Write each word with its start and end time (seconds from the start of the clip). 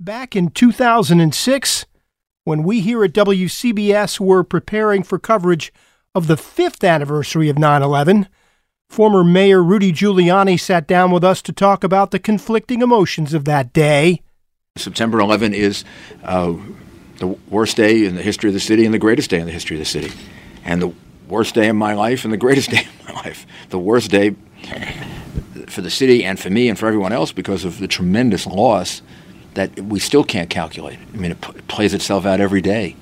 Back 0.00 0.36
in 0.36 0.50
2006, 0.50 1.86
when 2.44 2.62
we 2.62 2.82
here 2.82 3.02
at 3.02 3.12
WCBS 3.12 4.20
were 4.20 4.44
preparing 4.44 5.02
for 5.02 5.18
coverage 5.18 5.72
of 6.14 6.28
the 6.28 6.36
fifth 6.36 6.84
anniversary 6.84 7.48
of 7.48 7.58
9 7.58 7.82
11, 7.82 8.28
former 8.88 9.24
Mayor 9.24 9.60
Rudy 9.60 9.92
Giuliani 9.92 10.58
sat 10.58 10.86
down 10.86 11.10
with 11.10 11.24
us 11.24 11.42
to 11.42 11.52
talk 11.52 11.82
about 11.82 12.12
the 12.12 12.20
conflicting 12.20 12.80
emotions 12.80 13.34
of 13.34 13.44
that 13.46 13.72
day. 13.72 14.22
September 14.76 15.18
11 15.18 15.52
is 15.52 15.84
uh, 16.22 16.54
the 17.16 17.26
worst 17.50 17.76
day 17.76 18.04
in 18.04 18.14
the 18.14 18.22
history 18.22 18.50
of 18.50 18.54
the 18.54 18.60
city 18.60 18.84
and 18.84 18.94
the 18.94 19.00
greatest 19.00 19.30
day 19.30 19.40
in 19.40 19.46
the 19.46 19.52
history 19.52 19.74
of 19.74 19.80
the 19.80 19.84
city. 19.84 20.12
And 20.64 20.80
the 20.80 20.94
worst 21.26 21.56
day 21.56 21.70
of 21.70 21.74
my 21.74 21.94
life 21.94 22.22
and 22.22 22.32
the 22.32 22.36
greatest 22.36 22.70
day 22.70 22.86
of 23.00 23.08
my 23.08 23.14
life. 23.14 23.48
The 23.70 23.80
worst 23.80 24.12
day 24.12 24.36
for 25.66 25.80
the 25.80 25.90
city 25.90 26.24
and 26.24 26.38
for 26.38 26.50
me 26.50 26.68
and 26.68 26.78
for 26.78 26.86
everyone 26.86 27.12
else 27.12 27.32
because 27.32 27.64
of 27.64 27.80
the 27.80 27.88
tremendous 27.88 28.46
loss 28.46 29.02
that 29.58 29.76
we 29.80 29.98
still 29.98 30.22
can't 30.22 30.48
calculate. 30.48 31.00
I 31.12 31.16
mean, 31.16 31.32
it, 31.32 31.40
p- 31.40 31.58
it 31.58 31.66
plays 31.66 31.92
itself 31.92 32.24
out 32.24 32.40
every 32.40 32.60
day 32.60 32.94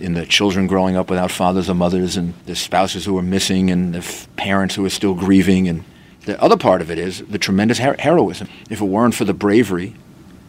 in 0.00 0.14
the 0.14 0.24
children 0.24 0.66
growing 0.66 0.96
up 0.96 1.10
without 1.10 1.30
fathers 1.30 1.68
or 1.68 1.74
mothers, 1.74 2.16
and 2.16 2.32
the 2.46 2.56
spouses 2.56 3.04
who 3.04 3.18
are 3.18 3.22
missing, 3.22 3.70
and 3.70 3.92
the 3.94 3.98
f- 3.98 4.26
parents 4.36 4.74
who 4.74 4.86
are 4.86 4.90
still 4.90 5.12
grieving. 5.12 5.68
And 5.68 5.84
the 6.24 6.40
other 6.42 6.56
part 6.56 6.80
of 6.80 6.90
it 6.90 6.98
is 6.98 7.18
the 7.28 7.36
tremendous 7.36 7.78
her- 7.80 7.96
heroism. 7.98 8.48
If 8.70 8.80
it 8.80 8.86
weren't 8.86 9.14
for 9.14 9.26
the 9.26 9.34
bravery 9.34 9.96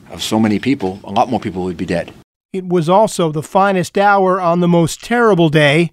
of 0.10 0.24
so 0.24 0.40
many 0.40 0.60
people, 0.60 1.02
a 1.04 1.12
lot 1.12 1.30
more 1.30 1.42
people 1.42 1.66
would 1.66 1.76
be 1.76 1.86
dead. 1.86 2.14
It 2.54 2.66
was 2.66 2.88
also 2.88 3.30
the 3.30 3.44
finest 3.44 3.98
hour 3.98 4.40
on 4.40 4.62
the 4.62 4.68
most 4.68 5.04
terrible 5.04 5.50
day 5.50 5.92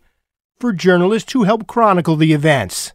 for 0.60 0.72
journalists 0.72 1.32
who 1.32 1.42
helped 1.42 1.66
chronicle 1.66 2.14
the 2.14 2.32
events. 2.32 2.92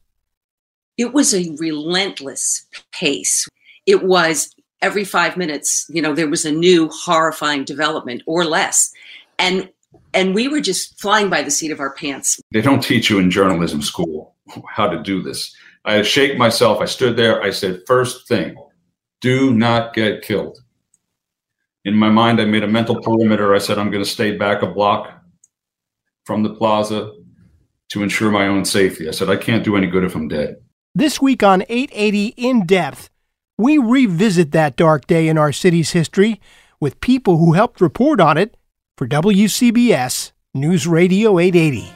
It 0.97 1.11
was 1.11 1.33
a 1.33 1.53
relentless 1.59 2.65
pace. 2.93 3.49
It 3.85 4.03
was 4.03 4.55
every 4.81 5.03
five 5.03 5.37
minutes, 5.37 5.85
you 5.89 6.01
know, 6.01 6.13
there 6.13 6.29
was 6.29 6.45
a 6.45 6.51
new 6.51 6.89
horrifying 6.89 7.63
development 7.63 8.23
or 8.25 8.45
less. 8.45 8.91
And 9.39 9.69
and 10.13 10.35
we 10.35 10.47
were 10.47 10.61
just 10.61 10.99
flying 10.99 11.29
by 11.29 11.41
the 11.41 11.51
seat 11.51 11.71
of 11.71 11.79
our 11.79 11.93
pants. 11.93 12.39
They 12.51 12.61
don't 12.61 12.83
teach 12.83 13.09
you 13.09 13.19
in 13.19 13.31
journalism 13.31 13.81
school 13.81 14.35
how 14.67 14.87
to 14.87 15.01
do 15.01 15.21
this. 15.21 15.55
I 15.85 16.01
shake 16.01 16.37
myself. 16.37 16.81
I 16.81 16.85
stood 16.85 17.15
there. 17.15 17.41
I 17.41 17.49
said, 17.49 17.81
first 17.87 18.27
thing, 18.27 18.55
do 19.21 19.53
not 19.53 19.93
get 19.93 20.21
killed. 20.21 20.59
In 21.85 21.95
my 21.95 22.09
mind, 22.09 22.39
I 22.39 22.45
made 22.45 22.63
a 22.63 22.67
mental 22.67 23.01
perimeter. 23.01 23.55
I 23.55 23.57
said, 23.57 23.79
I'm 23.79 23.89
going 23.89 24.03
to 24.03 24.09
stay 24.09 24.37
back 24.37 24.61
a 24.61 24.67
block 24.67 25.11
from 26.25 26.43
the 26.43 26.53
plaza 26.53 27.11
to 27.89 28.03
ensure 28.03 28.31
my 28.31 28.47
own 28.47 28.65
safety. 28.65 29.07
I 29.07 29.11
said, 29.11 29.29
I 29.29 29.37
can't 29.37 29.63
do 29.63 29.75
any 29.75 29.87
good 29.87 30.03
if 30.03 30.15
I'm 30.15 30.27
dead. 30.27 30.57
This 30.93 31.21
week 31.21 31.41
on 31.41 31.63
880 31.63 32.33
In 32.37 32.65
Depth, 32.65 33.09
we 33.57 33.77
revisit 33.77 34.51
that 34.51 34.75
dark 34.75 35.07
day 35.07 35.27
in 35.27 35.37
our 35.37 35.51
city's 35.51 35.91
history 35.91 36.39
with 36.79 37.01
people 37.01 37.37
who 37.37 37.53
helped 37.53 37.81
report 37.81 38.19
on 38.19 38.37
it 38.37 38.57
for 38.97 39.07
WCBS 39.07 40.31
News 40.53 40.87
Radio 40.87 41.37
880. 41.39 41.91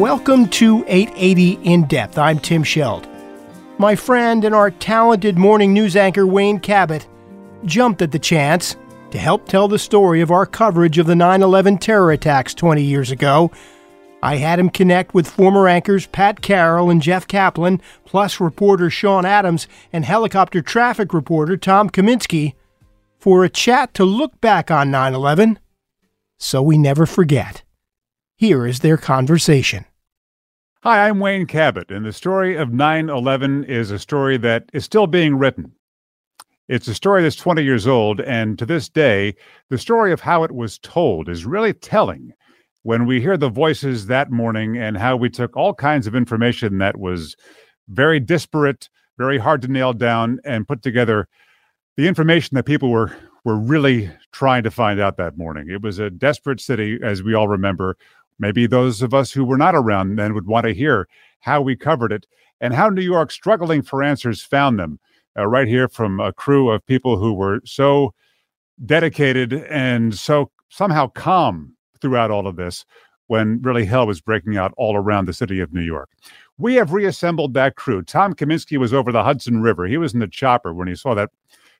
Welcome 0.00 0.48
to 0.48 0.82
880 0.88 1.52
In 1.62 1.86
Depth. 1.86 2.16
I'm 2.16 2.38
Tim 2.38 2.64
Scheld. 2.64 3.06
My 3.78 3.94
friend 3.94 4.44
and 4.44 4.54
our 4.54 4.70
talented 4.70 5.36
morning 5.36 5.74
news 5.74 5.96
anchor 5.96 6.26
Wayne 6.26 6.58
Cabot 6.58 7.06
jumped 7.66 8.00
at 8.00 8.10
the 8.10 8.18
chance 8.18 8.76
to 9.10 9.18
help 9.18 9.46
tell 9.46 9.68
the 9.68 9.78
story 9.78 10.20
of 10.20 10.30
our 10.30 10.46
coverage 10.46 10.98
of 10.98 11.06
the 11.06 11.16
9 11.16 11.42
11 11.42 11.78
terror 11.78 12.10
attacks 12.12 12.54
20 12.54 12.82
years 12.82 13.10
ago. 13.10 13.50
I 14.22 14.36
had 14.36 14.58
him 14.58 14.70
connect 14.70 15.14
with 15.14 15.28
former 15.28 15.66
anchors 15.66 16.06
Pat 16.06 16.42
Carroll 16.42 16.90
and 16.90 17.00
Jeff 17.00 17.26
Kaplan, 17.26 17.80
plus 18.04 18.40
reporter 18.40 18.90
Sean 18.90 19.24
Adams 19.24 19.66
and 19.92 20.04
helicopter 20.04 20.60
traffic 20.62 21.14
reporter 21.14 21.56
Tom 21.56 21.88
Kaminski, 21.88 22.54
for 23.18 23.44
a 23.44 23.48
chat 23.48 23.94
to 23.94 24.04
look 24.04 24.40
back 24.40 24.70
on 24.70 24.90
9 24.90 25.14
11 25.14 25.58
so 26.40 26.62
we 26.62 26.78
never 26.78 27.06
forget. 27.06 27.62
Here 28.36 28.66
is 28.66 28.80
their 28.80 28.96
conversation. 28.96 29.84
Hi, 30.82 31.06
I'm 31.06 31.20
Wayne 31.20 31.46
Cabot, 31.46 31.90
and 31.90 32.06
the 32.06 32.12
story 32.12 32.56
of 32.56 32.72
9 32.72 33.10
11 33.10 33.64
is 33.64 33.90
a 33.90 33.98
story 33.98 34.38
that 34.38 34.70
is 34.72 34.84
still 34.84 35.06
being 35.06 35.36
written. 35.36 35.72
It's 36.70 36.86
a 36.86 36.94
story 36.94 37.24
that's 37.24 37.34
20 37.34 37.64
years 37.64 37.88
old, 37.88 38.20
and 38.20 38.56
to 38.60 38.64
this 38.64 38.88
day, 38.88 39.34
the 39.70 39.76
story 39.76 40.12
of 40.12 40.20
how 40.20 40.44
it 40.44 40.52
was 40.52 40.78
told 40.78 41.28
is 41.28 41.44
really 41.44 41.72
telling 41.72 42.32
when 42.84 43.06
we 43.06 43.20
hear 43.20 43.36
the 43.36 43.48
voices 43.48 44.06
that 44.06 44.30
morning 44.30 44.76
and 44.76 44.96
how 44.96 45.16
we 45.16 45.30
took 45.30 45.56
all 45.56 45.74
kinds 45.74 46.06
of 46.06 46.14
information 46.14 46.78
that 46.78 46.96
was 46.96 47.34
very 47.88 48.20
disparate, 48.20 48.88
very 49.18 49.36
hard 49.36 49.62
to 49.62 49.68
nail 49.68 49.92
down, 49.92 50.38
and 50.44 50.68
put 50.68 50.80
together 50.80 51.26
the 51.96 52.06
information 52.06 52.54
that 52.54 52.66
people 52.66 52.90
were 52.90 53.16
were 53.44 53.58
really 53.58 54.08
trying 54.30 54.62
to 54.62 54.70
find 54.70 55.00
out 55.00 55.16
that 55.16 55.36
morning. 55.36 55.68
It 55.68 55.82
was 55.82 55.98
a 55.98 56.08
desperate 56.08 56.60
city, 56.60 57.00
as 57.02 57.20
we 57.20 57.34
all 57.34 57.48
remember. 57.48 57.96
Maybe 58.38 58.68
those 58.68 59.02
of 59.02 59.12
us 59.12 59.32
who 59.32 59.44
were 59.44 59.58
not 59.58 59.74
around 59.74 60.14
then 60.14 60.34
would 60.34 60.46
want 60.46 60.66
to 60.66 60.72
hear 60.72 61.08
how 61.40 61.62
we 61.62 61.74
covered 61.74 62.12
it 62.12 62.28
and 62.60 62.74
how 62.74 62.90
New 62.90 63.02
York, 63.02 63.32
struggling 63.32 63.82
for 63.82 64.04
answers, 64.04 64.40
found 64.40 64.78
them. 64.78 65.00
Uh, 65.38 65.46
right 65.46 65.68
here 65.68 65.88
from 65.88 66.18
a 66.18 66.32
crew 66.32 66.70
of 66.70 66.84
people 66.86 67.16
who 67.16 67.32
were 67.32 67.60
so 67.64 68.12
dedicated 68.84 69.52
and 69.52 70.14
so 70.14 70.50
somehow 70.70 71.06
calm 71.08 71.74
throughout 72.00 72.30
all 72.30 72.46
of 72.46 72.56
this 72.56 72.84
when 73.28 73.62
really 73.62 73.84
hell 73.84 74.08
was 74.08 74.20
breaking 74.20 74.56
out 74.56 74.74
all 74.76 74.96
around 74.96 75.26
the 75.26 75.32
city 75.32 75.60
of 75.60 75.72
New 75.72 75.82
York. 75.82 76.10
We 76.58 76.74
have 76.74 76.92
reassembled 76.92 77.54
that 77.54 77.76
crew. 77.76 78.02
Tom 78.02 78.34
Kaminski 78.34 78.76
was 78.76 78.92
over 78.92 79.12
the 79.12 79.22
Hudson 79.22 79.62
River. 79.62 79.86
He 79.86 79.98
was 79.98 80.12
in 80.12 80.20
the 80.20 80.26
chopper 80.26 80.74
when 80.74 80.88
he 80.88 80.96
saw 80.96 81.14
that 81.14 81.30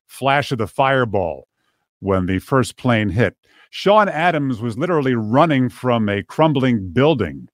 flash 0.07 0.53
of 0.53 0.59
the 0.59 0.69
fireball 0.69 1.49
when 1.99 2.27
the 2.27 2.39
first 2.39 2.77
plane 2.77 3.09
hit. 3.09 3.37
Sean 3.71 4.09
Adams 4.09 4.61
was 4.61 4.79
literally 4.79 5.15
running 5.15 5.69
from 5.69 6.09
a 6.09 6.23
crumbling 6.23 6.91
building. 6.93 7.49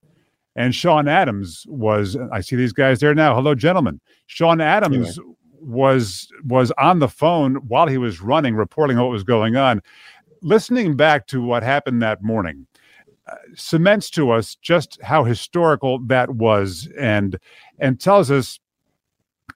And 0.57 0.75
Sean 0.75 1.09
Adams 1.09 1.67
was, 1.69 2.17
I 2.33 2.41
see 2.41 2.57
these 2.57 2.73
guys 2.73 3.01
there 3.01 3.15
now. 3.15 3.35
Hello, 3.35 3.55
gentlemen. 3.55 4.01
Sean 4.27 4.61
Adams 4.61 5.19
anyway. 5.19 5.36
Was 5.61 6.29
was 6.45 6.71
on 6.73 6.99
the 6.99 7.09
phone 7.09 7.57
while 7.57 7.87
he 7.87 7.99
was 7.99 8.21
running, 8.21 8.55
reporting 8.55 8.99
what 8.99 9.11
was 9.11 9.25
going 9.25 9.57
on. 9.57 9.83
Listening 10.43 10.97
back 10.97 11.27
to 11.29 11.43
what 11.43 11.63
happened 11.63 12.03
that 12.03 12.23
morning, 12.23 12.67
uh, 13.27 13.37
cements 13.55 14.11
to 14.11 14.31
us 14.31 14.55
just 14.57 15.01
how 15.03 15.25
historical 15.25 15.99
that 16.07 16.31
was, 16.31 16.89
and 16.99 17.39
and 17.79 18.01
tells 18.01 18.31
us 18.31 18.61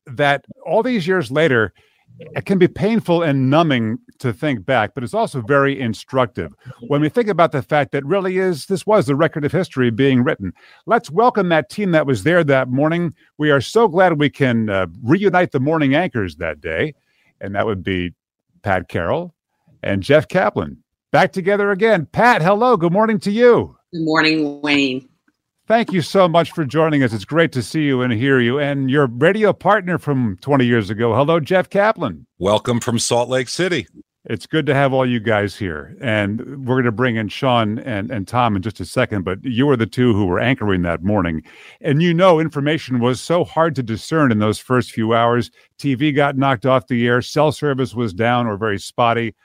that 0.06 0.44
all 0.67 0.82
these 0.82 1.06
years 1.06 1.31
later, 1.31 1.73
it 2.19 2.45
can 2.45 2.59
be 2.59 2.69
painful 2.69 3.23
and 3.23 3.51
numbing 3.51 3.99
to 4.19 4.33
think 4.33 4.65
back, 4.65 4.93
but 4.95 5.03
it's 5.03 5.15
also 5.15 5.41
very 5.41 5.79
instructive 5.81 6.53
when 6.89 7.01
we 7.01 7.09
think 7.09 7.29
about 7.29 7.53
the 7.53 7.62
fact 7.62 7.93
that 7.93 8.05
really 8.05 8.39
is 8.39 8.67
this 8.67 8.87
was 8.87 9.07
the 9.07 9.17
record 9.17 9.45
of 9.45 9.53
history 9.53 9.91
being 9.91 10.23
written. 10.23 10.53
Let's 10.87 11.11
welcome 11.11 11.49
that 11.49 11.71
team 11.71 11.93
that 11.93 12.07
was 12.07 12.23
there 12.23 12.45
that 12.45 12.69
morning. 12.69 13.15
We 13.39 13.51
are 13.51 13.61
so 13.61 13.89
glad 13.89 14.19
we 14.19 14.31
can 14.31 14.69
uh, 14.69 14.87
reunite 15.03 15.53
the 15.53 15.61
morning 15.61 15.95
anchors 15.95 16.37
that 16.37 16.61
day, 16.61 16.95
and 17.41 17.55
that 17.55 17.67
would 17.67 17.83
be 17.83 18.15
Pat 18.63 18.89
Carroll 18.89 19.35
and 19.83 20.03
Jeff 20.03 20.29
Kaplan 20.29 20.83
back 21.11 21.33
together 21.33 21.71
again. 21.71 22.06
Pat, 22.06 22.43
hello. 22.43 22.77
Good 22.77 22.93
morning 22.93 23.19
to 23.21 23.31
you. 23.31 23.77
Good 23.93 24.05
morning, 24.05 24.61
Wayne. 24.63 25.10
Thank 25.70 25.93
you 25.93 26.02
so 26.02 26.26
much 26.26 26.50
for 26.50 26.64
joining 26.64 27.00
us. 27.05 27.12
It's 27.12 27.25
great 27.25 27.52
to 27.52 27.62
see 27.62 27.82
you 27.82 28.02
and 28.02 28.12
hear 28.12 28.40
you. 28.40 28.58
And 28.58 28.90
your 28.90 29.06
radio 29.06 29.52
partner 29.52 29.99
from 29.99 30.37
20 30.40 30.67
years 30.67 30.90
ago. 30.90 31.14
Hello, 31.14 31.38
Jeff 31.38 31.70
Kaplan. 31.70 32.26
Welcome 32.40 32.81
from 32.81 32.99
Salt 32.99 33.28
Lake 33.28 33.49
City. 33.49 33.87
It's 34.25 34.49
good 34.49 34.67
to 34.67 34.75
have 34.75 34.93
all 34.93 35.06
you 35.06 35.20
guys 35.20 35.56
here. 35.56 35.96
And 36.00 36.67
we're 36.67 36.75
going 36.75 36.87
to 36.87 36.93
bring 36.93 37.14
in 37.14 37.28
Sean 37.28 37.78
and, 37.78 38.11
and 38.11 38.26
Tom 38.26 38.56
in 38.56 38.62
just 38.62 38.81
a 38.81 38.84
second, 38.84 39.25
but 39.25 39.44
you 39.44 39.64
were 39.64 39.76
the 39.76 39.87
two 39.87 40.12
who 40.12 40.26
were 40.26 40.40
anchoring 40.40 40.82
that 40.82 41.05
morning. 41.05 41.40
And 41.81 42.02
you 42.02 42.12
know, 42.12 42.40
information 42.40 42.99
was 42.99 43.20
so 43.20 43.44
hard 43.44 43.76
to 43.76 43.82
discern 43.84 44.32
in 44.32 44.40
those 44.40 44.58
first 44.58 44.90
few 44.90 45.14
hours. 45.14 45.52
TV 45.78 46.12
got 46.12 46.37
knocked 46.37 46.67
off 46.67 46.88
the 46.88 47.06
air, 47.06 47.22
cell 47.22 47.52
service 47.52 47.94
was 47.94 48.12
down 48.12 48.49
or 48.49 48.56
very 48.56 48.81
spotty. 48.81 49.37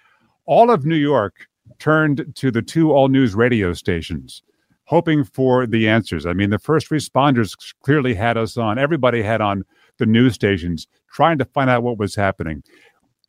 All 0.47 0.71
of 0.71 0.87
New 0.87 0.95
York 0.95 1.45
turned 1.77 2.33
to 2.33 2.49
the 2.49 2.63
two 2.63 2.91
all 2.91 3.09
news 3.09 3.35
radio 3.35 3.73
stations, 3.73 4.41
hoping 4.85 5.23
for 5.23 5.65
the 5.65 5.87
answers. 5.87 6.25
I 6.25 6.33
mean, 6.33 6.49
the 6.49 6.59
first 6.59 6.89
responders 6.89 7.55
clearly 7.83 8.13
had 8.13 8.37
us 8.37 8.57
on, 8.57 8.79
everybody 8.79 9.21
had 9.21 9.41
on 9.41 9.63
the 9.97 10.05
news 10.05 10.33
stations 10.33 10.87
trying 11.11 11.37
to 11.37 11.45
find 11.45 11.69
out 11.69 11.83
what 11.83 11.97
was 11.97 12.15
happening 12.15 12.63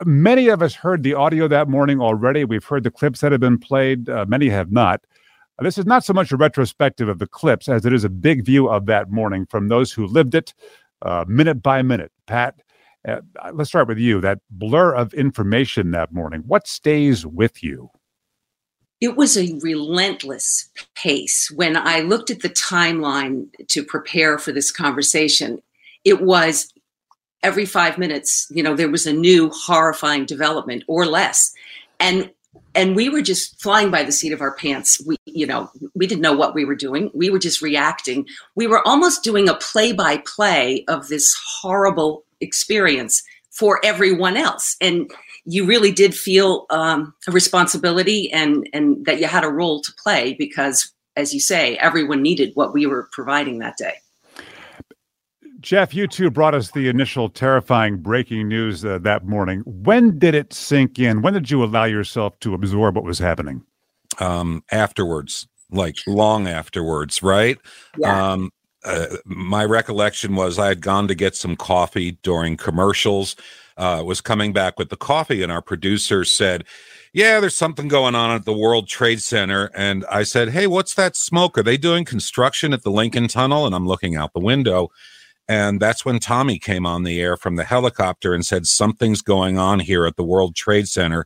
many 0.05 0.49
of 0.49 0.63
us 0.63 0.75
heard 0.75 1.03
the 1.03 1.15
audio 1.15 1.49
that 1.49 1.69
morning 1.69 2.01
already. 2.01 2.45
We've 2.45 2.65
heard 2.65 2.85
the 2.85 2.91
clips 2.91 3.21
that 3.21 3.33
have 3.33 3.41
been 3.41 3.59
played, 3.59 4.09
uh, 4.09 4.27
many 4.29 4.49
have 4.49 4.71
not. 4.71 5.01
This 5.61 5.79
is 5.79 5.87
not 5.87 6.05
so 6.05 6.13
much 6.13 6.33
a 6.33 6.37
retrospective 6.37 7.09
of 7.09 7.19
the 7.19 7.27
clips 7.27 7.69
as 7.69 7.87
it 7.87 7.93
is 7.93 8.05
a 8.05 8.11
big 8.11 8.45
view 8.45 8.69
of 8.69 8.85
that 8.87 9.11
morning 9.11 9.47
from 9.47 9.69
those 9.69 9.91
who 9.91 10.07
lived 10.07 10.35
it 10.35 10.53
uh, 11.01 11.25
minute 11.27 11.63
by 11.63 11.81
minute. 11.81 12.13
Pat, 12.27 12.61
uh, 13.09 13.21
let's 13.55 13.71
start 13.71 13.89
with 13.89 13.99
you. 13.99 14.21
That 14.21 14.41
blur 14.51 14.95
of 14.95 15.15
information 15.15 15.93
that 15.93 16.13
morning, 16.13 16.43
what 16.47 16.69
stays 16.69 17.25
with 17.25 17.63
you? 17.63 17.91
It 19.01 19.17
was 19.17 19.37
a 19.37 19.59
relentless 19.63 20.71
pace. 20.95 21.51
When 21.51 21.77
I 21.77 22.01
looked 22.01 22.31
at 22.31 22.41
the 22.41 22.49
timeline 22.49 23.49
to 23.69 23.85
prepare 23.85 24.39
for 24.39 24.53
this 24.53 24.73
conversation, 24.73 25.61
it 26.05 26.23
was 26.23 26.73
every 27.43 27.67
five 27.67 27.99
minutes, 27.99 28.51
you 28.51 28.63
know, 28.63 28.75
there 28.75 28.89
was 28.89 29.07
a 29.07 29.13
new 29.13 29.51
horrifying 29.51 30.25
development 30.25 30.85
or 30.89 31.07
less. 31.07 31.53
And 32.01 32.31
and 32.75 32.95
we 32.95 33.09
were 33.09 33.23
just 33.23 33.61
flying 33.61 33.91
by 33.91 34.03
the 34.03 34.13
seat 34.13 34.33
of 34.33 34.43
our 34.43 34.55
pants. 34.55 35.03
We, 35.07 35.17
you 35.25 35.47
know, 35.47 35.71
we 35.95 36.07
didn't 36.07 36.21
know 36.21 36.35
what 36.35 36.55
we 36.55 36.67
were 36.67 36.75
doing. 36.75 37.11
We 37.15 37.31
were 37.31 37.39
just 37.39 37.63
reacting. 37.63 38.27
We 38.55 38.67
were 38.67 38.87
almost 38.87 39.25
doing 39.25 39.49
a 39.49 39.55
play 39.55 39.93
by 39.93 40.19
play 40.19 40.85
of 40.87 41.09
this 41.09 41.35
horrible 41.61 42.25
experience 42.41 43.23
for 43.51 43.81
everyone 43.83 44.37
else. 44.37 44.77
And 44.81 45.11
you 45.47 45.65
really 45.65 45.93
did 45.93 46.15
feel 46.15 46.67
um, 46.71 47.15
a 47.29 47.33
responsibility 47.33 48.31
and, 48.33 48.69
and 48.73 49.05
that 49.07 49.21
you 49.21 49.27
had 49.27 49.45
a 49.45 49.49
role 49.49 49.81
to 49.81 49.93
play 50.03 50.35
because, 50.35 50.93
as 51.15 51.33
you 51.33 51.41
say, 51.41 51.77
everyone 51.77 52.21
needed 52.21 52.51
what 52.55 52.75
we 52.75 52.87
were 52.87 53.09
providing 53.13 53.59
that 53.61 53.77
day. 53.77 53.95
Jeff, 55.61 55.95
you 55.95 56.07
two 56.07 56.31
brought 56.31 56.55
us 56.55 56.71
the 56.73 56.89
initial 56.89 57.29
terrifying 57.29 57.97
breaking 57.97 58.49
news 58.49 58.85
uh, 58.85 58.99
that 58.99 59.25
morning. 59.25 59.63
When 59.65 60.19
did 60.19 60.35
it 60.35 60.53
sink 60.53 60.99
in? 60.99 61.23
When 61.23 61.33
did 61.33 61.51
you 61.51 61.65
allow 61.65 61.85
yourself 61.85 62.39
to 62.41 62.55
absorb 62.55 62.95
what 62.97 63.05
was 63.05 63.19
happening? 63.19 63.65
Um, 64.19 64.63
afterwards, 64.71 65.49
like 65.71 65.97
long 66.07 66.47
afterwards, 66.47 67.23
right? 67.23 67.59
Yeah. 67.99 68.33
Um, 68.33 68.51
uh, 68.85 69.17
my 69.25 69.65
recollection 69.65 70.37
was 70.37 70.59
I 70.59 70.69
had 70.69 70.81
gone 70.81 71.09
to 71.09 71.15
get 71.15 71.35
some 71.35 71.57
coffee 71.57 72.13
during 72.23 72.57
commercials. 72.57 73.35
Uh, 73.77 74.03
was 74.03 74.23
coming 74.23 74.53
back 74.55 74.79
with 74.79 74.89
the 74.89 74.97
coffee, 74.97 75.43
and 75.43 75.53
our 75.53 75.61
producer 75.61 76.25
said, 76.25 76.65
"Yeah, 77.13 77.41
there's 77.41 77.55
something 77.55 77.89
going 77.89 78.15
on 78.15 78.31
at 78.31 78.47
the 78.47 78.57
World 78.57 78.89
Trade 78.89 79.21
Center." 79.21 79.71
And 79.75 80.05
I 80.11 80.23
said, 80.23 80.51
"Hey, 80.51 80.67
what's 80.67 80.95
that 80.95 81.15
smoke? 81.15 81.59
Are 81.59 81.63
they 81.63 81.77
doing 81.77 82.07
construction 82.07 82.73
at 82.73 82.85
the 82.85 82.91
Lincoln 82.91 83.29
Tunnel?" 83.29 83.67
And 83.67 83.75
I'm 83.75 83.87
looking 83.87 84.17
out 84.17 84.33
the 84.33 84.41
window, 84.41 84.91
and 85.49 85.81
that's 85.81 86.05
when 86.05 86.19
Tommy 86.19 86.59
came 86.59 86.87
on 86.87 87.05
the 87.05 87.21
air 87.21 87.37
from 87.37 87.57
the 87.57 87.65
helicopter 87.65 88.35
and 88.35 88.45
said, 88.45 88.67
Something's 88.67 89.23
going 89.23 89.59
on 89.59 89.81
here 89.81 90.07
at 90.07 90.17
the 90.17 90.25
World 90.25 90.57
Trade 90.57 90.89
Center. 90.89 91.25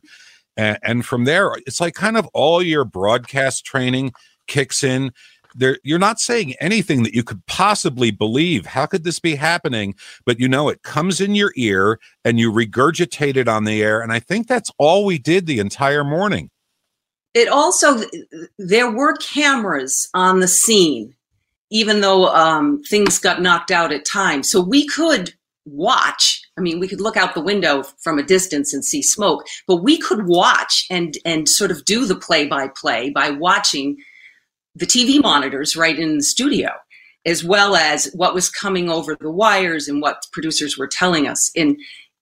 And, 0.55 0.77
and 0.83 1.05
from 1.05 1.25
there, 1.25 1.55
it's 1.65 1.81
like 1.81 1.95
kind 1.95 2.17
of 2.17 2.27
all 2.33 2.61
your 2.61 2.85
broadcast 2.85 3.65
training 3.65 4.11
kicks 4.47 4.83
in. 4.83 5.11
There, 5.55 5.77
you're 5.83 5.99
not 5.99 6.19
saying 6.19 6.55
anything 6.59 7.03
that 7.03 7.13
you 7.13 7.23
could 7.23 7.45
possibly 7.45 8.11
believe. 8.11 8.65
How 8.65 8.85
could 8.85 9.03
this 9.03 9.19
be 9.19 9.35
happening? 9.35 9.95
But 10.25 10.39
you 10.39 10.47
know, 10.47 10.69
it 10.69 10.83
comes 10.83 11.21
in 11.21 11.35
your 11.35 11.53
ear 11.55 11.99
and 12.23 12.39
you 12.39 12.51
regurgitate 12.51 13.35
it 13.35 13.47
on 13.47 13.65
the 13.65 13.81
air. 13.81 14.01
And 14.01 14.11
I 14.11 14.19
think 14.19 14.47
that's 14.47 14.71
all 14.77 15.05
we 15.05 15.17
did 15.17 15.45
the 15.45 15.59
entire 15.59 16.03
morning. 16.03 16.49
It 17.33 17.47
also, 17.47 18.03
there 18.57 18.91
were 18.91 19.15
cameras 19.15 20.09
on 20.13 20.41
the 20.41 20.47
scene 20.47 21.15
even 21.71 22.01
though 22.01 22.27
um, 22.27 22.83
things 22.83 23.17
got 23.17 23.41
knocked 23.41 23.71
out 23.71 23.91
at 23.91 24.05
times. 24.05 24.51
So 24.51 24.61
we 24.61 24.85
could 24.85 25.33
watch. 25.65 26.41
I 26.57 26.61
mean, 26.61 26.79
we 26.79 26.87
could 26.87 27.01
look 27.01 27.17
out 27.17 27.33
the 27.33 27.41
window 27.41 27.83
from 28.03 28.19
a 28.19 28.23
distance 28.23 28.73
and 28.73 28.83
see 28.83 29.01
smoke, 29.01 29.45
but 29.67 29.77
we 29.77 29.97
could 29.97 30.27
watch 30.27 30.85
and 30.89 31.17
and 31.25 31.47
sort 31.47 31.71
of 31.71 31.85
do 31.85 32.05
the 32.05 32.15
play 32.15 32.45
by 32.45 32.67
play 32.67 33.09
by 33.09 33.31
watching 33.31 33.97
the 34.75 34.85
TV 34.85 35.21
monitors 35.21 35.75
right 35.75 35.97
in 35.97 36.17
the 36.17 36.23
studio, 36.23 36.69
as 37.25 37.43
well 37.43 37.75
as 37.75 38.11
what 38.13 38.33
was 38.33 38.49
coming 38.49 38.89
over 38.89 39.15
the 39.19 39.31
wires 39.31 39.87
and 39.87 40.01
what 40.01 40.25
producers 40.31 40.77
were 40.77 40.87
telling 40.87 41.27
us. 41.27 41.51
And 41.55 41.77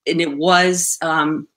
and 0.07 0.21
it 0.21 0.37
was 0.37 0.97
um, 1.01 1.47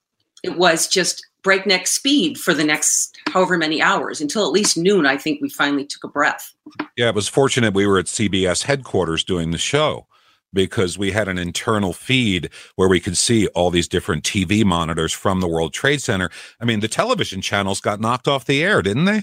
it 0.42 0.56
was 0.58 0.86
just 0.86 1.26
breakneck 1.42 1.86
speed 1.86 2.38
for 2.38 2.54
the 2.54 2.64
next 2.64 3.18
however 3.32 3.58
many 3.58 3.82
hours 3.82 4.20
until 4.20 4.46
at 4.46 4.52
least 4.52 4.76
noon. 4.76 5.06
I 5.06 5.16
think 5.16 5.40
we 5.40 5.48
finally 5.48 5.84
took 5.84 6.04
a 6.04 6.08
breath. 6.08 6.52
Yeah, 6.96 7.08
it 7.08 7.14
was 7.14 7.28
fortunate 7.28 7.74
we 7.74 7.86
were 7.86 7.98
at 7.98 8.06
CBS 8.06 8.64
headquarters 8.64 9.24
doing 9.24 9.50
the 9.50 9.58
show 9.58 10.06
because 10.52 10.98
we 10.98 11.10
had 11.12 11.28
an 11.28 11.38
internal 11.38 11.92
feed 11.92 12.50
where 12.76 12.88
we 12.88 13.00
could 13.00 13.16
see 13.16 13.46
all 13.48 13.70
these 13.70 13.88
different 13.88 14.22
TV 14.22 14.64
monitors 14.64 15.12
from 15.12 15.40
the 15.40 15.48
World 15.48 15.72
Trade 15.72 16.02
Center. 16.02 16.30
I 16.60 16.64
mean, 16.64 16.80
the 16.80 16.88
television 16.88 17.40
channels 17.40 17.80
got 17.80 18.00
knocked 18.00 18.28
off 18.28 18.44
the 18.44 18.62
air, 18.62 18.82
didn't 18.82 19.06
they? 19.06 19.22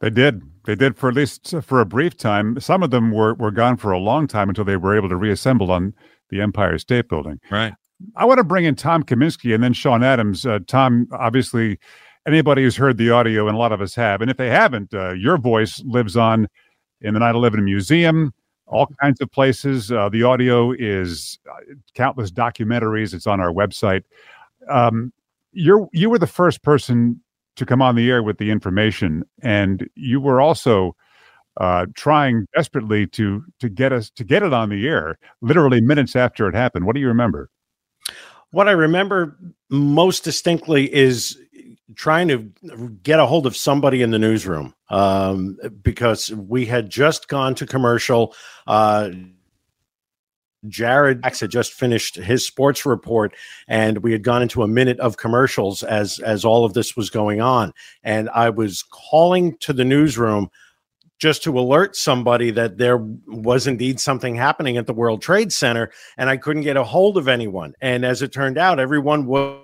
They 0.00 0.10
did. 0.10 0.42
They 0.64 0.74
did 0.74 0.96
for 0.96 1.08
at 1.08 1.14
least 1.14 1.54
for 1.62 1.80
a 1.80 1.86
brief 1.86 2.16
time. 2.16 2.60
Some 2.60 2.82
of 2.82 2.90
them 2.90 3.10
were, 3.10 3.34
were 3.34 3.50
gone 3.50 3.76
for 3.76 3.90
a 3.90 3.98
long 3.98 4.26
time 4.26 4.48
until 4.48 4.64
they 4.64 4.76
were 4.76 4.96
able 4.96 5.08
to 5.08 5.16
reassemble 5.16 5.70
on 5.72 5.94
the 6.30 6.40
Empire 6.40 6.78
State 6.78 7.08
Building. 7.08 7.40
Right. 7.50 7.72
I 8.16 8.24
want 8.24 8.38
to 8.38 8.44
bring 8.44 8.64
in 8.64 8.74
Tom 8.74 9.02
Kaminski 9.02 9.54
and 9.54 9.62
then 9.62 9.72
Sean 9.72 10.04
Adams. 10.04 10.46
Uh, 10.46 10.60
Tom, 10.66 11.08
obviously, 11.12 11.78
anybody 12.26 12.62
who's 12.62 12.76
heard 12.76 12.96
the 12.96 13.10
audio, 13.10 13.48
and 13.48 13.56
a 13.56 13.58
lot 13.58 13.72
of 13.72 13.80
us 13.80 13.94
have, 13.94 14.20
and 14.20 14.30
if 14.30 14.36
they 14.36 14.50
haven't, 14.50 14.94
uh, 14.94 15.12
your 15.12 15.36
voice 15.36 15.82
lives 15.84 16.16
on 16.16 16.46
in 17.00 17.14
the 17.14 17.20
9 17.20 17.34
11 17.34 17.64
Museum, 17.64 18.32
all 18.66 18.86
kinds 19.00 19.20
of 19.20 19.30
places. 19.32 19.90
Uh, 19.90 20.08
the 20.08 20.22
audio 20.22 20.72
is 20.72 21.38
uh, 21.50 21.74
countless 21.94 22.30
documentaries, 22.30 23.14
it's 23.14 23.26
on 23.26 23.40
our 23.40 23.52
website. 23.52 24.02
Um, 24.68 25.12
you're, 25.52 25.88
you 25.92 26.10
were 26.10 26.18
the 26.18 26.26
first 26.26 26.62
person 26.62 27.20
to 27.58 27.66
come 27.66 27.82
on 27.82 27.94
the 27.94 28.10
air 28.10 28.22
with 28.22 28.38
the 28.38 28.50
information, 28.50 29.24
and 29.42 29.88
you 29.94 30.20
were 30.20 30.40
also. 30.40 30.94
Uh, 31.60 31.86
trying 31.96 32.46
desperately 32.54 33.04
to 33.04 33.42
to 33.58 33.68
get 33.68 33.92
us 33.92 34.10
to 34.10 34.22
get 34.22 34.44
it 34.44 34.52
on 34.52 34.68
the 34.68 34.86
air, 34.86 35.18
literally 35.40 35.80
minutes 35.80 36.14
after 36.14 36.46
it 36.46 36.54
happened. 36.54 36.86
What 36.86 36.94
do 36.94 37.00
you 37.00 37.08
remember? 37.08 37.50
What 38.52 38.68
I 38.68 38.70
remember 38.70 39.36
most 39.68 40.22
distinctly 40.22 40.94
is 40.94 41.36
trying 41.96 42.28
to 42.28 42.38
get 43.02 43.18
a 43.18 43.26
hold 43.26 43.46
of 43.46 43.56
somebody 43.56 44.02
in 44.02 44.10
the 44.10 44.18
newsroom 44.18 44.74
um, 44.90 45.58
because 45.82 46.30
we 46.30 46.64
had 46.64 46.90
just 46.90 47.28
gone 47.28 47.54
to 47.56 47.66
commercial. 47.66 48.34
Uh, 48.66 49.10
Jared 50.66 51.24
had 51.24 51.50
just 51.50 51.72
finished 51.72 52.16
his 52.16 52.44
sports 52.44 52.84
report, 52.84 53.34
and 53.68 53.98
we 53.98 54.12
had 54.12 54.24
gone 54.24 54.42
into 54.42 54.62
a 54.62 54.68
minute 54.68 54.98
of 54.98 55.16
commercials 55.16 55.82
as 55.82 56.18
as 56.20 56.44
all 56.44 56.64
of 56.64 56.74
this 56.74 56.96
was 56.96 57.10
going 57.10 57.40
on. 57.40 57.72
And 58.02 58.28
I 58.30 58.50
was 58.50 58.82
calling 58.90 59.56
to 59.58 59.72
the 59.72 59.84
newsroom 59.84 60.50
just 61.18 61.42
to 61.44 61.58
alert 61.58 61.96
somebody 61.96 62.50
that 62.52 62.78
there 62.78 62.98
was 63.26 63.66
indeed 63.66 64.00
something 64.00 64.36
happening 64.36 64.76
at 64.76 64.86
the 64.86 64.94
World 64.94 65.22
Trade 65.22 65.52
Center, 65.52 65.90
and 66.16 66.28
I 66.30 66.36
couldn't 66.36 66.62
get 66.62 66.76
a 66.76 66.84
hold 66.84 67.16
of 67.16 67.28
anyone. 67.28 67.74
And 67.80 68.04
as 68.04 68.22
it 68.22 68.32
turned 68.32 68.58
out, 68.58 68.80
everyone 68.80 69.26
was 69.26 69.60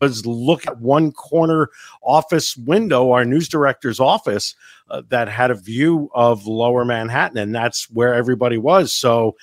was 0.00 0.26
look 0.26 0.66
at 0.66 0.80
one 0.80 1.12
corner 1.12 1.70
office 2.02 2.56
window, 2.56 3.12
our 3.12 3.24
news 3.24 3.48
director's 3.48 4.00
office, 4.00 4.54
uh, 4.90 5.02
that 5.08 5.28
had 5.28 5.50
a 5.50 5.54
view 5.54 6.10
of 6.14 6.46
lower 6.46 6.84
Manhattan, 6.84 7.38
and 7.38 7.54
that's 7.54 7.88
where 7.90 8.12
everybody 8.12 8.58
was. 8.58 8.92
So 8.92 9.36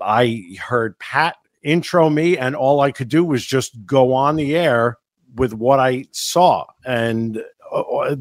I 0.00 0.56
heard 0.60 0.98
Pat 0.98 1.36
intro 1.62 2.08
me, 2.10 2.38
and 2.38 2.56
all 2.56 2.80
I 2.80 2.90
could 2.92 3.08
do 3.08 3.24
was 3.24 3.44
just 3.44 3.84
go 3.84 4.12
on 4.12 4.36
the 4.36 4.56
air 4.56 4.96
with 5.36 5.52
what 5.52 5.78
I 5.78 6.04
saw. 6.12 6.66
And 6.84 7.42
uh, 7.72 7.80
uh 7.80 8.16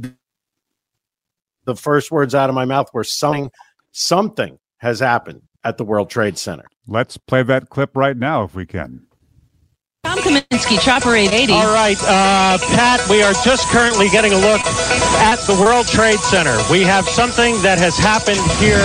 the 1.66 1.76
first 1.76 2.12
words 2.12 2.34
out 2.34 2.50
of 2.50 2.56
my 2.56 2.66
mouth 2.66 2.90
were 2.94 3.04
something 3.04 3.52
something 3.92 4.58
has 4.78 5.00
happened 5.00 5.42
at 5.64 5.78
the 5.78 5.84
World 5.84 6.10
Trade 6.10 6.38
Center. 6.38 6.66
Let's 6.88 7.18
play 7.18 7.44
that 7.44 7.70
clip 7.70 7.96
right 7.96 8.18
now 8.18 8.44
if 8.44 8.56
we 8.56 8.66
can. 8.66 9.06
Tom 10.04 10.18
Kaminski, 10.20 10.80
Chopper 10.80 11.14
880. 11.14 11.54
All 11.54 11.74
right, 11.74 11.98
uh, 12.04 12.58
Pat, 12.74 13.08
we 13.10 13.22
are 13.22 13.34
just 13.44 13.68
currently 13.68 14.08
getting 14.10 14.32
a 14.32 14.38
look 14.38 14.62
at 15.20 15.36
the 15.46 15.54
World 15.62 15.88
Trade 15.88 16.20
Center. 16.20 16.58
We 16.72 16.82
have 16.84 17.06
something 17.06 17.62
that 17.62 17.78
has 17.78 17.98
happened 17.98 18.40
here. 18.58 18.80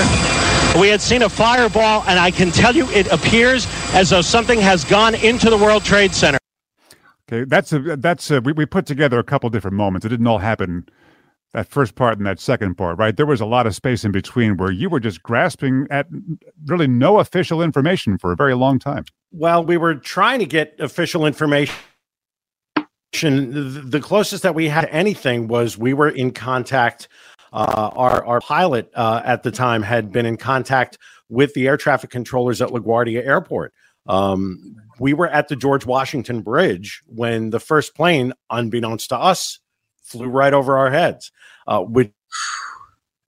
We 0.80 0.88
had 0.88 1.00
seen 1.00 1.22
a 1.22 1.28
fireball, 1.28 2.02
and 2.06 2.18
I 2.18 2.32
can 2.32 2.50
tell 2.50 2.74
you 2.74 2.88
it 2.90 3.06
appears 3.12 3.66
as 3.94 4.10
though 4.10 4.22
something 4.22 4.60
has 4.60 4.84
gone 4.84 5.14
into 5.14 5.48
the 5.48 5.56
World 5.56 5.84
Trade 5.84 6.12
Center. 6.12 6.38
Okay, 7.28 7.44
that's 7.44 7.72
a 7.72 7.78
that's 7.96 8.30
a, 8.30 8.40
we, 8.40 8.52
we 8.52 8.66
put 8.66 8.84
together 8.84 9.18
a 9.18 9.24
couple 9.24 9.48
different 9.50 9.76
moments. 9.76 10.04
It 10.04 10.08
didn't 10.08 10.26
all 10.26 10.38
happen 10.38 10.86
that 11.54 11.68
first 11.68 11.94
part 11.94 12.18
and 12.18 12.26
that 12.26 12.40
second 12.40 12.74
part, 12.74 12.98
right? 12.98 13.16
There 13.16 13.24
was 13.24 13.40
a 13.40 13.46
lot 13.46 13.66
of 13.66 13.74
space 13.74 14.04
in 14.04 14.10
between 14.10 14.56
where 14.56 14.72
you 14.72 14.90
were 14.90 14.98
just 14.98 15.22
grasping 15.22 15.86
at 15.88 16.08
really 16.66 16.88
no 16.88 17.20
official 17.20 17.62
information 17.62 18.18
for 18.18 18.32
a 18.32 18.36
very 18.36 18.54
long 18.54 18.80
time. 18.80 19.04
Well, 19.30 19.64
we 19.64 19.76
were 19.76 19.94
trying 19.94 20.40
to 20.40 20.46
get 20.46 20.74
official 20.80 21.24
information. 21.24 21.76
The 23.12 24.00
closest 24.02 24.42
that 24.42 24.56
we 24.56 24.68
had 24.68 24.82
to 24.82 24.92
anything 24.92 25.46
was 25.46 25.78
we 25.78 25.94
were 25.94 26.08
in 26.08 26.32
contact. 26.32 27.08
Uh, 27.54 27.90
our 27.94 28.24
our 28.26 28.40
pilot 28.40 28.90
uh, 28.96 29.22
at 29.24 29.44
the 29.44 29.52
time 29.52 29.80
had 29.80 30.10
been 30.10 30.26
in 30.26 30.36
contact 30.36 30.98
with 31.28 31.54
the 31.54 31.68
air 31.68 31.76
traffic 31.76 32.10
controllers 32.10 32.60
at 32.60 32.70
LaGuardia 32.70 33.24
Airport. 33.24 33.72
Um, 34.06 34.74
we 34.98 35.14
were 35.14 35.28
at 35.28 35.46
the 35.46 35.54
George 35.54 35.86
Washington 35.86 36.42
Bridge 36.42 37.02
when 37.06 37.50
the 37.50 37.60
first 37.60 37.94
plane, 37.94 38.32
unbeknownst 38.50 39.08
to 39.10 39.16
us, 39.16 39.60
flew 40.02 40.26
right 40.26 40.52
over 40.52 40.76
our 40.76 40.90
heads, 40.90 41.30
uh, 41.68 41.80
which, 41.80 42.10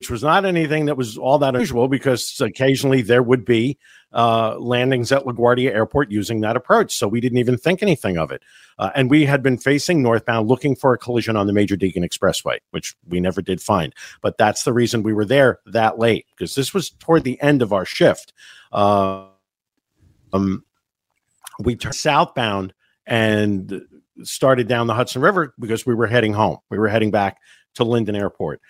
which 0.00 0.10
was 0.10 0.24
not 0.24 0.44
anything 0.44 0.86
that 0.86 0.96
was 0.96 1.16
all 1.16 1.38
that 1.38 1.54
unusual 1.54 1.86
because 1.86 2.36
occasionally 2.40 3.02
there 3.02 3.22
would 3.22 3.44
be 3.44 3.78
uh, 4.12 4.56
landings 4.58 5.12
at 5.12 5.24
LaGuardia 5.24 5.70
Airport 5.70 6.10
using 6.10 6.40
that 6.40 6.56
approach. 6.56 6.94
So 6.96 7.08
we 7.08 7.20
didn't 7.20 7.38
even 7.38 7.58
think 7.58 7.82
anything 7.82 8.16
of 8.16 8.30
it. 8.30 8.42
Uh, 8.78 8.90
and 8.94 9.10
we 9.10 9.24
had 9.24 9.42
been 9.42 9.58
facing 9.58 10.02
northbound 10.02 10.48
looking 10.48 10.76
for 10.76 10.92
a 10.92 10.98
collision 10.98 11.36
on 11.36 11.46
the 11.46 11.52
Major 11.52 11.76
Deegan 11.76 12.04
Expressway, 12.04 12.58
which 12.70 12.94
we 13.08 13.20
never 13.20 13.42
did 13.42 13.60
find. 13.60 13.94
But 14.22 14.38
that's 14.38 14.64
the 14.64 14.72
reason 14.72 15.02
we 15.02 15.12
were 15.12 15.24
there 15.24 15.60
that 15.66 15.98
late 15.98 16.26
because 16.30 16.54
this 16.54 16.72
was 16.72 16.90
toward 16.90 17.24
the 17.24 17.40
end 17.40 17.62
of 17.62 17.72
our 17.72 17.84
shift. 17.84 18.32
Uh, 18.72 19.26
um, 20.32 20.64
we 21.58 21.76
turned 21.76 21.94
southbound 21.94 22.74
and 23.06 23.82
started 24.22 24.68
down 24.68 24.86
the 24.86 24.94
Hudson 24.94 25.22
River 25.22 25.54
because 25.58 25.86
we 25.86 25.94
were 25.94 26.06
heading 26.06 26.32
home. 26.32 26.58
We 26.70 26.78
were 26.78 26.88
heading 26.88 27.10
back 27.10 27.38
to 27.74 27.84
Linden 27.84 28.16
Airport. 28.16 28.60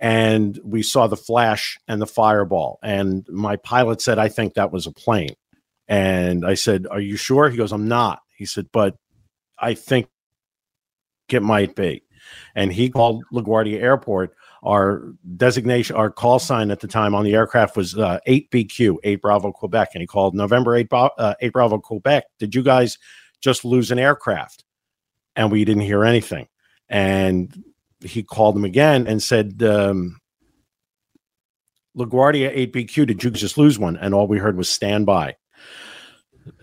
And 0.00 0.58
we 0.64 0.82
saw 0.82 1.06
the 1.06 1.16
flash 1.16 1.78
and 1.88 2.00
the 2.00 2.06
fireball. 2.06 2.78
And 2.82 3.26
my 3.28 3.56
pilot 3.56 4.00
said, 4.00 4.18
I 4.18 4.28
think 4.28 4.54
that 4.54 4.72
was 4.72 4.86
a 4.86 4.92
plane. 4.92 5.34
And 5.88 6.46
I 6.46 6.54
said, 6.54 6.86
Are 6.90 7.00
you 7.00 7.16
sure? 7.16 7.48
He 7.48 7.56
goes, 7.56 7.72
I'm 7.72 7.88
not. 7.88 8.20
He 8.36 8.46
said, 8.46 8.66
But 8.72 8.96
I 9.58 9.74
think 9.74 10.08
it 11.28 11.42
might 11.42 11.74
be. 11.74 12.04
And 12.54 12.72
he 12.72 12.90
called 12.90 13.24
LaGuardia 13.32 13.80
Airport. 13.80 14.34
Our 14.62 15.14
designation, 15.36 15.94
our 15.94 16.10
call 16.10 16.38
sign 16.40 16.70
at 16.70 16.80
the 16.80 16.88
time 16.88 17.14
on 17.14 17.24
the 17.24 17.34
aircraft 17.34 17.76
was 17.76 17.96
uh, 17.96 18.18
8BQ, 18.26 18.96
8 19.04 19.22
Bravo 19.22 19.52
Quebec. 19.52 19.90
And 19.94 20.00
he 20.00 20.06
called 20.06 20.34
November 20.34 20.74
8, 20.76 20.88
uh, 20.92 21.34
8 21.40 21.52
Bravo 21.52 21.78
Quebec. 21.78 22.24
Did 22.38 22.54
you 22.54 22.62
guys 22.62 22.98
just 23.40 23.64
lose 23.64 23.90
an 23.90 23.98
aircraft? 23.98 24.64
and 25.38 25.52
we 25.52 25.64
didn't 25.64 25.84
hear 25.84 26.04
anything. 26.04 26.48
And 26.88 27.64
he 28.00 28.22
called 28.22 28.56
him 28.56 28.64
again 28.64 29.06
and 29.06 29.22
said, 29.22 29.62
um, 29.62 30.20
LaGuardia 31.96 32.70
8BQ, 32.72 33.06
did 33.06 33.24
you 33.24 33.30
just 33.30 33.58
lose 33.58 33.78
one? 33.78 33.96
And 33.96 34.14
all 34.14 34.28
we 34.28 34.38
heard 34.38 34.56
was 34.56 34.70
stand 34.70 35.06
by. 35.06 35.36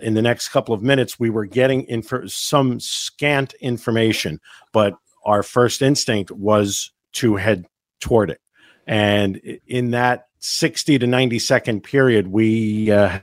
In 0.02 0.14
the 0.14 0.22
next 0.22 0.50
couple 0.50 0.74
of 0.74 0.82
minutes, 0.82 1.20
we 1.20 1.30
were 1.30 1.46
getting 1.46 1.84
inf- 1.84 2.32
some 2.32 2.80
scant 2.80 3.54
information, 3.56 4.40
but 4.72 4.96
our 5.26 5.44
first 5.44 5.82
instinct 5.82 6.32
was 6.32 6.92
to 7.14 7.36
head 7.36 7.66
toward 8.00 8.30
it. 8.30 8.40
And 8.88 9.42
in 9.68 9.92
that 9.92 10.28
60 10.40 11.00
to 11.00 11.08
90 11.08 11.40
second 11.40 11.82
period, 11.82 12.28
we 12.28 12.92
uh, 12.92 13.20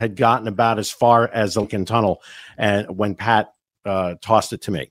had 0.00 0.16
gotten 0.16 0.46
about 0.46 0.78
as 0.78 0.90
far 0.90 1.28
as 1.28 1.54
the 1.54 1.60
Lincoln 1.60 1.84
Tunnel. 1.84 2.22
And 2.56 2.96
when 2.96 3.14
Pat 3.14 3.52
uh, 3.84 4.16
tossed 4.20 4.52
it 4.52 4.62
to 4.62 4.70
me. 4.70 4.90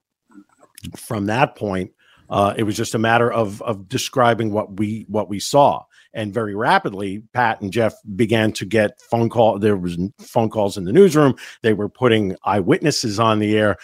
From 0.95 1.27
that 1.27 1.55
point, 1.55 1.91
uh, 2.29 2.53
it 2.57 2.63
was 2.63 2.75
just 2.75 2.95
a 2.95 2.99
matter 2.99 3.31
of 3.31 3.61
of 3.61 3.87
describing 3.87 4.51
what 4.51 4.77
we 4.79 5.05
what 5.07 5.29
we 5.29 5.39
saw, 5.39 5.83
and 6.13 6.33
very 6.33 6.55
rapidly, 6.55 7.23
Pat 7.33 7.61
and 7.61 7.71
Jeff 7.71 7.93
began 8.15 8.51
to 8.53 8.65
get 8.65 8.99
phone 9.01 9.29
call. 9.29 9.59
There 9.59 9.77
was 9.77 9.97
phone 10.19 10.49
calls 10.49 10.77
in 10.77 10.85
the 10.85 10.93
newsroom. 10.93 11.35
They 11.61 11.73
were 11.73 11.89
putting 11.89 12.35
eyewitnesses 12.43 13.19
on 13.19 13.39
the 13.39 13.57
air. 13.57 13.77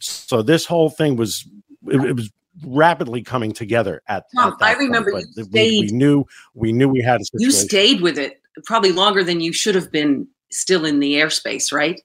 So 0.00 0.42
this 0.42 0.66
whole 0.66 0.90
thing 0.90 1.16
was 1.16 1.46
it, 1.86 2.00
it 2.04 2.16
was 2.16 2.30
rapidly 2.64 3.22
coming 3.22 3.52
together 3.52 4.02
at, 4.08 4.24
Tom, 4.34 4.56
at 4.60 4.66
I 4.66 4.72
remember 4.74 5.12
point, 5.12 5.26
you 5.34 5.46
we, 5.50 5.80
we, 5.80 5.86
knew 5.88 6.24
we 6.54 6.72
knew 6.72 6.88
we 6.88 7.00
had 7.00 7.20
a 7.20 7.24
situation. 7.24 7.44
You 7.44 7.50
stayed 7.50 8.00
with 8.00 8.18
it 8.18 8.40
probably 8.64 8.92
longer 8.92 9.24
than 9.24 9.40
you 9.40 9.52
should 9.52 9.74
have 9.74 9.90
been 9.90 10.26
still 10.50 10.84
in 10.84 11.00
the 11.00 11.14
airspace, 11.14 11.72
right? 11.72 12.00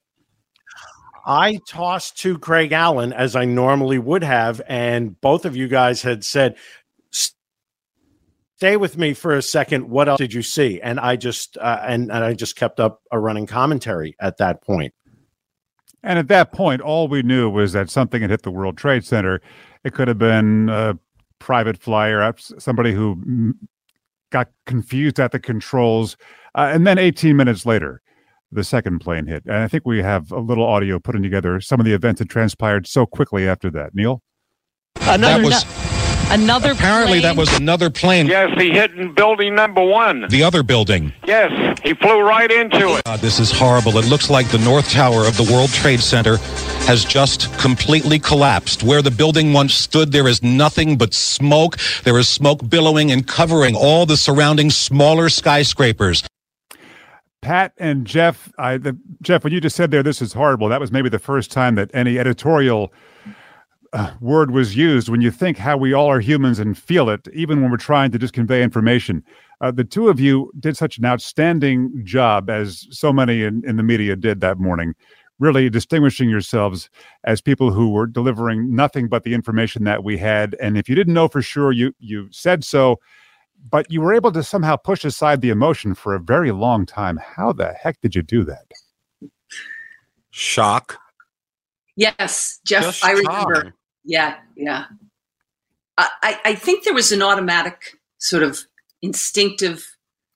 I 1.29 1.59
tossed 1.67 2.17
to 2.21 2.39
Craig 2.39 2.71
Allen 2.71 3.13
as 3.13 3.36
I 3.36 3.45
normally 3.45 4.00
would 4.00 4.24
have, 4.24 4.63
and 4.67 5.21
both 5.21 5.45
of 5.45 5.55
you 5.55 5.67
guys 5.67 6.01
had 6.01 6.25
said, 6.25 6.57
"Stay 8.57 8.77
with 8.77 8.98
me 8.98 9.13
for 9.13 9.36
a 9.36 9.43
second. 9.43 9.91
What 9.91 10.09
else 10.09 10.17
did 10.17 10.33
you 10.33 10.41
see?" 10.41 10.81
And 10.81 11.00
I 11.00 11.17
just 11.17 11.55
uh, 11.59 11.81
and 11.86 12.12
and 12.12 12.24
I 12.24 12.33
just 12.33 12.55
kept 12.55 12.79
up 12.79 13.03
a 13.12 13.19
running 13.19 13.45
commentary 13.45 14.15
at 14.19 14.38
that 14.38 14.63
point. 14.63 14.91
And 16.01 16.17
at 16.17 16.29
that 16.29 16.51
point, 16.51 16.81
all 16.81 17.07
we 17.07 17.21
knew 17.21 17.48
was 17.48 17.74
that 17.74 17.91
something 17.91 18.24
had 18.24 18.31
hit 18.31 18.41
the 18.41 18.50
World 18.50 18.75
Trade 18.75 19.05
Center. 19.05 19.39
It 19.83 19.93
could 19.93 20.07
have 20.07 20.17
been 20.17 20.69
a 20.69 20.98
private 21.38 21.77
flyer, 21.77 22.33
somebody 22.39 22.91
who 22.91 23.53
got 24.31 24.50
confused 24.65 25.19
at 25.19 25.31
the 25.31 25.39
controls, 25.39 26.17
uh, 26.55 26.71
and 26.74 26.88
then 26.88 26.98
18 26.98 27.38
minutes 27.38 27.67
later 27.67 28.01
the 28.51 28.63
second 28.63 29.00
plane 29.00 29.27
hit. 29.27 29.44
And 29.46 29.56
I 29.56 29.68
think 29.68 29.86
we 29.86 30.01
have 30.01 30.32
a 30.32 30.39
little 30.39 30.65
audio 30.65 31.00
putting 31.00 31.24
together 31.24 31.60
some 31.62 31.79
of 31.79 31.86
the 31.86 31.94
events 31.94 32.20
that 32.20 32.29
transpired 32.29 32.88
so 32.88 33.06
quickly 33.06 33.48
after 33.48 33.70
that. 33.72 33.94
Neil? 33.94 34.22
Another, 35.01 35.41
that 35.41 35.44
was, 35.44 35.65
no, 36.29 36.34
another 36.36 36.72
apparently 36.72 37.20
plane? 37.20 37.22
that 37.24 37.36
was 37.36 37.56
another 37.56 37.89
plane. 37.89 38.27
Yes, 38.27 38.50
he 38.60 38.72
hit 38.72 38.91
in 38.94 39.13
building 39.13 39.56
number 39.56 39.84
one. 39.84 40.27
The 40.29 40.44
other 40.44 40.62
building. 40.63 41.13
Yes, 41.25 41.79
he 41.84 41.94
flew 41.94 42.22
right 42.22 42.51
into 42.51 42.96
it. 42.96 43.03
God, 43.06 43.20
this 43.20 43.39
is 43.39 43.51
horrible. 43.51 43.98
It 43.98 44.06
looks 44.06 44.29
like 44.29 44.48
the 44.50 44.58
North 44.60 44.89
Tower 44.91 45.25
of 45.25 45.38
the 45.38 45.50
World 45.51 45.70
Trade 45.70 46.00
Center 46.00 46.38
has 46.86 47.06
just 47.06 47.56
completely 47.60 48.20
collapsed. 48.20 48.84
Where 48.84 49.01
the 49.01 49.12
building 49.12 49.53
once 49.53 49.74
stood, 49.74 50.12
there 50.12 50.27
is 50.27 50.44
nothing 50.44 50.98
but 50.98 51.13
smoke. 51.13 51.77
There 52.03 52.18
is 52.18 52.27
smoke 52.27 52.68
billowing 52.68 53.12
and 53.12 53.25
covering 53.25 53.75
all 53.75 54.06
the 54.06 54.18
surrounding 54.18 54.70
smaller 54.70 55.29
skyscrapers. 55.29 56.24
Pat 57.41 57.74
and 57.77 58.05
Jeff, 58.05 58.51
I, 58.58 58.77
the, 58.77 58.98
Jeff, 59.22 59.43
when 59.43 59.53
you 59.53 59.62
just 59.62 59.75
said 59.75 59.91
there, 59.91 60.03
this 60.03 60.22
is 60.22 60.34
horrible. 60.34 60.67
That 60.69 60.79
was 60.79 60.91
maybe 60.91 61.10
the 61.10 61.19
first 61.19 61.51
time 61.51 61.75
that 61.75 61.89
any 61.93 62.19
editorial 62.19 62.93
uh, 63.93 64.12
word 64.19 64.51
was 64.51 64.75
used. 64.75 65.10
When 65.10 65.22
you 65.22 65.31
think 65.31 65.58
how 65.58 65.77
we 65.77 65.93
all 65.93 66.08
are 66.08 66.19
humans 66.19 66.60
and 66.60 66.77
feel 66.77 67.10
it, 67.10 67.27
even 67.34 67.62
when 67.62 67.72
we're 67.72 67.77
trying 67.77 68.12
to 68.12 68.19
just 68.19 68.34
convey 68.34 68.62
information, 68.62 69.24
uh, 69.62 69.72
the 69.72 69.84
two 69.84 70.10
of 70.10 70.19
you 70.19 70.51
did 70.60 70.77
such 70.77 70.98
an 70.98 71.05
outstanding 71.05 72.01
job, 72.03 72.50
as 72.50 72.88
so 72.91 73.12
many 73.12 73.43
in, 73.43 73.63
in 73.65 73.77
the 73.77 73.84
media 73.84 74.15
did 74.15 74.41
that 74.41 74.58
morning. 74.58 74.93
Really 75.39 75.69
distinguishing 75.69 76.29
yourselves 76.29 76.89
as 77.24 77.39
people 77.39 77.72
who 77.72 77.89
were 77.89 78.05
delivering 78.05 78.75
nothing 78.75 79.08
but 79.08 79.24
the 79.24 79.34
information 79.34 79.86
that 79.86 80.03
we 80.03 80.17
had. 80.17 80.55
And 80.62 80.77
if 80.77 80.89
you 80.89 80.96
didn't 80.96 81.13
know 81.13 81.29
for 81.29 81.41
sure, 81.41 81.72
you 81.72 81.93
you 82.00 82.27
said 82.29 82.65
so 82.65 83.00
but 83.69 83.91
you 83.91 84.01
were 84.01 84.13
able 84.13 84.31
to 84.31 84.43
somehow 84.43 84.75
push 84.75 85.03
aside 85.03 85.41
the 85.41 85.49
emotion 85.49 85.93
for 85.93 86.15
a 86.15 86.19
very 86.19 86.51
long 86.51 86.85
time. 86.85 87.17
How 87.17 87.51
the 87.51 87.73
heck 87.73 87.99
did 88.01 88.15
you 88.15 88.21
do 88.21 88.43
that? 88.45 88.65
Shock. 90.31 90.97
Yes, 91.95 92.59
Jeff, 92.65 92.83
Just 92.83 93.05
I 93.05 93.11
remember. 93.11 93.55
Shock. 93.55 93.73
Yeah, 94.05 94.35
yeah. 94.55 94.85
I, 95.97 96.39
I 96.45 96.55
think 96.55 96.85
there 96.85 96.93
was 96.93 97.11
an 97.11 97.21
automatic 97.21 97.97
sort 98.19 98.43
of 98.43 98.59
instinctive 99.01 99.85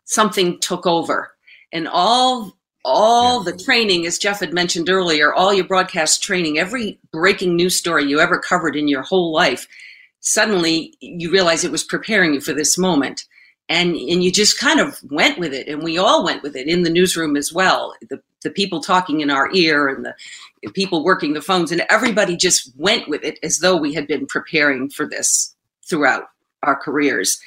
something 0.06 0.60
took 0.60 0.86
over. 0.86 1.32
And 1.72 1.88
all 1.88 2.58
all 2.86 3.44
yeah. 3.44 3.52
the 3.52 3.64
training, 3.64 4.06
as 4.06 4.18
Jeff 4.18 4.42
had 4.42 4.54
mentioned 4.54 4.90
earlier, 4.90 5.34
all 5.34 5.54
your 5.54 5.66
broadcast 5.66 6.22
training, 6.22 6.60
every 6.60 7.00
breaking 7.12 7.56
news 7.56 7.78
story 7.78 8.04
you 8.04 8.20
ever 8.20 8.40
covered 8.40 8.76
in 8.76 8.90
your 8.90 9.04
whole 9.04 9.32
life 9.32 9.68
suddenly 10.24 10.96
you 11.02 11.30
realize 11.30 11.64
it 11.64 11.72
was 11.72 11.84
preparing 11.84 12.34
you 12.34 12.42
for 12.42 12.54
this 12.54 12.78
moment. 12.78 13.26
And 13.70 13.96
and 13.96 14.24
you 14.24 14.32
just 14.32 14.60
kind 14.60 14.80
of 14.80 15.00
went 15.10 15.40
with 15.40 15.54
it. 15.54 15.68
And 15.68 15.84
we 15.84 15.98
all 15.98 16.24
went 16.24 16.44
with 16.44 16.56
it 16.56 16.68
in 16.68 16.84
the 16.84 16.90
newsroom 16.90 17.38
as 17.38 17.54
well. 17.54 17.94
The, 18.10 18.22
the 18.42 18.50
people 18.50 18.82
talking 18.82 19.22
in 19.22 19.30
our 19.30 19.50
ear 19.54 19.88
and 19.88 20.06
the 20.06 20.16
people 20.72 21.04
working 21.04 21.34
the 21.34 21.42
phones 21.42 21.72
and 21.72 21.86
everybody 21.90 22.36
just 22.36 22.72
went 22.78 23.08
with 23.08 23.24
it 23.24 23.40
as 23.42 23.60
though 23.60 23.78
we 23.78 23.94
had 23.94 24.08
been 24.08 24.26
preparing 24.26 24.90
for 24.90 25.08
this 25.08 25.56
throughout 25.88 26.24
our 26.62 26.76
careers. 26.76 27.40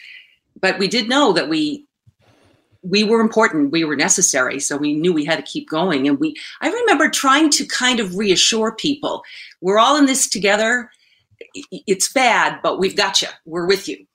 But 0.58 0.78
we 0.78 0.88
did 0.88 1.08
know 1.08 1.32
that 1.32 1.48
we 1.50 1.84
we 2.82 3.04
were 3.04 3.20
important. 3.20 3.72
We 3.72 3.84
were 3.84 3.96
necessary. 3.96 4.60
So 4.60 4.76
we 4.76 4.94
knew 4.94 5.12
we 5.12 5.24
had 5.24 5.36
to 5.36 5.42
keep 5.42 5.68
going. 5.68 6.08
And 6.08 6.18
we 6.18 6.34
i 6.62 6.70
remember 6.70 7.10
trying 7.10 7.50
to 7.50 7.66
kind 7.66 8.00
of 8.00 8.16
reassure 8.16 8.72
people 8.72 9.22
we're 9.60 9.78
all 9.78 9.96
in 9.96 10.06
this 10.06 10.28
together 10.28 10.90
it's 11.70 12.12
bad 12.12 12.60
but 12.62 12.78
we've 12.78 12.96
got 12.96 13.22
you. 13.22 13.28
We're 13.44 13.66
with 13.66 13.88
you. 13.88 14.06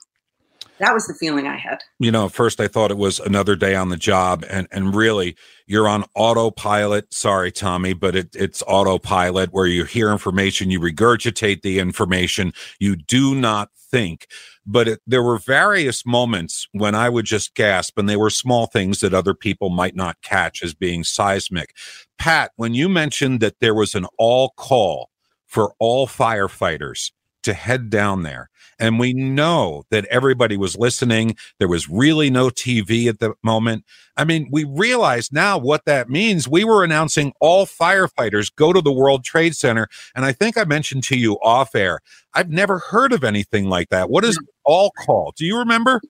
That 0.79 0.95
was 0.95 1.05
the 1.05 1.13
feeling 1.13 1.45
i 1.47 1.57
had. 1.57 1.83
You 1.99 2.11
know 2.11 2.27
first 2.29 2.59
i 2.59 2.67
thought 2.67 2.91
it 2.91 2.97
was 2.97 3.19
another 3.19 3.55
day 3.55 3.75
on 3.75 3.89
the 3.89 3.97
job 3.97 4.43
and 4.49 4.67
and 4.71 4.95
really 4.95 5.35
you're 5.67 5.87
on 5.87 6.05
autopilot. 6.15 7.13
Sorry 7.13 7.51
tommy 7.51 7.93
but 7.93 8.15
it, 8.15 8.35
it's 8.35 8.63
autopilot 8.67 9.53
where 9.53 9.67
you 9.67 9.85
hear 9.85 10.11
information 10.11 10.71
you 10.71 10.79
regurgitate 10.79 11.61
the 11.61 11.79
information. 11.79 12.53
You 12.79 12.95
do 12.95 13.35
not 13.35 13.69
think. 13.91 14.27
But 14.65 14.87
it, 14.87 15.01
there 15.05 15.21
were 15.21 15.37
various 15.37 16.05
moments 16.05 16.67
when 16.71 16.95
I 16.95 17.09
would 17.09 17.25
just 17.25 17.53
gasp, 17.55 17.97
and 17.97 18.07
they 18.07 18.15
were 18.15 18.29
small 18.29 18.65
things 18.67 19.01
that 19.01 19.13
other 19.13 19.33
people 19.33 19.69
might 19.69 19.95
not 19.95 20.21
catch 20.21 20.63
as 20.63 20.73
being 20.73 21.03
seismic. 21.03 21.75
Pat, 22.17 22.51
when 22.55 22.73
you 22.73 22.87
mentioned 22.87 23.41
that 23.41 23.59
there 23.59 23.75
was 23.75 23.93
an 23.93 24.07
all 24.17 24.53
call 24.55 25.09
for 25.45 25.73
all 25.79 26.07
firefighters 26.07 27.11
to 27.43 27.53
head 27.53 27.89
down 27.89 28.23
there, 28.23 28.49
and 28.81 28.97
we 28.97 29.13
know 29.13 29.83
that 29.91 30.05
everybody 30.05 30.57
was 30.57 30.75
listening. 30.75 31.37
There 31.59 31.67
was 31.67 31.87
really 31.87 32.31
no 32.31 32.49
TV 32.49 33.07
at 33.07 33.19
the 33.19 33.35
moment. 33.43 33.85
I 34.17 34.25
mean, 34.25 34.49
we 34.51 34.63
realize 34.63 35.31
now 35.31 35.59
what 35.59 35.85
that 35.85 36.09
means. 36.09 36.47
We 36.47 36.63
were 36.63 36.83
announcing 36.83 37.31
all 37.39 37.67
firefighters 37.67 38.53
go 38.53 38.73
to 38.73 38.81
the 38.81 38.91
World 38.91 39.23
Trade 39.23 39.55
Center. 39.55 39.87
And 40.15 40.25
I 40.25 40.31
think 40.31 40.57
I 40.57 40.63
mentioned 40.63 41.03
to 41.05 41.17
you 41.17 41.33
off 41.43 41.75
air, 41.75 41.99
I've 42.33 42.49
never 42.49 42.79
heard 42.79 43.13
of 43.13 43.23
anything 43.23 43.69
like 43.69 43.89
that. 43.89 44.09
What 44.09 44.25
is 44.25 44.39
all 44.63 44.91
call? 45.05 45.33
Do 45.37 45.45
you 45.45 45.59
remember? 45.59 46.01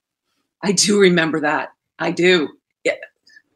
I 0.63 0.71
do 0.71 0.97
remember 0.97 1.41
that. 1.41 1.73
I 1.99 2.11
do. 2.11 2.47
Yeah. 2.85 2.93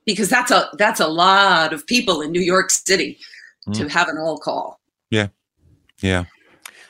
Because 0.05 0.29
that's 0.29 0.51
a 0.51 0.69
that's 0.77 0.99
a 0.99 1.07
lot 1.07 1.71
of 1.71 1.87
people 1.87 2.21
in 2.21 2.33
New 2.33 2.41
York 2.41 2.69
City 2.69 3.17
mm. 3.65 3.77
to 3.77 3.87
have 3.87 4.09
an 4.09 4.17
all 4.17 4.37
call. 4.37 4.81
Yeah. 5.09 5.29
Yeah 6.01 6.25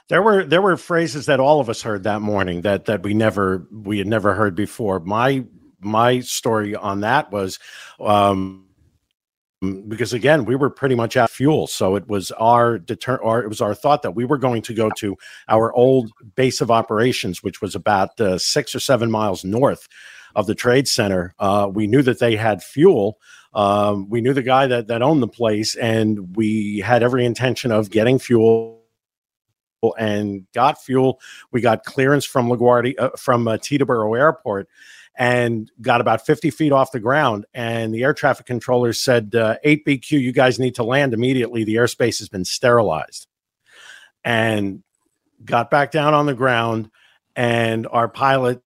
there 0.10 0.22
were 0.22 0.44
there 0.44 0.62
were 0.62 0.78
phrases 0.78 1.26
that 1.26 1.40
all 1.40 1.60
of 1.60 1.70
us 1.70 1.82
heard 1.82 2.04
that 2.04 2.22
morning 2.22 2.62
that 2.62 2.86
that 2.86 3.04
we 3.04 3.14
never 3.14 3.68
we 3.72 3.98
had 3.98 4.08
never 4.08 4.34
heard 4.34 4.56
before. 4.56 5.00
My 5.00 5.46
my 5.80 6.20
story 6.20 6.76
on 6.76 7.02
that 7.02 7.32
was 7.32 7.60
um, 8.00 8.68
because 9.88 10.14
again 10.14 10.46
we 10.46 10.56
were 10.56 10.70
pretty 10.70 10.96
much 10.96 11.18
out 11.18 11.30
of 11.30 11.36
fuel, 11.36 11.66
so 11.66 11.96
it 11.96 12.08
was 12.08 12.32
our 12.32 12.78
deter 12.78 13.44
it 13.44 13.50
was 13.50 13.62
our 13.62 13.74
thought 13.74 14.04
that 14.04 14.12
we 14.12 14.26
were 14.26 14.38
going 14.38 14.62
to 14.64 14.74
go 14.74 14.92
to 14.98 15.16
our 15.48 15.74
old 15.74 16.12
base 16.36 16.62
of 16.62 16.70
operations, 16.70 17.42
which 17.42 17.62
was 17.62 17.74
about 17.74 18.20
uh, 18.22 18.38
six 18.38 18.76
or 18.76 18.80
seven 18.80 19.10
miles 19.10 19.44
north 19.44 19.88
of 20.36 20.46
the 20.46 20.56
trade 20.56 20.88
center. 20.88 21.34
Uh, 21.40 21.70
we 21.74 21.88
knew 21.88 22.04
that 22.04 22.20
they 22.20 22.36
had 22.36 22.62
fuel. 22.62 23.18
Um, 23.54 24.10
we 24.10 24.22
knew 24.22 24.34
the 24.34 24.44
guy 24.44 24.68
that 24.68 24.88
that 24.88 25.02
owned 25.02 25.24
the 25.24 25.28
place, 25.28 25.74
and 25.76 26.36
we 26.36 26.80
had 26.80 27.02
every 27.02 27.26
intention 27.26 27.72
of 27.72 27.90
getting 27.90 28.20
fuel 28.20 28.75
and 29.94 30.46
got 30.54 30.84
fuel. 30.84 31.20
We 31.52 31.62
got 31.62 31.84
clearance 31.84 32.26
from 32.26 32.50
LaGuardia 32.50 32.96
uh, 32.98 33.10
from 33.18 33.48
uh, 33.48 33.58
Teterboro 33.58 34.18
Airport 34.18 34.68
and 35.18 35.72
got 35.82 36.02
about 36.02 36.26
50 36.26 36.50
feet 36.52 36.72
off 36.72 36.92
the 36.92 37.00
ground. 37.00 37.46
And 37.54 37.94
the 37.94 38.04
air 38.04 38.14
traffic 38.14 38.46
controller 38.46 38.92
said, 38.94 39.34
uh, 39.36 39.58
8BQ, 39.66 40.12
you 40.12 40.34
guys 40.34 40.60
need 40.60 40.76
to 40.76 40.84
land 40.84 41.14
immediately. 41.14 41.64
The 41.64 41.76
airspace 41.76 42.20
has 42.20 42.30
been 42.30 42.46
sterilized. 42.46 43.28
And 44.24 44.84
got 45.44 45.70
back 45.70 45.92
down 45.92 46.14
on 46.14 46.26
the 46.26 46.34
ground. 46.34 46.90
And 47.36 47.88
our 47.88 48.08
pilot 48.10 48.62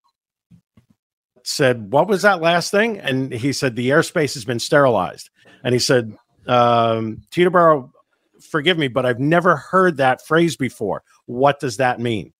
said, 1.43 1.91
What 1.91 2.07
was 2.07 2.21
that 2.21 2.41
last 2.41 2.71
thing? 2.71 2.99
And 2.99 3.31
he 3.31 3.53
said, 3.53 3.75
The 3.75 3.89
airspace 3.89 4.33
has 4.35 4.45
been 4.45 4.59
sterilized. 4.59 5.29
And 5.63 5.73
he 5.73 5.79
said, 5.79 6.15
um, 6.47 7.21
Teterboro 7.31 7.91
forgive 8.41 8.77
me, 8.77 8.87
but 8.87 9.05
I've 9.05 9.19
never 9.19 9.55
heard 9.55 9.97
that 9.97 10.25
phrase 10.25 10.55
before. 10.55 11.03
What 11.25 11.59
does 11.59 11.77
that 11.77 11.99
mean? 11.99 12.33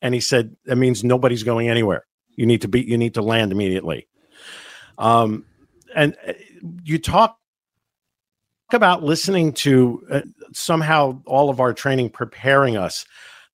And 0.00 0.14
he 0.14 0.20
said, 0.20 0.56
it 0.66 0.76
means 0.76 1.04
nobody's 1.04 1.42
going 1.42 1.68
anywhere. 1.68 2.04
You 2.36 2.46
need 2.46 2.62
to 2.62 2.68
be, 2.68 2.82
you 2.82 2.98
need 2.98 3.14
to 3.14 3.22
land 3.22 3.52
immediately. 3.52 4.08
Um, 4.98 5.44
and 5.94 6.16
uh, 6.26 6.32
you 6.84 6.98
talk 6.98 7.38
about 8.72 9.02
listening 9.02 9.52
to 9.52 10.02
uh, 10.10 10.20
somehow 10.52 11.20
all 11.26 11.50
of 11.50 11.60
our 11.60 11.74
training 11.74 12.10
preparing 12.10 12.76
us. 12.76 13.04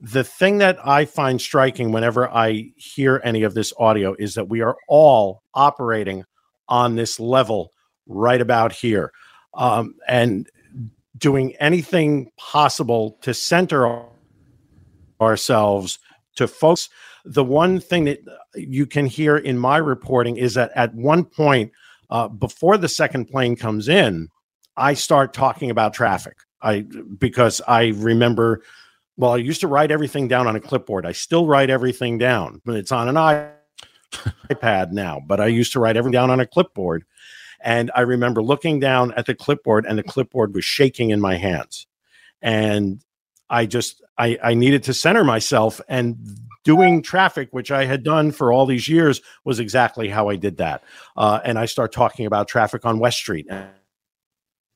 The 0.01 0.23
thing 0.23 0.59
that 0.59 0.79
I 0.87 1.07
find 1.07 1.41
striking 1.41 1.91
whenever 1.91 2.29
I 2.29 2.71
hear 2.77 3.21
any 3.25 3.43
of 3.43 3.55
this 3.55 3.73
audio 3.79 4.15
is 4.19 4.35
that 4.35 4.49
we 4.49 4.61
are 4.61 4.77
all 4.89 5.43
operating 5.55 6.25
on 6.69 6.95
this 6.95 7.19
level 7.19 7.73
right 8.07 8.41
about 8.41 8.73
here. 8.73 9.13
Um, 9.55 9.97
and 10.07 10.49
doing 11.17 11.55
anything 11.57 12.31
possible 12.37 13.19
to 13.23 13.35
center 13.35 14.03
ourselves 15.21 15.99
to 16.37 16.47
focus. 16.47 16.89
The 17.25 17.45
one 17.45 17.81
thing 17.81 18.05
that 18.05 18.21
you 18.55 18.87
can 18.87 19.07
hear 19.07 19.37
in 19.37 19.59
my 19.59 19.77
reporting 19.77 20.37
is 20.37 20.55
that 20.55 20.71
at 20.75 20.95
one 20.95 21.25
point, 21.25 21.73
uh, 22.11 22.29
before 22.29 22.79
the 22.79 22.89
second 22.89 23.27
plane 23.27 23.57
comes 23.57 23.89
in, 23.89 24.29
I 24.77 24.95
start 24.95 25.35
talking 25.35 25.71
about 25.71 25.93
traffic. 25.93 26.39
I 26.63 26.85
because 27.19 27.61
I 27.69 27.89
remember. 27.89 28.63
Well, 29.17 29.33
I 29.33 29.39
used 29.39 29.61
to 29.63 29.69
write 29.69 29.91
everything 29.91 30.29
down 30.29 30.47
on 30.47 30.55
a 30.55 30.61
clipboard. 30.61 31.05
I 31.05 31.11
still 31.11 31.47
write 31.47 31.71
everything 31.71 32.19
down, 32.19 32.63
but 32.65 32.77
it's 32.77 32.93
on 32.93 33.09
an 33.09 33.17
iPad 34.49 34.93
now. 34.93 35.21
But 35.27 35.41
I 35.41 35.47
used 35.47 35.73
to 35.73 35.81
write 35.81 35.97
everything 35.97 36.13
down 36.13 36.31
on 36.31 36.39
a 36.39 36.47
clipboard, 36.47 37.05
and 37.61 37.91
I 37.95 38.03
remember 38.03 38.43
looking 38.43 38.81
down 38.81 39.13
at 39.15 39.27
the 39.27 39.35
clipboard 39.35 39.87
and 39.87 39.99
the 39.99 40.03
clipboard 40.03 40.55
was 40.55 40.65
shaking 40.65 41.11
in 41.11 41.21
my 41.21 41.37
hands. 41.37 41.87
And 42.41 43.03
I 43.51 43.67
just, 43.67 44.03
I, 44.17 44.39
I 44.43 44.55
needed 44.55 44.85
to 44.85 44.95
center 44.95 45.25
myself 45.25 45.81
and 45.89 46.17
doing 46.65 47.03
traffic, 47.03 47.49
which 47.51 47.71
I 47.71 47.85
had 47.85 48.05
done 48.05 48.31
for 48.31 48.53
all 48.53 48.67
these 48.67 48.89
years, 48.89 49.21
was 49.45 49.59
exactly 49.59 50.09
how 50.09 50.29
I 50.29 50.37
did 50.37 50.59
that. 50.59 50.85
Uh, 51.17 51.41
and 51.45 51.59
I 51.59 51.67
start 51.67 51.93
talking 51.93 52.27
about 52.27 52.47
traffic 52.47 52.85
on 52.85 52.99
West 52.99 53.19
Street 53.19 53.47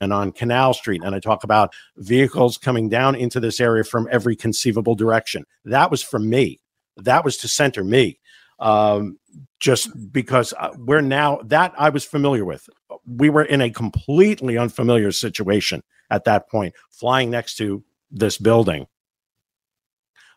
and, 0.01 0.13
on 0.13 0.33
Canal 0.33 0.75
Street. 0.75 1.03
And 1.05 1.15
I 1.15 1.21
talk 1.21 1.45
about 1.45 1.75
vehicles 1.97 2.59
coming 2.59 2.89
down 2.89 3.15
into 3.15 3.39
this 3.39 3.61
area 3.61 3.85
from 3.85 4.09
every 4.11 4.35
conceivable 4.35 4.97
direction. 4.97 5.45
That 5.65 5.91
was 5.91 6.03
from 6.03 6.29
me. 6.29 6.61
That 6.97 7.25
was 7.25 7.37
to 7.39 7.49
center 7.49 7.85
me 7.85 8.19
um, 8.59 9.19
just 9.63 10.13
because 10.13 10.53
uh, 10.59 10.71
we're 10.77 11.01
now 11.01 11.41
that 11.45 11.73
I 11.79 11.89
was 11.89 12.05
familiar 12.05 12.45
with. 12.45 12.69
We 13.07 13.31
were 13.31 13.45
in 13.45 13.61
a 13.61 13.71
completely 13.71 14.59
unfamiliar 14.59 15.13
situation 15.13 15.85
at 16.11 16.25
that 16.25 16.51
point, 16.51 16.75
flying 16.91 17.31
next 17.31 17.57
to 17.59 17.83
this 18.11 18.39
building. 18.39 18.87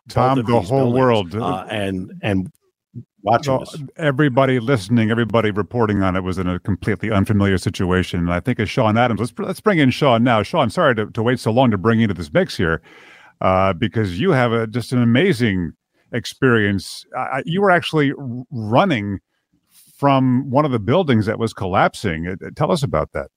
Tom, 0.08 0.40
the 0.40 0.60
whole 0.60 0.92
world, 0.92 1.34
uh, 1.34 1.66
and 1.68 2.12
and 2.22 2.52
watching 3.22 3.54
well, 3.54 3.66
everybody 3.96 4.60
listening, 4.60 5.10
everybody 5.10 5.50
reporting 5.50 6.04
on 6.04 6.14
it 6.14 6.22
was 6.22 6.38
in 6.38 6.46
a 6.46 6.60
completely 6.60 7.10
unfamiliar 7.10 7.58
situation. 7.58 8.20
And 8.20 8.32
I 8.32 8.38
think 8.38 8.60
as 8.60 8.70
Sean 8.70 8.96
Adams, 8.96 9.18
let's 9.18 9.32
let's 9.38 9.60
bring 9.60 9.80
in 9.80 9.90
Sean 9.90 10.22
now. 10.22 10.44
Sean, 10.44 10.70
sorry 10.70 10.94
to, 10.94 11.06
to 11.06 11.22
wait 11.24 11.40
so 11.40 11.50
long 11.50 11.72
to 11.72 11.78
bring 11.78 11.98
you 11.98 12.04
into 12.04 12.14
this 12.14 12.32
mix 12.32 12.56
here, 12.56 12.80
uh, 13.40 13.72
because 13.72 14.20
you 14.20 14.30
have 14.30 14.52
a, 14.52 14.68
just 14.68 14.92
an 14.92 15.02
amazing 15.02 15.72
experience. 16.12 17.04
Uh, 17.16 17.42
you 17.44 17.60
were 17.60 17.70
actually 17.70 18.12
running 18.50 19.20
from 19.96 20.50
one 20.50 20.64
of 20.64 20.70
the 20.70 20.78
buildings 20.78 21.26
that 21.26 21.38
was 21.38 21.52
collapsing. 21.52 22.26
Uh, 22.28 22.50
tell 22.54 22.70
us 22.70 22.82
about 22.82 23.12
that. 23.12 23.30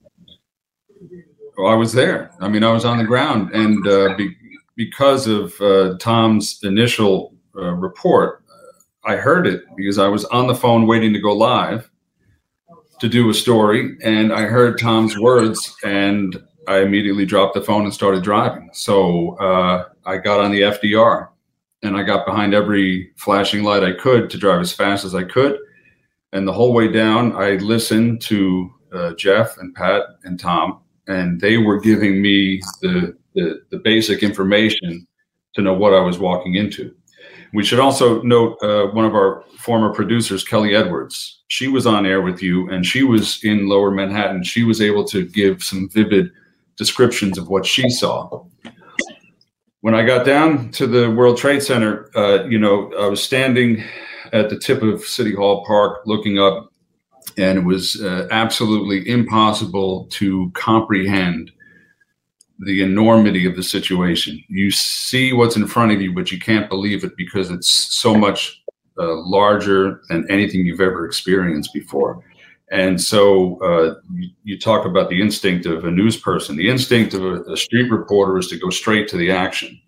Well, 1.57 1.71
I 1.71 1.75
was 1.75 1.93
there. 1.93 2.31
I 2.39 2.47
mean, 2.47 2.63
I 2.63 2.71
was 2.71 2.85
on 2.85 2.97
the 2.97 3.03
ground, 3.03 3.51
and 3.53 3.85
uh, 3.87 4.15
be, 4.15 4.35
because 4.75 5.27
of 5.27 5.59
uh, 5.61 5.97
Tom's 5.97 6.59
initial 6.63 7.33
uh, 7.55 7.73
report, 7.73 8.43
I 9.03 9.15
heard 9.15 9.47
it 9.47 9.63
because 9.75 9.97
I 9.97 10.07
was 10.07 10.25
on 10.25 10.47
the 10.47 10.55
phone 10.55 10.87
waiting 10.87 11.13
to 11.13 11.19
go 11.19 11.33
live 11.33 11.89
to 12.99 13.07
do 13.07 13.29
a 13.29 13.33
story, 13.33 13.97
and 14.03 14.33
I 14.33 14.41
heard 14.41 14.77
Tom's 14.77 15.17
words, 15.17 15.73
and 15.83 16.41
I 16.67 16.79
immediately 16.79 17.25
dropped 17.25 17.53
the 17.53 17.61
phone 17.61 17.83
and 17.83 17.93
started 17.93 18.23
driving. 18.23 18.69
So 18.73 19.37
uh, 19.37 19.85
I 20.05 20.17
got 20.17 20.41
on 20.41 20.51
the 20.51 20.61
FDR 20.61 21.28
and 21.83 21.95
I 21.95 22.03
got 22.03 22.25
behind 22.25 22.53
every 22.53 23.11
flashing 23.15 23.63
light 23.63 23.83
I 23.83 23.93
could 23.93 24.29
to 24.29 24.37
drive 24.37 24.61
as 24.61 24.73
fast 24.73 25.05
as 25.05 25.15
I 25.15 25.23
could. 25.23 25.57
And 26.33 26.47
the 26.47 26.53
whole 26.53 26.73
way 26.73 26.91
down, 26.91 27.35
I 27.35 27.51
listened 27.55 28.21
to 28.23 28.69
uh, 28.93 29.13
Jeff 29.15 29.57
and 29.57 29.73
Pat 29.73 30.03
and 30.23 30.39
Tom, 30.39 30.81
and 31.07 31.39
they 31.39 31.57
were 31.57 31.79
giving 31.79 32.21
me 32.21 32.61
the, 32.81 33.17
the, 33.33 33.61
the 33.71 33.77
basic 33.77 34.21
information 34.23 35.07
to 35.55 35.61
know 35.61 35.73
what 35.73 35.93
I 35.93 36.01
was 36.01 36.19
walking 36.19 36.55
into. 36.55 36.93
We 37.53 37.63
should 37.63 37.79
also 37.79 38.21
note 38.21 38.61
uh, 38.61 38.87
one 38.87 39.05
of 39.05 39.15
our 39.15 39.43
former 39.57 39.91
producers, 39.91 40.43
Kelly 40.43 40.75
Edwards. 40.75 41.41
She 41.47 41.67
was 41.67 41.87
on 41.87 42.05
air 42.05 42.21
with 42.21 42.43
you, 42.43 42.69
and 42.69 42.85
she 42.85 43.01
was 43.01 43.43
in 43.43 43.67
Lower 43.67 43.89
Manhattan. 43.89 44.43
She 44.43 44.63
was 44.63 44.81
able 44.81 45.03
to 45.05 45.25
give 45.25 45.63
some 45.63 45.89
vivid 45.89 46.31
descriptions 46.75 47.39
of 47.39 47.49
what 47.49 47.65
she 47.65 47.89
saw 47.89 48.45
when 49.81 49.95
I 49.95 50.05
got 50.05 50.25
down 50.25 50.71
to 50.71 50.87
the 50.87 51.09
World 51.09 51.37
Trade 51.37 51.63
Center, 51.63 52.09
uh, 52.15 52.43
you 52.45 52.59
know, 52.59 52.91
I 52.99 53.07
was 53.07 53.23
standing 53.23 53.83
at 54.33 54.49
the 54.49 54.59
tip 54.59 54.81
of 54.81 55.03
City 55.03 55.33
Hall 55.33 55.63
Park 55.65 56.01
looking 56.05 56.37
up, 56.37 56.71
and 57.37 57.59
it 57.59 57.63
was 57.63 58.01
uh, 58.01 58.27
absolutely 58.31 59.07
impossible 59.09 60.07
to 60.11 60.51
comprehend 60.53 61.51
the 62.59 62.81
enormity 62.81 63.45
of 63.45 63.55
the 63.55 63.63
situation. 63.63 64.43
You 64.49 64.69
see 64.69 65.31
what's 65.31 65.55
in 65.55 65.65
front 65.65 65.93
of 65.93 66.01
you, 66.01 66.13
but 66.13 66.29
you 66.29 66.39
can't 66.39 66.69
believe 66.69 67.05
it 67.05 67.15
because 67.15 67.49
it's 67.49 67.69
so 67.69 68.13
much 68.13 68.61
uh, 68.99 69.15
larger 69.21 70.01
than 70.09 70.29
anything 70.29 70.65
you've 70.65 70.81
ever 70.81 71.05
experienced 71.05 71.73
before. 71.73 72.21
And 72.71 73.01
so 73.01 73.59
uh, 73.63 73.95
you, 74.43 74.59
talk 74.59 74.85
about 74.85 75.09
the 75.09 75.21
instinct 75.21 75.65
of 75.65 75.85
a 75.85 75.91
news 75.91 76.17
person. 76.17 76.55
The 76.55 76.69
instinct 76.69 77.15
of 77.15 77.23
a, 77.23 77.41
a 77.51 77.57
street 77.57 77.89
reporter 77.89 78.37
is 78.37 78.47
to 78.49 78.59
go 78.59 78.69
straight 78.69 79.07
to 79.09 79.17
the 79.17 79.31
action. 79.31 79.79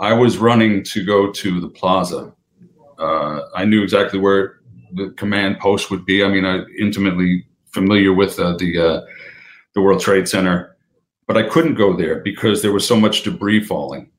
I 0.00 0.14
was 0.14 0.38
running 0.38 0.82
to 0.84 1.04
go 1.04 1.30
to 1.30 1.60
the 1.60 1.68
plaza. 1.68 2.32
Uh, 2.98 3.40
I 3.54 3.64
knew 3.66 3.82
exactly 3.82 4.18
where 4.18 4.60
the 4.92 5.10
command 5.18 5.58
post 5.58 5.90
would 5.90 6.06
be. 6.06 6.24
I 6.24 6.28
mean, 6.28 6.46
I'm 6.46 6.66
intimately 6.78 7.46
familiar 7.72 8.14
with 8.14 8.38
uh, 8.38 8.56
the 8.56 8.78
uh, 8.78 9.00
the 9.74 9.82
World 9.82 10.00
Trade 10.00 10.28
Center 10.28 10.78
but 11.28 11.36
I 11.36 11.42
couldn't 11.42 11.74
go 11.74 11.94
there 11.94 12.20
because 12.20 12.62
there 12.62 12.72
was 12.72 12.88
so 12.88 12.98
much 12.98 13.22
debris 13.22 13.62
falling 13.62 14.10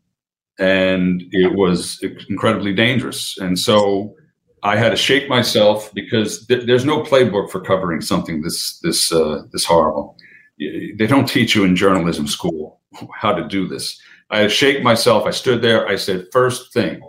and 0.60 1.24
it 1.32 1.56
was 1.56 2.02
incredibly 2.30 2.74
dangerous. 2.74 3.38
And 3.40 3.58
so 3.58 4.16
I 4.64 4.76
had 4.78 4.90
to 4.90 4.96
shake 4.96 5.30
myself 5.30 5.94
because 5.94 6.46
th- 6.48 6.66
there's 6.66 6.86
no 6.86 7.02
playbook 7.04 7.50
for 7.50 7.62
covering 7.62 8.02
something 8.02 8.42
this 8.42 8.80
this 8.80 9.12
uh, 9.12 9.44
this 9.52 9.66
horrible. 9.66 10.18
They 10.58 11.08
don't 11.08 11.28
teach 11.28 11.56
you 11.56 11.64
in 11.64 11.76
journalism 11.76 12.28
school 12.28 12.82
how 13.14 13.34
to 13.34 13.48
do 13.48 13.68
this. 13.68 14.00
I 14.30 14.40
had 14.40 14.44
to 14.44 14.50
shake 14.50 14.84
myself. 14.84 15.26
I 15.26 15.32
stood 15.32 15.62
there. 15.62 15.88
I 15.88 15.96
said, 15.96 16.28
first 16.32 16.74
thing, 16.74 17.02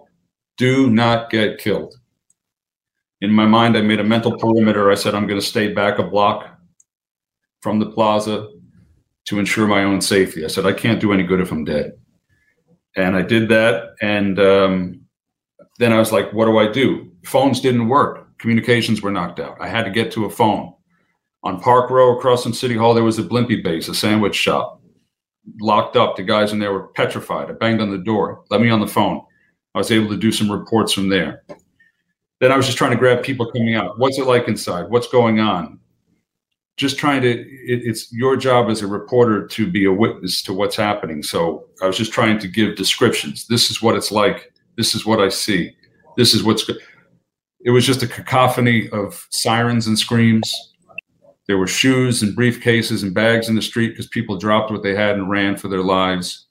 do 0.57 0.89
not 0.89 1.31
get 1.31 1.59
killed. 1.59 1.95
In 3.21 3.33
my 3.33 3.47
mind, 3.47 3.77
I 3.77 3.83
made 3.83 4.01
a 4.01 4.05
mental 4.05 4.39
perimeter. 4.39 4.91
I 4.91 4.95
said, 4.95 5.15
I'm 5.15 5.27
going 5.27 5.41
to 5.41 5.47
stay 5.47 5.73
back 5.73 5.99
a 5.99 6.03
block 6.03 6.59
from 7.61 7.79
the 7.79 7.91
plaza 7.91 8.49
to 9.27 9.39
ensure 9.39 9.67
my 9.67 9.85
own 9.85 10.01
safety. 10.01 10.45
I 10.45 10.49
said, 10.49 10.65
I 10.65 10.73
can't 10.73 11.01
do 11.01 11.13
any 11.13 11.25
good 11.25 11.41
if 11.41 11.53
I'm 11.53 11.65
dead. 11.65 11.93
And 12.97 13.15
I 13.17 13.23
did 13.23 13.49
that. 13.51 13.91
And 14.01 14.39
um, 14.39 15.01
then 15.79 15.93
I 15.93 15.99
was 15.99 16.13
like, 16.13 16.33
what 16.33 16.47
do 16.47 16.59
I 16.59 16.73
do? 16.73 17.10
Phones 17.25 17.61
didn't 17.61 17.89
work. 17.89 18.39
Communications 18.39 19.03
were 19.03 19.11
knocked 19.11 19.41
out. 19.41 19.57
I 19.61 19.69
had 19.69 19.85
to 19.85 19.91
get 19.91 20.11
to 20.13 20.25
a 20.25 20.31
phone. 20.31 20.75
On 21.43 21.61
Park 21.61 21.91
Row 21.91 22.17
across 22.17 22.43
from 22.43 22.53
City 22.53 22.77
Hall, 22.77 22.95
there 22.95 23.05
was 23.05 23.19
a 23.19 23.23
Blimpie 23.23 23.63
base, 23.63 23.89
a 23.89 23.95
sandwich 23.95 24.35
shop. 24.35 24.83
Locked 25.61 25.97
up. 25.97 26.17
The 26.17 26.23
guys 26.23 26.53
in 26.53 26.59
there 26.59 26.73
were 26.73 26.89
petrified. 26.89 27.51
I 27.51 27.53
banged 27.53 27.81
on 27.81 27.91
the 27.91 27.99
door. 27.99 28.45
Let 28.51 28.61
me 28.61 28.71
on 28.71 28.81
the 28.81 28.87
phone. 28.87 29.23
I 29.75 29.79
was 29.79 29.91
able 29.91 30.09
to 30.11 30.17
do 30.17 30.33
some 30.33 30.51
reports 30.51 30.93
from 30.93 31.09
there. 31.09 31.43
Then 32.41 32.53
I 32.53 32.57
was 32.57 32.67
just 32.67 32.79
trying 32.79 32.93
to 32.93 32.97
grab 32.97 33.23
people 33.23 33.51
coming 33.51 33.75
out. 33.75 33.99
What's 33.99 34.19
it 34.19 34.27
like 34.27 34.49
inside? 34.49 34.91
What's 34.91 35.09
going 35.09 35.41
on? 35.41 35.81
just 36.81 36.97
trying 36.99 37.21
to 37.21 37.31
it, 37.31 37.83
it's 37.85 38.11
your 38.11 38.37
job 38.37 38.71
as 38.71 38.81
a 38.81 38.87
reporter 38.87 39.47
to 39.47 39.71
be 39.71 39.85
a 39.85 39.93
witness 39.93 40.41
to 40.41 40.55
what's 40.55 40.75
happening 40.75 41.23
so 41.23 41.67
i 41.83 41.87
was 41.87 41.97
just 41.97 42.11
trying 42.11 42.39
to 42.39 42.49
give 42.49 42.75
descriptions 42.75 43.47
this 43.49 43.71
is 43.71 43.83
what 43.83 43.95
it's 43.95 44.11
like 44.11 44.51
this 44.79 44.95
is 44.95 45.05
what 45.05 45.21
i 45.21 45.29
see 45.29 45.71
this 46.17 46.35
is 46.35 46.43
what's 46.43 46.65
good 46.65 46.79
it 47.65 47.71
was 47.71 47.87
just 47.87 48.03
a 48.03 48.07
cacophony 48.07 48.89
of 48.91 49.27
sirens 49.31 49.87
and 49.87 49.99
screams 49.99 50.53
there 51.47 51.59
were 51.59 51.67
shoes 51.67 52.23
and 52.23 52.37
briefcases 52.37 53.03
and 53.03 53.13
bags 53.13 53.49
in 53.49 53.57
the 53.57 53.63
street 53.63 53.91
because 53.91 54.07
people 54.07 54.37
dropped 54.37 54.71
what 54.71 54.83
they 54.83 54.95
had 54.95 55.17
and 55.17 55.31
ran 55.31 55.57
for 55.57 55.69
their 55.69 55.83
lives 55.83 56.47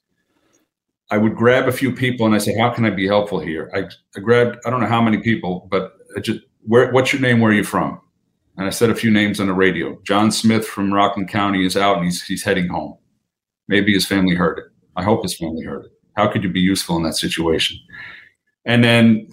i 1.10 1.18
would 1.18 1.34
grab 1.34 1.68
a 1.68 1.72
few 1.72 1.92
people 1.92 2.26
and 2.26 2.34
i 2.34 2.38
say 2.38 2.56
how 2.56 2.70
can 2.70 2.84
i 2.84 2.90
be 2.90 3.06
helpful 3.06 3.40
here 3.40 3.70
i, 3.74 3.84
I 4.16 4.20
grabbed 4.20 4.58
i 4.66 4.70
don't 4.70 4.80
know 4.80 4.86
how 4.86 5.02
many 5.02 5.18
people 5.18 5.68
but 5.70 5.92
I 6.16 6.20
just 6.20 6.40
where 6.62 6.90
what's 6.92 7.12
your 7.12 7.22
name 7.22 7.40
where 7.40 7.52
are 7.52 7.54
you 7.54 7.64
from 7.64 8.00
and 8.60 8.66
I 8.66 8.70
said 8.70 8.90
a 8.90 8.94
few 8.94 9.10
names 9.10 9.40
on 9.40 9.46
the 9.46 9.54
radio. 9.54 9.98
John 10.02 10.30
Smith 10.30 10.66
from 10.66 10.92
Rockland 10.92 11.30
County 11.30 11.64
is 11.64 11.78
out 11.78 11.96
and 11.96 12.04
he's 12.04 12.22
he's 12.22 12.44
heading 12.44 12.68
home. 12.68 12.98
Maybe 13.68 13.94
his 13.94 14.04
family 14.04 14.34
heard 14.34 14.58
it. 14.58 14.64
I 14.96 15.02
hope 15.02 15.22
his 15.22 15.34
family 15.34 15.64
heard 15.64 15.86
it. 15.86 15.92
How 16.14 16.30
could 16.30 16.42
you 16.44 16.50
be 16.50 16.60
useful 16.60 16.98
in 16.98 17.02
that 17.04 17.14
situation? 17.14 17.78
And 18.66 18.84
then 18.84 19.28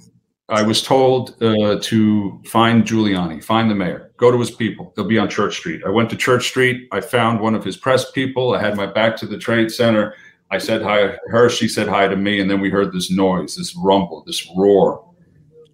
I 0.50 0.62
was 0.62 0.82
told 0.82 1.42
uh, 1.44 1.78
to 1.82 2.42
find 2.46 2.86
Giuliani, 2.86 3.44
find 3.44 3.70
the 3.70 3.76
mayor, 3.76 4.12
go 4.16 4.32
to 4.32 4.40
his 4.40 4.52
people. 4.52 4.94
They'll 4.96 5.06
be 5.06 5.18
on 5.18 5.30
Church 5.30 5.58
Street. 5.58 5.82
I 5.86 5.90
went 5.90 6.10
to 6.12 6.16
Church 6.16 6.48
Street. 6.48 6.88
I 6.94 7.02
found 7.02 7.42
one 7.42 7.54
of 7.54 7.66
his 7.66 7.76
press 7.76 8.10
people. 8.12 8.54
I 8.54 8.62
had 8.62 8.78
my 8.78 8.86
back 8.86 9.18
to 9.18 9.26
the 9.26 9.38
trade 9.38 9.72
center. 9.72 10.16
I 10.50 10.58
said 10.58 10.82
hi 10.82 11.02
to 11.02 11.18
her. 11.28 11.50
She 11.50 11.68
said 11.68 11.90
hi 11.90 12.08
to 12.08 12.16
me. 12.16 12.40
And 12.40 12.50
then 12.50 12.62
we 12.62 12.70
heard 12.70 12.94
this 12.94 13.12
noise, 13.12 13.58
this 13.58 13.76
rumble, 13.76 14.24
this 14.26 14.50
roar, 14.56 15.04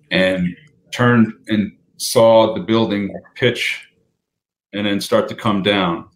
and 0.10 0.58
turned 0.92 1.34
and 1.50 1.72
saw 1.98 2.56
the 2.56 2.62
building 2.62 3.14
pitch 3.36 3.88
and 4.74 4.88
then 4.88 5.00
start 5.00 5.30
to 5.30 5.36
come 5.36 5.62
down. 5.62 6.10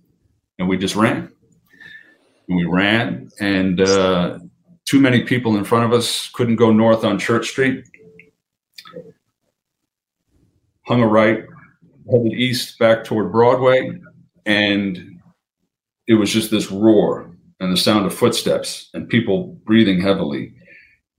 And 0.57 0.67
we 0.67 0.77
just 0.77 0.95
ran. 0.95 1.31
And 2.47 2.57
we 2.57 2.65
ran, 2.65 3.29
and 3.39 3.81
uh, 3.81 4.39
too 4.85 5.01
many 5.01 5.23
people 5.23 5.57
in 5.57 5.65
front 5.65 5.85
of 5.85 5.91
us 5.91 6.29
couldn't 6.29 6.55
go 6.55 6.71
north 6.71 7.03
on 7.03 7.19
Church 7.19 7.49
Street. 7.49 7.85
Hung 10.87 11.01
a 11.01 11.07
right, 11.07 11.43
headed 12.09 12.33
east 12.33 12.79
back 12.79 13.03
toward 13.03 13.31
Broadway, 13.31 13.99
and 14.45 15.19
it 16.07 16.13
was 16.13 16.31
just 16.31 16.49
this 16.49 16.71
roar 16.71 17.29
and 17.59 17.71
the 17.71 17.77
sound 17.77 18.05
of 18.05 18.13
footsteps 18.13 18.89
and 18.93 19.09
people 19.09 19.57
breathing 19.65 19.99
heavily 19.99 20.53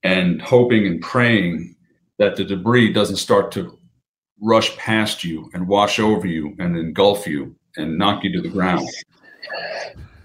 and 0.03 0.41
hoping 0.41 0.87
and 0.87 1.03
praying 1.03 1.77
that 2.19 2.37
the 2.37 2.45
debris 2.45 2.93
doesn't 2.93 3.17
start 3.17 3.53
to 3.53 3.79
rush 4.41 4.77
past 4.77 5.25
you 5.25 5.51
and 5.53 5.69
wash 5.69 5.99
over 5.99 6.27
you 6.27 6.55
and 6.59 6.77
engulf 6.77 7.27
you 7.27 7.55
and 7.77 7.99
knock 7.99 8.25
you 8.25 8.33
to 8.33 8.41
the 8.41 8.49
ground. 8.49 8.89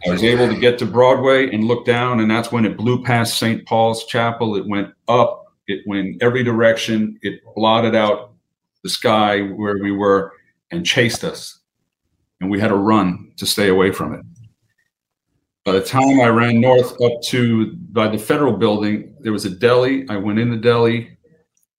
I 0.05 0.09
was 0.09 0.23
able 0.23 0.47
to 0.47 0.59
get 0.59 0.77
to 0.79 0.85
Broadway 0.85 1.53
and 1.53 1.63
look 1.63 1.85
down, 1.85 2.19
and 2.19 2.29
that's 2.29 2.51
when 2.51 2.65
it 2.65 2.77
blew 2.77 3.03
past 3.03 3.37
St. 3.37 3.65
Paul's 3.65 4.05
Chapel. 4.05 4.55
It 4.55 4.67
went 4.67 4.93
up, 5.07 5.45
it 5.67 5.81
went 5.87 6.21
every 6.21 6.43
direction, 6.43 7.17
it 7.21 7.41
blotted 7.55 7.95
out 7.95 8.32
the 8.83 8.89
sky 8.89 9.41
where 9.41 9.77
we 9.81 9.91
were 9.91 10.33
and 10.71 10.85
chased 10.85 11.23
us. 11.23 11.59
And 12.41 12.51
we 12.51 12.59
had 12.59 12.69
to 12.69 12.75
run 12.75 13.31
to 13.37 13.45
stay 13.45 13.69
away 13.69 13.91
from 13.91 14.13
it. 14.13 14.21
By 15.63 15.71
the 15.71 15.83
time 15.83 16.19
I 16.19 16.27
ran 16.27 16.59
north 16.59 16.99
up 17.01 17.21
to 17.25 17.73
by 17.91 18.09
the 18.09 18.17
federal 18.17 18.57
building, 18.57 19.15
there 19.21 19.31
was 19.31 19.45
a 19.45 19.49
deli. 19.49 20.05
I 20.09 20.17
went 20.17 20.39
in 20.39 20.49
the 20.49 20.57
deli, 20.57 21.17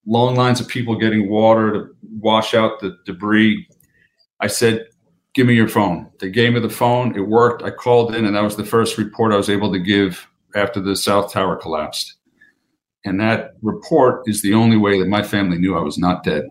long 0.07 0.37
lines 0.37 0.59
of 0.59 0.69
people 0.69 0.97
getting 0.97 1.29
water 1.29 1.73
to 1.73 1.97
wash 2.19 2.55
out 2.55 2.81
the 2.81 2.97
debris. 3.05 3.67
I 4.41 4.47
said, 4.47 4.87
Give 5.35 5.49
me 5.49 5.55
your 5.55 5.69
phone. 5.69 6.11
They 6.21 6.31
gave 6.31 6.53
me 6.53 6.61
the 6.61 6.71
phone. 6.71 7.17
It 7.17 7.21
worked. 7.21 7.65
I 7.65 7.71
called 7.71 8.15
in, 8.15 8.25
and 8.25 8.37
that 8.37 8.45
was 8.45 8.57
the 8.57 8.65
first 8.65 8.97
report 8.97 9.33
I 9.33 9.37
was 9.37 9.51
able 9.51 9.73
to 9.73 9.81
give 9.81 10.27
after 10.55 10.81
the 10.81 10.95
South 10.95 11.33
Tower 11.33 11.57
collapsed. 11.57 12.15
And 13.05 13.21
that 13.21 13.51
report 13.61 14.23
is 14.27 14.41
the 14.41 14.55
only 14.55 14.77
way 14.77 15.01
that 15.01 15.09
my 15.09 15.25
family 15.25 15.59
knew 15.59 15.77
I 15.77 15.83
was 15.83 15.99
not 15.99 16.23
dead 16.23 16.45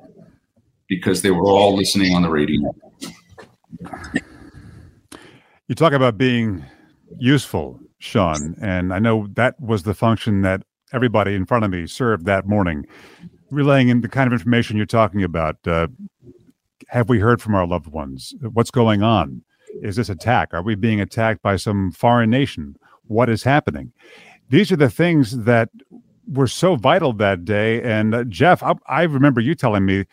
because 0.95 1.21
they 1.21 1.31
were 1.31 1.43
all 1.43 1.75
listening 1.75 2.15
on 2.15 2.21
the 2.21 2.29
radio. 2.29 2.73
You 5.67 5.75
talk 5.75 5.93
about 5.93 6.17
being 6.17 6.63
useful, 7.17 7.79
Sean, 7.99 8.55
and 8.61 8.93
I 8.93 8.99
know 8.99 9.27
that 9.33 9.59
was 9.59 9.83
the 9.83 9.93
function 9.93 10.41
that 10.41 10.63
everybody 10.91 11.35
in 11.35 11.45
front 11.45 11.65
of 11.65 11.71
me 11.71 11.87
served 11.87 12.25
that 12.25 12.45
morning 12.45 12.85
relaying 13.49 13.89
in 13.89 14.01
the 14.01 14.09
kind 14.09 14.27
of 14.27 14.33
information 14.33 14.77
you're 14.77 14.85
talking 14.85 15.23
about. 15.23 15.55
Uh, 15.65 15.87
have 16.89 17.09
we 17.09 17.19
heard 17.19 17.41
from 17.41 17.55
our 17.55 17.65
loved 17.65 17.87
ones? 17.87 18.33
What's 18.51 18.71
going 18.71 19.03
on? 19.03 19.43
Is 19.81 19.95
this 19.95 20.09
attack? 20.09 20.53
Are 20.53 20.61
we 20.61 20.75
being 20.75 21.01
attacked 21.01 21.41
by 21.41 21.55
some 21.55 21.91
foreign 21.91 22.29
nation? 22.29 22.75
What 23.07 23.29
is 23.29 23.43
happening? 23.43 23.91
These 24.49 24.71
are 24.71 24.75
the 24.75 24.89
things 24.89 25.45
that 25.45 25.69
were 26.27 26.47
so 26.47 26.75
vital 26.75 27.13
that 27.13 27.45
day. 27.45 27.81
And 27.81 28.13
uh, 28.13 28.23
Jeff, 28.25 28.61
I, 28.61 28.75
I 28.87 29.03
remember 29.03 29.41
you 29.41 29.55
telling 29.55 29.85
me 29.85 30.05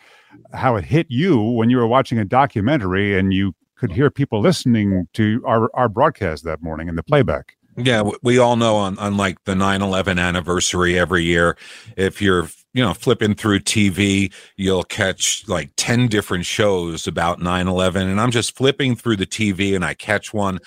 how 0.53 0.75
it 0.75 0.85
hit 0.85 1.07
you 1.09 1.39
when 1.41 1.69
you 1.69 1.77
were 1.77 1.87
watching 1.87 2.17
a 2.17 2.25
documentary 2.25 3.17
and 3.17 3.33
you 3.33 3.53
could 3.75 3.91
hear 3.91 4.09
people 4.09 4.41
listening 4.41 5.07
to 5.13 5.43
our, 5.45 5.69
our 5.73 5.89
broadcast 5.89 6.43
that 6.43 6.61
morning 6.61 6.87
in 6.87 6.95
the 6.95 7.03
playback. 7.03 7.57
Yeah, 7.77 8.03
we 8.21 8.37
all 8.37 8.57
know 8.57 8.75
on, 8.75 8.99
on 8.99 9.17
like 9.17 9.43
the 9.45 9.53
9-11 9.53 10.19
anniversary 10.19 10.99
every 10.99 11.23
year, 11.23 11.57
if 11.95 12.21
you're 12.21 12.49
you 12.73 12.83
know, 12.83 12.93
flipping 12.93 13.33
through 13.33 13.59
TV, 13.59 14.33
you'll 14.55 14.83
catch 14.83 15.47
like 15.47 15.71
10 15.75 16.07
different 16.07 16.45
shows 16.45 17.05
about 17.07 17.41
9 17.41 17.67
11. 17.67 18.07
And 18.07 18.19
I'm 18.19 18.31
just 18.31 18.55
flipping 18.55 18.95
through 18.95 19.17
the 19.17 19.25
TV 19.25 19.75
and 19.75 19.83
I 19.83 19.93
catch 19.93 20.33
one. 20.33 20.59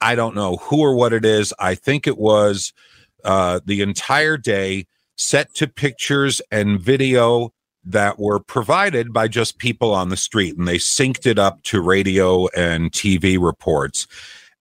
I 0.00 0.14
don't 0.14 0.34
know 0.34 0.56
who 0.56 0.80
or 0.80 0.94
what 0.94 1.12
it 1.12 1.24
is. 1.24 1.54
I 1.58 1.74
think 1.74 2.06
it 2.06 2.18
was 2.18 2.72
uh, 3.24 3.60
the 3.64 3.80
entire 3.80 4.36
day 4.36 4.86
set 5.16 5.54
to 5.54 5.66
pictures 5.66 6.42
and 6.50 6.78
video 6.78 7.52
that 7.86 8.18
were 8.18 8.40
provided 8.40 9.12
by 9.12 9.28
just 9.28 9.58
people 9.58 9.94
on 9.94 10.08
the 10.08 10.16
street. 10.16 10.56
And 10.58 10.66
they 10.66 10.78
synced 10.78 11.26
it 11.26 11.38
up 11.38 11.62
to 11.64 11.80
radio 11.80 12.48
and 12.56 12.90
TV 12.92 13.38
reports. 13.40 14.06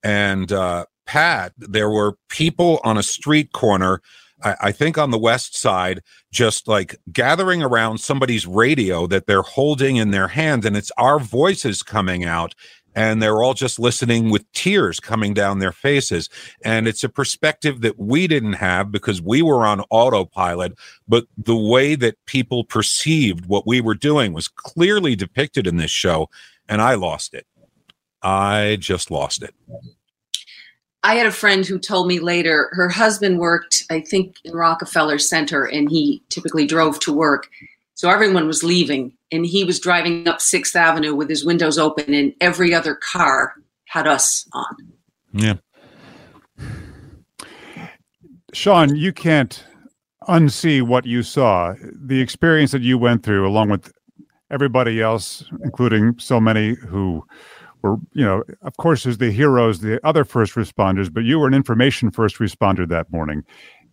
And 0.04 0.52
uh, 0.52 0.86
Pat, 1.06 1.54
there 1.58 1.90
were 1.90 2.18
people 2.30 2.80
on 2.84 2.98
a 2.98 3.04
street 3.04 3.52
corner 3.52 4.02
I, 4.44 4.56
I 4.62 4.72
think 4.72 4.98
on 4.98 5.12
the 5.12 5.18
west 5.18 5.58
side, 5.58 6.02
just 6.32 6.68
like 6.68 6.96
gathering 7.12 7.64
around 7.64 8.00
somebody's 8.00 8.46
radio 8.46 9.08
that 9.08 9.28
they're 9.28 9.42
holding 9.42 9.98
in 9.98 10.12
their 10.12 10.28
hand, 10.28 10.66
and 10.66 10.78
it's 10.78 10.92
our 10.98 11.20
voices 11.20 11.84
coming 11.84 12.26
out 12.26 12.56
and 12.96 13.22
they're 13.22 13.44
all 13.44 13.54
just 13.54 13.78
listening 13.78 14.32
with 14.32 14.50
tears 14.54 15.00
coming 15.00 15.34
down 15.34 15.60
their 15.60 15.74
faces. 15.74 16.30
And 16.64 16.88
it's 16.88 17.04
a 17.04 17.10
perspective 17.10 17.82
that 17.82 18.00
we 18.00 18.26
didn't 18.28 18.54
have 18.54 18.92
because 18.92 19.22
we 19.22 19.42
were 19.42 19.66
on 19.66 19.84
autopilot, 19.90 20.74
but 21.08 21.26
the 21.38 21.56
way 21.56 21.96
that 21.96 22.26
people 22.26 22.64
perceived 22.64 23.46
what 23.46 23.68
we 23.68 23.82
were 23.82 23.96
doing 23.96 24.34
was 24.34 24.48
clearly 24.48 25.16
depicted 25.16 25.68
in 25.68 25.78
this 25.78 25.92
show, 25.92 26.30
and 26.68 26.82
I 26.82 26.96
lost 26.96 27.34
it. 27.34 27.46
I 28.22 28.78
just 28.80 29.12
lost 29.12 29.44
it. 29.44 29.54
I 31.04 31.14
had 31.14 31.28
a 31.28 31.32
friend 31.32 31.64
who 31.64 31.78
told 31.78 32.08
me 32.08 32.20
later 32.20 32.72
her 32.72 32.90
husband 32.90 33.38
worked, 33.38 33.84
I 33.92 34.00
think, 34.00 34.38
in 34.44 34.54
Rockefeller 34.54 35.20
Center, 35.20 35.64
and 35.66 35.88
he 35.88 36.24
typically 36.30 36.66
drove 36.66 37.00
to 37.02 37.14
work. 37.14 37.48
So 37.94 38.10
everyone 38.10 38.48
was 38.48 38.64
leaving, 38.64 39.14
and 39.32 39.46
he 39.46 39.64
was 39.64 39.80
driving 39.80 40.28
up 40.28 40.42
Sixth 40.42 40.76
Avenue 40.76 41.16
with 41.16 41.30
his 41.30 41.46
windows 41.46 41.78
open, 41.78 42.14
and 42.14 42.34
every 42.42 42.74
other 42.74 42.96
car 42.96 43.56
had 43.86 44.08
us 44.08 44.48
on. 44.54 44.76
Yeah. 45.34 45.56
Sean, 48.54 48.96
you 48.96 49.12
can't 49.12 49.66
unsee 50.28 50.82
what 50.82 51.06
you 51.06 51.24
saw. 51.24 51.74
The 51.94 52.22
experience 52.22 52.72
that 52.72 52.82
you 52.82 52.98
went 52.98 53.24
through, 53.24 53.48
along 53.48 53.70
with 53.70 53.92
everybody 54.50 55.02
else, 55.02 55.44
including 55.64 56.18
so 56.20 56.40
many 56.40 56.76
who 56.76 57.24
were, 57.82 57.98
you 58.14 58.24
know, 58.24 58.44
of 58.62 58.78
course, 58.78 59.04
there's 59.04 59.18
the 59.18 59.32
heroes, 59.32 59.82
the 59.82 60.06
other 60.06 60.24
first 60.24 60.54
responders, 60.54 61.14
but 61.14 61.24
you 61.24 61.40
were 61.40 61.48
an 61.48 61.54
information 61.54 62.12
first 62.12 62.38
responder 62.38 62.88
that 62.88 63.12
morning. 63.12 63.44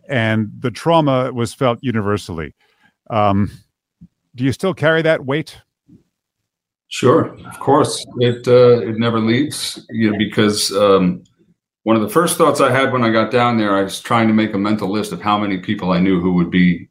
And 0.09 0.49
the 0.57 0.71
trauma 0.71 1.31
was 1.33 1.53
felt 1.53 1.79
universally. 1.81 2.55
Um, 3.09 3.51
do 4.35 4.43
you 4.43 4.51
still 4.51 4.73
carry 4.73 5.01
that 5.01 5.25
weight? 5.25 5.61
Sure, 6.87 7.35
of 7.47 7.59
course. 7.59 8.05
It 8.19 8.47
uh, 8.47 8.81
it 8.81 8.97
never 8.99 9.19
leaves 9.19 9.83
you 9.89 10.11
know, 10.11 10.17
because 10.17 10.71
um, 10.73 11.23
one 11.83 11.95
of 11.95 12.01
the 12.01 12.09
first 12.09 12.37
thoughts 12.37 12.61
I 12.61 12.71
had 12.71 12.91
when 12.93 13.03
I 13.03 13.11
got 13.11 13.31
down 13.31 13.57
there, 13.57 13.75
I 13.75 13.81
was 13.81 13.99
trying 13.99 14.27
to 14.27 14.33
make 14.33 14.53
a 14.53 14.59
mental 14.59 14.91
list 14.91 15.11
of 15.11 15.21
how 15.21 15.37
many 15.37 15.57
people 15.57 15.91
I 15.91 15.99
knew 15.99 16.19
who 16.21 16.33
would 16.33 16.51
be 16.51 16.87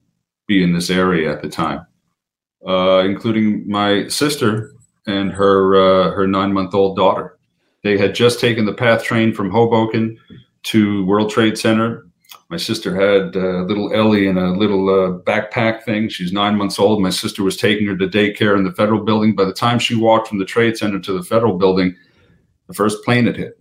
be 0.49 0.63
in 0.63 0.73
this 0.73 0.91
area 0.91 1.33
at 1.33 1.41
the 1.41 1.49
time, 1.49 1.87
uh, 2.67 3.03
including 3.05 3.69
my 3.69 4.09
sister 4.09 4.73
and 5.07 5.31
her 5.33 5.77
uh, 5.77 6.11
her 6.11 6.27
nine 6.27 6.53
month 6.53 6.75
old 6.75 6.97
daughter. 6.97 7.39
They 7.85 7.97
had 7.97 8.15
just 8.15 8.41
taken 8.41 8.65
the 8.65 8.75
PATH 8.75 9.05
train 9.05 9.33
from 9.33 9.51
Hoboken 9.51 10.19
to 10.65 11.05
World 11.07 11.31
Trade 11.31 11.59
Center 11.59 12.02
my 12.49 12.57
sister 12.57 12.95
had 12.95 13.37
uh, 13.37 13.63
little 13.63 13.93
Ellie 13.93 14.27
in 14.27 14.37
a 14.37 14.53
little 14.53 14.89
uh, 14.89 15.19
backpack 15.21 15.85
thing. 15.85 16.09
She's 16.09 16.33
nine 16.33 16.57
months 16.57 16.79
old. 16.79 17.01
My 17.01 17.11
sister 17.11 17.43
was 17.43 17.57
taking 17.57 17.87
her 17.87 17.97
to 17.97 18.07
daycare 18.07 18.57
in 18.57 18.65
the 18.65 18.73
federal 18.73 19.05
building. 19.05 19.35
By 19.35 19.45
the 19.45 19.53
time 19.53 19.79
she 19.79 19.95
walked 19.95 20.29
from 20.29 20.39
the 20.39 20.45
Trade 20.45 20.77
Center 20.77 21.01
to 21.01 21.13
the 21.13 21.23
federal 21.23 21.59
building, 21.59 21.97
the 22.69 22.75
first 22.75 23.05
plane 23.05 23.27
had 23.27 23.37
hit. 23.37 23.59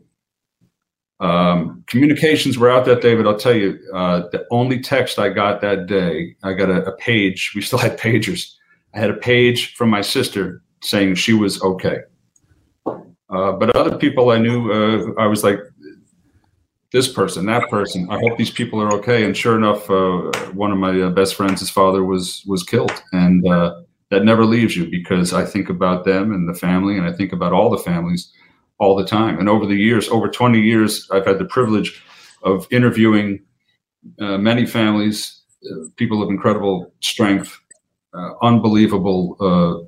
Um, 1.21 1.83
communications 1.85 2.57
were 2.57 2.71
out 2.71 2.85
that 2.85 3.01
day, 3.01 3.15
but 3.15 3.27
I'll 3.27 3.37
tell 3.37 3.55
you, 3.55 3.79
uh, 3.93 4.27
the 4.31 4.45
only 4.49 4.79
text 4.79 5.19
I 5.19 5.29
got 5.29 5.61
that 5.61 5.85
day, 5.85 6.35
I 6.43 6.53
got 6.53 6.69
a, 6.69 6.83
a 6.85 6.97
page. 6.97 7.51
We 7.55 7.61
still 7.61 7.79
had 7.79 7.99
pagers. 7.99 8.55
I 8.93 8.99
had 8.99 9.11
a 9.11 9.15
page 9.15 9.75
from 9.75 9.89
my 9.89 10.01
sister 10.01 10.63
saying 10.81 11.15
she 11.15 11.33
was 11.33 11.61
okay. 11.61 11.99
Uh, 12.85 13.53
but 13.53 13.73
other 13.75 13.97
people 13.97 14.31
I 14.31 14.39
knew, 14.39 14.71
uh, 14.71 15.21
I 15.21 15.27
was 15.27 15.43
like, 15.43 15.59
this 16.91 17.11
person, 17.11 17.45
that 17.45 17.69
person. 17.69 18.07
I 18.09 18.19
hope 18.19 18.37
these 18.37 18.51
people 18.51 18.81
are 18.81 18.91
okay. 18.93 19.23
And 19.23 19.35
sure 19.35 19.55
enough, 19.55 19.89
uh, 19.89 20.31
one 20.51 20.71
of 20.71 20.77
my 20.77 21.01
uh, 21.01 21.09
best 21.09 21.35
friends, 21.35 21.61
his 21.61 21.69
father 21.69 22.03
was 22.03 22.43
was 22.45 22.63
killed, 22.63 23.03
and 23.13 23.47
uh, 23.47 23.81
that 24.09 24.25
never 24.25 24.45
leaves 24.45 24.75
you 24.75 24.89
because 24.89 25.33
I 25.33 25.45
think 25.45 25.69
about 25.69 26.03
them 26.03 26.33
and 26.33 26.47
the 26.47 26.57
family, 26.57 26.97
and 26.97 27.07
I 27.07 27.13
think 27.13 27.31
about 27.31 27.53
all 27.53 27.69
the 27.69 27.77
families 27.77 28.31
all 28.77 28.95
the 28.95 29.05
time. 29.05 29.39
And 29.39 29.47
over 29.47 29.65
the 29.65 29.75
years, 29.75 30.09
over 30.09 30.27
20 30.27 30.59
years, 30.59 31.07
I've 31.11 31.25
had 31.25 31.37
the 31.37 31.45
privilege 31.45 32.03
of 32.43 32.67
interviewing 32.71 33.43
uh, 34.19 34.37
many 34.37 34.65
families, 34.65 35.41
uh, 35.71 35.85
people 35.95 36.23
of 36.23 36.29
incredible 36.29 36.91
strength, 36.99 37.57
uh, 38.13 38.31
unbelievable 38.41 39.87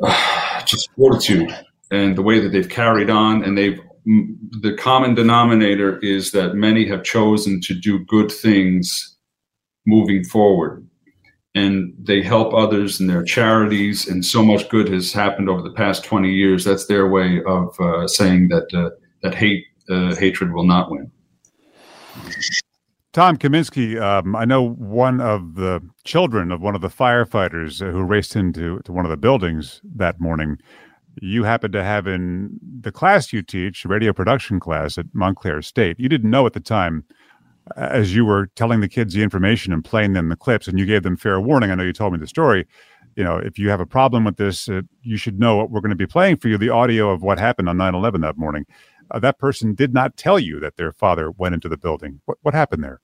just 0.64 0.88
fortitude, 0.96 1.54
and 1.90 2.16
the 2.16 2.22
way 2.22 2.38
that 2.38 2.50
they've 2.50 2.68
carried 2.68 3.10
on, 3.10 3.44
and 3.44 3.58
they've 3.58 3.80
the 4.06 4.76
common 4.78 5.14
denominator 5.14 5.98
is 5.98 6.30
that 6.30 6.54
many 6.54 6.86
have 6.86 7.02
chosen 7.02 7.60
to 7.62 7.74
do 7.74 8.04
good 8.04 8.30
things 8.30 9.16
moving 9.84 10.22
forward. 10.24 10.86
And 11.56 11.94
they 11.98 12.22
help 12.22 12.54
others 12.54 13.00
in 13.00 13.06
their 13.06 13.24
charities 13.24 14.06
and 14.06 14.24
so 14.24 14.44
much 14.44 14.68
good 14.68 14.88
has 14.90 15.12
happened 15.12 15.48
over 15.48 15.62
the 15.62 15.72
past 15.72 16.04
20 16.04 16.30
years. 16.30 16.64
That's 16.64 16.86
their 16.86 17.08
way 17.08 17.42
of 17.46 17.78
uh, 17.80 18.06
saying 18.06 18.48
that 18.48 18.72
uh, 18.74 18.90
that 19.22 19.34
hate 19.34 19.64
uh, 19.88 20.14
hatred 20.14 20.52
will 20.52 20.66
not 20.66 20.90
win. 20.90 21.10
Tom 23.12 23.38
Kaminski, 23.38 23.98
um, 23.98 24.36
I 24.36 24.44
know 24.44 24.68
one 24.68 25.22
of 25.22 25.54
the 25.54 25.80
children 26.04 26.52
of 26.52 26.60
one 26.60 26.74
of 26.74 26.82
the 26.82 26.88
firefighters 26.88 27.80
who 27.80 28.02
raced 28.02 28.36
into 28.36 28.80
to 28.80 28.92
one 28.92 29.06
of 29.06 29.10
the 29.10 29.16
buildings 29.16 29.80
that 29.96 30.20
morning 30.20 30.58
you 31.20 31.44
happen 31.44 31.72
to 31.72 31.82
have 31.82 32.06
in 32.06 32.58
the 32.80 32.92
class 32.92 33.32
you 33.32 33.42
teach, 33.42 33.84
radio 33.84 34.12
production 34.12 34.60
class 34.60 34.98
at 34.98 35.06
Montclair 35.12 35.62
State. 35.62 35.98
You 35.98 36.08
didn't 36.08 36.30
know 36.30 36.46
at 36.46 36.52
the 36.52 36.60
time, 36.60 37.04
as 37.76 38.14
you 38.14 38.24
were 38.24 38.46
telling 38.54 38.80
the 38.80 38.88
kids 38.88 39.14
the 39.14 39.22
information 39.22 39.72
and 39.72 39.84
playing 39.84 40.12
them 40.12 40.28
the 40.28 40.36
clips, 40.36 40.68
and 40.68 40.78
you 40.78 40.86
gave 40.86 41.02
them 41.02 41.16
fair 41.16 41.40
warning. 41.40 41.70
I 41.70 41.74
know 41.74 41.82
you 41.82 41.92
told 41.92 42.12
me 42.12 42.18
the 42.18 42.26
story. 42.26 42.66
You 43.16 43.24
know, 43.24 43.36
if 43.36 43.58
you 43.58 43.70
have 43.70 43.80
a 43.80 43.86
problem 43.86 44.24
with 44.24 44.36
this, 44.36 44.68
uh, 44.68 44.82
you 45.02 45.16
should 45.16 45.40
know 45.40 45.56
what 45.56 45.70
we're 45.70 45.80
going 45.80 45.90
to 45.90 45.96
be 45.96 46.06
playing 46.06 46.36
for 46.36 46.48
you 46.48 46.58
the 46.58 46.68
audio 46.68 47.10
of 47.10 47.22
what 47.22 47.38
happened 47.38 47.68
on 47.68 47.78
9 47.78 47.94
11 47.94 48.20
that 48.20 48.36
morning. 48.36 48.66
Uh, 49.10 49.18
that 49.20 49.38
person 49.38 49.74
did 49.74 49.94
not 49.94 50.16
tell 50.16 50.38
you 50.38 50.60
that 50.60 50.76
their 50.76 50.92
father 50.92 51.30
went 51.30 51.54
into 51.54 51.68
the 51.68 51.78
building. 51.78 52.20
What, 52.26 52.38
what 52.42 52.54
happened 52.54 52.84
there? 52.84 53.00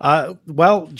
Uh, 0.00 0.34
well, 0.46 0.90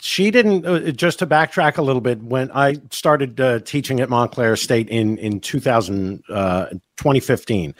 she 0.00 0.30
didn't. 0.30 0.66
Uh, 0.66 0.90
just 0.90 1.18
to 1.20 1.26
backtrack 1.26 1.78
a 1.78 1.82
little 1.82 2.00
bit, 2.00 2.22
when 2.22 2.50
I 2.52 2.76
started 2.90 3.40
uh, 3.40 3.60
teaching 3.60 4.00
at 4.00 4.08
Montclair 4.08 4.56
State 4.56 4.88
in 4.88 5.18
in 5.18 5.40
2000, 5.40 6.22
uh, 6.28 6.66
2015. 6.96 7.74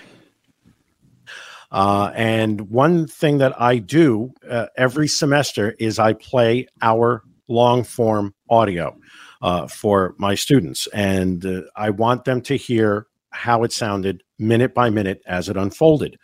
Uh, 1.72 2.12
and 2.14 2.70
one 2.70 3.06
thing 3.06 3.38
that 3.38 3.60
I 3.60 3.78
do 3.78 4.32
uh, 4.48 4.66
every 4.76 5.08
semester 5.08 5.74
is 5.80 5.98
I 5.98 6.12
play 6.12 6.68
our 6.80 7.24
long 7.48 7.82
form 7.82 8.34
audio 8.48 8.96
uh, 9.42 9.66
for 9.66 10.14
my 10.16 10.36
students, 10.36 10.86
and 10.88 11.44
I 11.74 11.90
want 11.90 12.24
them 12.24 12.40
to 12.42 12.56
hear 12.56 13.08
how 13.30 13.64
it 13.64 13.72
sounded 13.72 14.22
minute 14.38 14.74
by 14.74 14.90
minute 14.90 15.22
as 15.26 15.48
it 15.48 15.56
unfolded. 15.56 16.18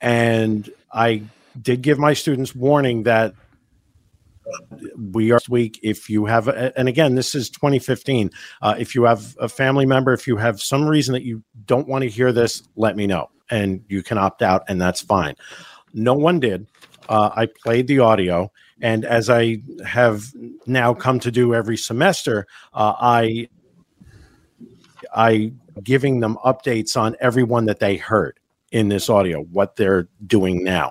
And 0.00 0.70
I 0.92 1.22
did 1.60 1.82
give 1.82 1.98
my 1.98 2.12
students 2.12 2.54
warning 2.54 3.02
that 3.02 3.34
we 5.12 5.32
are 5.32 5.38
this 5.38 5.48
week 5.48 5.80
if 5.82 6.08
you 6.08 6.24
have 6.26 6.48
and 6.48 6.88
again 6.88 7.14
this 7.14 7.34
is 7.34 7.50
2015 7.50 8.30
uh, 8.62 8.74
if 8.78 8.94
you 8.94 9.04
have 9.04 9.36
a 9.40 9.48
family 9.48 9.86
member 9.86 10.12
if 10.12 10.26
you 10.26 10.36
have 10.36 10.60
some 10.60 10.86
reason 10.86 11.12
that 11.12 11.22
you 11.22 11.42
don't 11.64 11.88
want 11.88 12.02
to 12.02 12.08
hear 12.08 12.32
this 12.32 12.62
let 12.76 12.96
me 12.96 13.06
know 13.06 13.28
and 13.50 13.84
you 13.88 14.02
can 14.02 14.18
opt 14.18 14.42
out 14.42 14.62
and 14.68 14.80
that's 14.80 15.00
fine. 15.00 15.34
No 15.92 16.14
one 16.14 16.40
did. 16.40 16.66
Uh, 17.08 17.30
i 17.36 17.46
played 17.46 17.86
the 17.86 18.00
audio 18.00 18.50
and 18.82 19.04
as 19.04 19.30
i 19.30 19.58
have 19.86 20.24
now 20.66 20.92
come 20.92 21.20
to 21.20 21.30
do 21.30 21.54
every 21.54 21.76
semester 21.76 22.48
uh, 22.74 22.94
i 22.98 23.48
i 25.14 25.52
giving 25.84 26.18
them 26.18 26.36
updates 26.44 26.96
on 26.96 27.14
everyone 27.20 27.66
that 27.66 27.78
they 27.78 27.94
heard 27.94 28.40
in 28.72 28.88
this 28.88 29.08
audio 29.08 29.42
what 29.52 29.76
they're 29.76 30.08
doing 30.26 30.64
now 30.64 30.90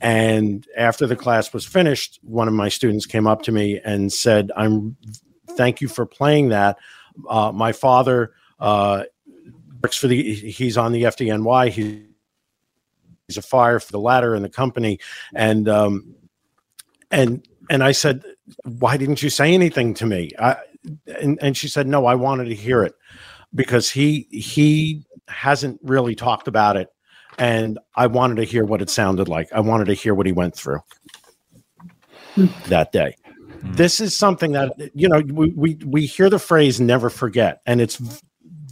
and 0.00 0.66
after 0.76 1.06
the 1.06 1.16
class 1.16 1.52
was 1.52 1.64
finished, 1.64 2.18
one 2.22 2.48
of 2.48 2.54
my 2.54 2.68
students 2.68 3.06
came 3.06 3.26
up 3.26 3.42
to 3.42 3.52
me 3.52 3.80
and 3.84 4.12
said, 4.12 4.50
"I'm 4.56 4.96
thank 5.50 5.80
you 5.80 5.88
for 5.88 6.06
playing 6.06 6.48
that. 6.50 6.78
Uh, 7.28 7.52
my 7.52 7.72
father 7.72 8.32
uh, 8.58 9.04
works 9.82 9.96
for 9.96 10.08
the 10.08 10.34
he's 10.34 10.76
on 10.76 10.92
the 10.92 11.04
FDNY. 11.04 11.70
He, 11.70 12.06
he's 13.28 13.36
a 13.36 13.42
fire 13.42 13.80
for 13.80 13.92
the 13.92 14.00
ladder 14.00 14.34
in 14.34 14.42
the 14.42 14.48
company, 14.48 14.98
and 15.34 15.68
um, 15.68 16.14
and 17.10 17.46
and 17.70 17.82
I 17.82 17.92
said, 17.92 18.24
why 18.64 18.96
didn't 18.96 19.22
you 19.22 19.30
say 19.30 19.54
anything 19.54 19.94
to 19.94 20.06
me? 20.06 20.30
I, 20.38 20.56
and 21.20 21.38
and 21.40 21.56
she 21.56 21.68
said, 21.68 21.86
no, 21.86 22.06
I 22.06 22.14
wanted 22.14 22.46
to 22.46 22.54
hear 22.54 22.82
it 22.82 22.94
because 23.54 23.90
he 23.90 24.26
he 24.30 25.04
hasn't 25.28 25.80
really 25.82 26.14
talked 26.14 26.48
about 26.48 26.76
it 26.76 26.90
and 27.38 27.78
I 27.96 28.06
wanted 28.06 28.36
to 28.36 28.44
hear 28.44 28.64
what 28.64 28.82
it 28.82 28.90
sounded 28.90 29.28
like. 29.28 29.52
I 29.52 29.60
wanted 29.60 29.86
to 29.86 29.94
hear 29.94 30.14
what 30.14 30.26
he 30.26 30.32
went 30.32 30.54
through 30.54 30.80
that 32.68 32.92
day. 32.92 33.16
Hmm. 33.60 33.72
This 33.72 34.00
is 34.00 34.16
something 34.16 34.52
that 34.52 34.72
you 34.94 35.08
know 35.08 35.20
we, 35.20 35.50
we 35.50 35.74
we 35.86 36.06
hear 36.06 36.30
the 36.30 36.38
phrase 36.38 36.80
"never 36.80 37.10
forget," 37.10 37.60
and 37.66 37.80
it's 37.80 38.00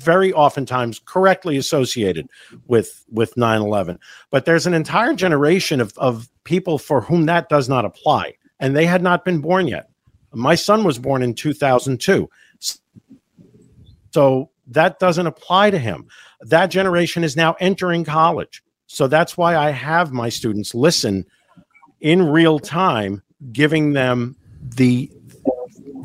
very 0.03 0.33
oftentimes 0.33 1.01
correctly 1.05 1.57
associated 1.57 2.29
with 2.67 3.05
with 3.09 3.35
9-11 3.37 3.99
but 4.31 4.45
there's 4.45 4.67
an 4.67 4.75
entire 4.75 5.15
generation 5.15 5.81
of, 5.81 5.97
of 5.97 6.29
people 6.45 6.79
for 6.79 7.01
whom 7.01 7.27
that 7.27 7.49
does 7.49 7.69
not 7.69 7.85
apply 7.85 8.35
and 8.59 8.75
they 8.75 8.87
had 8.87 9.03
not 9.03 9.25
been 9.25 9.41
born 9.41 9.69
yet. 9.69 9.89
My 10.33 10.55
son 10.55 10.83
was 10.83 10.99
born 10.99 11.23
in 11.23 11.35
2002 11.35 12.29
so 14.13 14.51
that 14.67 14.99
doesn't 14.99 15.27
apply 15.27 15.71
to 15.71 15.79
him 15.79 16.07
that 16.43 16.67
generation 16.67 17.25
is 17.25 17.37
now 17.37 17.55
entering 17.61 18.05
college 18.05 18.63
so 18.87 19.07
that's 19.07 19.37
why 19.37 19.57
i 19.57 19.71
have 19.71 20.13
my 20.13 20.29
students 20.29 20.75
listen 20.75 21.25
in 22.01 22.23
real 22.23 22.59
time 22.59 23.23
giving 23.53 23.93
them 23.93 24.37
the 24.77 25.11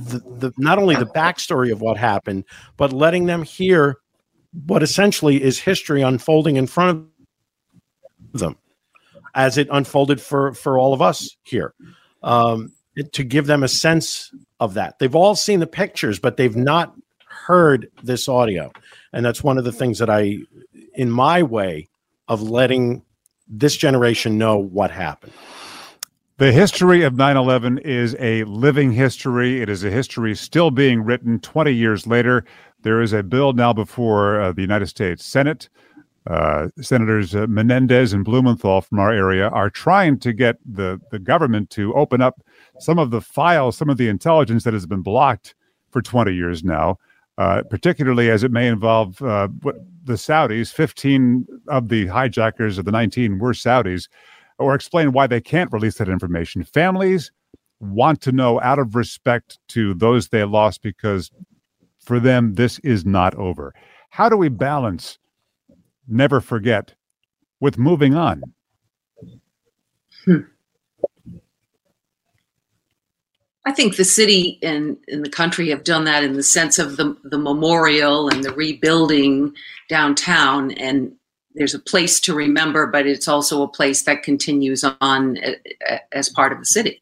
the, 0.08 0.20
the 0.38 0.54
not 0.58 0.80
only 0.80 0.96
the 0.96 1.06
backstory 1.06 1.72
of 1.72 1.82
what 1.82 1.98
happened, 1.98 2.46
but 2.78 2.94
letting 2.94 3.26
them 3.26 3.44
hear 3.44 3.98
what 4.66 4.84
essentially 4.84 5.42
is 5.42 5.60
history 5.60 6.02
unfolding 6.02 6.56
in 6.56 6.68
front 6.68 7.08
of 8.34 8.40
them 8.40 8.58
as 9.36 9.58
it 9.58 9.68
unfolded 9.72 10.22
for 10.22 10.54
for 10.54 10.78
all 10.78 10.94
of 10.94 11.02
us 11.02 11.36
here. 11.44 11.74
Um, 12.24 12.72
to 13.14 13.24
give 13.24 13.46
them 13.46 13.64
a 13.64 13.68
sense 13.68 14.32
of 14.60 14.74
that, 14.74 14.98
they've 14.98 15.16
all 15.16 15.36
seen 15.36 15.60
the 15.60 15.68
pictures, 15.68 16.20
but 16.20 16.38
they've 16.38 16.56
not 16.56 16.96
heard 17.28 17.90
this 18.04 18.28
audio, 18.28 18.72
and 19.18 19.26
that's 19.26 19.44
one 19.44 19.58
of 19.58 19.64
the 19.64 19.72
things 19.72 19.98
that 19.98 20.12
I, 20.12 20.38
in 20.94 21.10
my 21.10 21.42
way 21.42 21.90
of 22.28 22.44
letting 22.44 23.02
this 23.48 23.76
generation 23.76 24.38
know 24.38 24.60
what 24.60 24.92
happened. 24.92 25.34
The 26.38 26.52
history 26.52 27.02
of 27.02 27.16
9 27.16 27.36
11 27.36 27.80
is 27.80 28.16
a 28.20 28.44
living 28.44 28.92
history. 28.92 29.60
It 29.60 29.70
is 29.70 29.84
a 29.84 29.90
history 29.90 30.36
still 30.36 30.70
being 30.70 31.02
written 31.02 31.40
20 31.40 31.72
years 31.72 32.06
later. 32.06 32.46
There 32.84 33.02
is 33.02 33.12
a 33.12 33.24
bill 33.24 33.54
now 33.54 33.74
before 33.74 34.40
uh, 34.40 34.52
the 34.52 34.62
United 34.62 34.86
States 34.86 35.26
Senate. 35.26 35.68
Uh, 36.28 36.68
Senators 36.80 37.34
uh, 37.34 37.48
Menendez 37.48 38.14
and 38.14 38.24
Blumenthal 38.24 38.82
from 38.82 39.00
our 39.00 39.12
area 39.12 39.48
are 39.48 39.72
trying 39.72 40.20
to 40.20 40.32
get 40.32 40.58
the, 40.64 41.02
the 41.10 41.18
government 41.18 41.72
to 41.72 41.92
open 41.96 42.22
up 42.22 42.40
some 42.78 43.00
of 43.00 43.10
the 43.10 43.22
files, 43.22 43.78
some 43.78 43.90
of 43.90 43.98
the 43.98 44.10
intelligence 44.10 44.64
that 44.64 44.76
has 44.76 44.86
been 44.86 45.02
blocked 45.02 45.56
for 45.90 46.04
20 46.04 46.36
years 46.36 46.64
now, 46.64 47.00
uh, 47.38 47.62
particularly 47.70 48.30
as 48.30 48.44
it 48.44 48.52
may 48.52 48.68
involve 48.68 49.22
uh, 49.22 49.48
the 50.04 50.14
Saudis. 50.14 50.74
15 50.74 51.46
of 51.68 51.90
the 51.90 52.08
hijackers 52.08 52.78
of 52.78 52.86
the 52.86 52.92
19 52.92 53.40
were 53.40 53.54
Saudis 53.54 54.08
or 54.58 54.74
explain 54.74 55.12
why 55.12 55.28
they 55.28 55.42
can't 55.42 55.72
release 55.72 55.98
that 56.00 56.10
information. 56.10 56.64
Families 56.64 57.32
want 57.80 58.22
to 58.22 58.32
know 58.32 58.60
out 58.62 58.80
of 58.80 58.96
respect 58.96 59.60
to 59.70 59.94
those 59.94 60.30
they 60.30 60.44
lost 60.44 60.82
because 60.82 61.32
for 62.00 62.20
them, 62.20 62.56
this 62.56 62.80
is 62.80 63.06
not 63.06 63.36
over. 63.36 63.74
How 64.10 64.30
do 64.30 64.38
we 64.38 64.50
balance 64.50 65.20
never 66.08 66.40
forget 66.40 66.96
with 67.60 67.78
moving 67.78 68.16
on? 68.16 68.42
I 73.68 73.74
think 73.74 73.98
the 73.98 74.06
city 74.06 74.60
and, 74.64 74.96
and 75.10 75.26
the 75.26 75.30
country 75.30 75.72
have 75.72 75.84
done 75.84 76.06
that 76.06 76.24
in 76.24 76.36
the 76.36 76.44
sense 76.44 76.80
of 76.80 76.96
the, 76.96 77.18
the 77.26 77.38
memorial 77.38 78.30
and 78.30 78.42
the 78.42 78.54
rebuilding 78.54 79.54
downtown. 79.90 80.72
And 80.72 81.12
there's 81.54 81.74
a 81.74 81.80
place 81.80 82.22
to 82.22 82.34
remember, 82.34 82.88
but 82.88 83.06
it's 83.06 83.28
also 83.28 83.64
a 83.64 83.68
place 83.68 84.04
that 84.04 84.24
continues 84.24 84.86
on 85.02 85.38
as 86.14 86.30
part 86.30 86.54
of 86.54 86.60
the 86.60 86.66
city. 86.66 87.02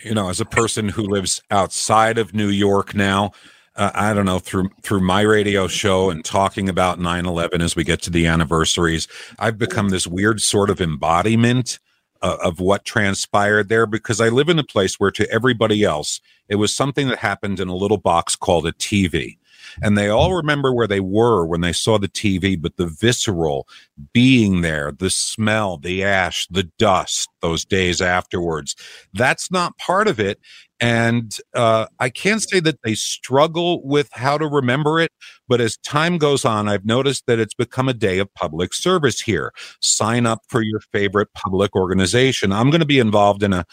you 0.00 0.14
know, 0.14 0.28
as 0.28 0.40
a 0.40 0.44
person 0.44 0.90
who 0.90 1.02
lives 1.02 1.42
outside 1.50 2.16
of 2.16 2.32
New 2.32 2.48
York 2.48 2.94
now, 2.94 3.32
uh, 3.74 3.90
I 3.94 4.14
don't 4.14 4.26
know 4.26 4.38
through 4.38 4.70
through 4.80 5.00
my 5.00 5.22
radio 5.22 5.66
show 5.66 6.08
and 6.08 6.24
talking 6.24 6.68
about 6.68 7.00
9/11 7.00 7.60
as 7.60 7.74
we 7.74 7.82
get 7.82 8.00
to 8.02 8.10
the 8.10 8.26
anniversaries, 8.26 9.08
I've 9.40 9.58
become 9.58 9.88
this 9.88 10.06
weird 10.06 10.40
sort 10.40 10.70
of 10.70 10.80
embodiment 10.80 11.80
uh, 12.26 12.36
of 12.42 12.58
what 12.58 12.84
transpired 12.84 13.68
there 13.68 13.86
because 13.86 14.20
I 14.20 14.28
live 14.28 14.48
in 14.48 14.58
a 14.58 14.64
place 14.64 14.98
where 14.98 15.12
to 15.12 15.30
everybody 15.30 15.84
else 15.84 16.20
it 16.48 16.56
was 16.56 16.74
something 16.74 17.08
that 17.08 17.18
happened 17.18 17.60
in 17.60 17.68
a 17.68 17.74
little 17.74 17.98
box 17.98 18.36
called 18.36 18.66
a 18.66 18.72
TV. 18.72 19.38
And 19.82 19.96
they 19.96 20.08
all 20.08 20.34
remember 20.34 20.72
where 20.72 20.86
they 20.86 21.00
were 21.00 21.46
when 21.46 21.60
they 21.60 21.72
saw 21.72 21.98
the 21.98 22.08
TV, 22.08 22.60
but 22.60 22.76
the 22.76 22.86
visceral 22.86 23.68
being 24.12 24.60
there, 24.60 24.92
the 24.92 25.10
smell, 25.10 25.76
the 25.76 26.04
ash, 26.04 26.46
the 26.48 26.64
dust, 26.78 27.28
those 27.40 27.64
days 27.64 28.00
afterwards, 28.00 28.74
that's 29.14 29.50
not 29.50 29.76
part 29.78 30.08
of 30.08 30.20
it. 30.20 30.40
And 30.78 31.34
uh, 31.54 31.86
I 32.00 32.10
can't 32.10 32.42
say 32.42 32.60
that 32.60 32.82
they 32.82 32.94
struggle 32.94 33.82
with 33.82 34.10
how 34.12 34.36
to 34.36 34.46
remember 34.46 35.00
it, 35.00 35.10
but 35.48 35.60
as 35.60 35.78
time 35.78 36.18
goes 36.18 36.44
on, 36.44 36.68
I've 36.68 36.84
noticed 36.84 37.24
that 37.26 37.38
it's 37.38 37.54
become 37.54 37.88
a 37.88 37.94
day 37.94 38.18
of 38.18 38.32
public 38.34 38.74
service 38.74 39.20
here. 39.20 39.52
Sign 39.80 40.26
up 40.26 40.40
for 40.48 40.62
your 40.62 40.80
favorite 40.92 41.32
public 41.32 41.74
organization. 41.74 42.52
I'm 42.52 42.68
going 42.68 42.80
to 42.80 42.86
be 42.86 42.98
involved 42.98 43.42
in 43.42 43.54
a 43.54 43.64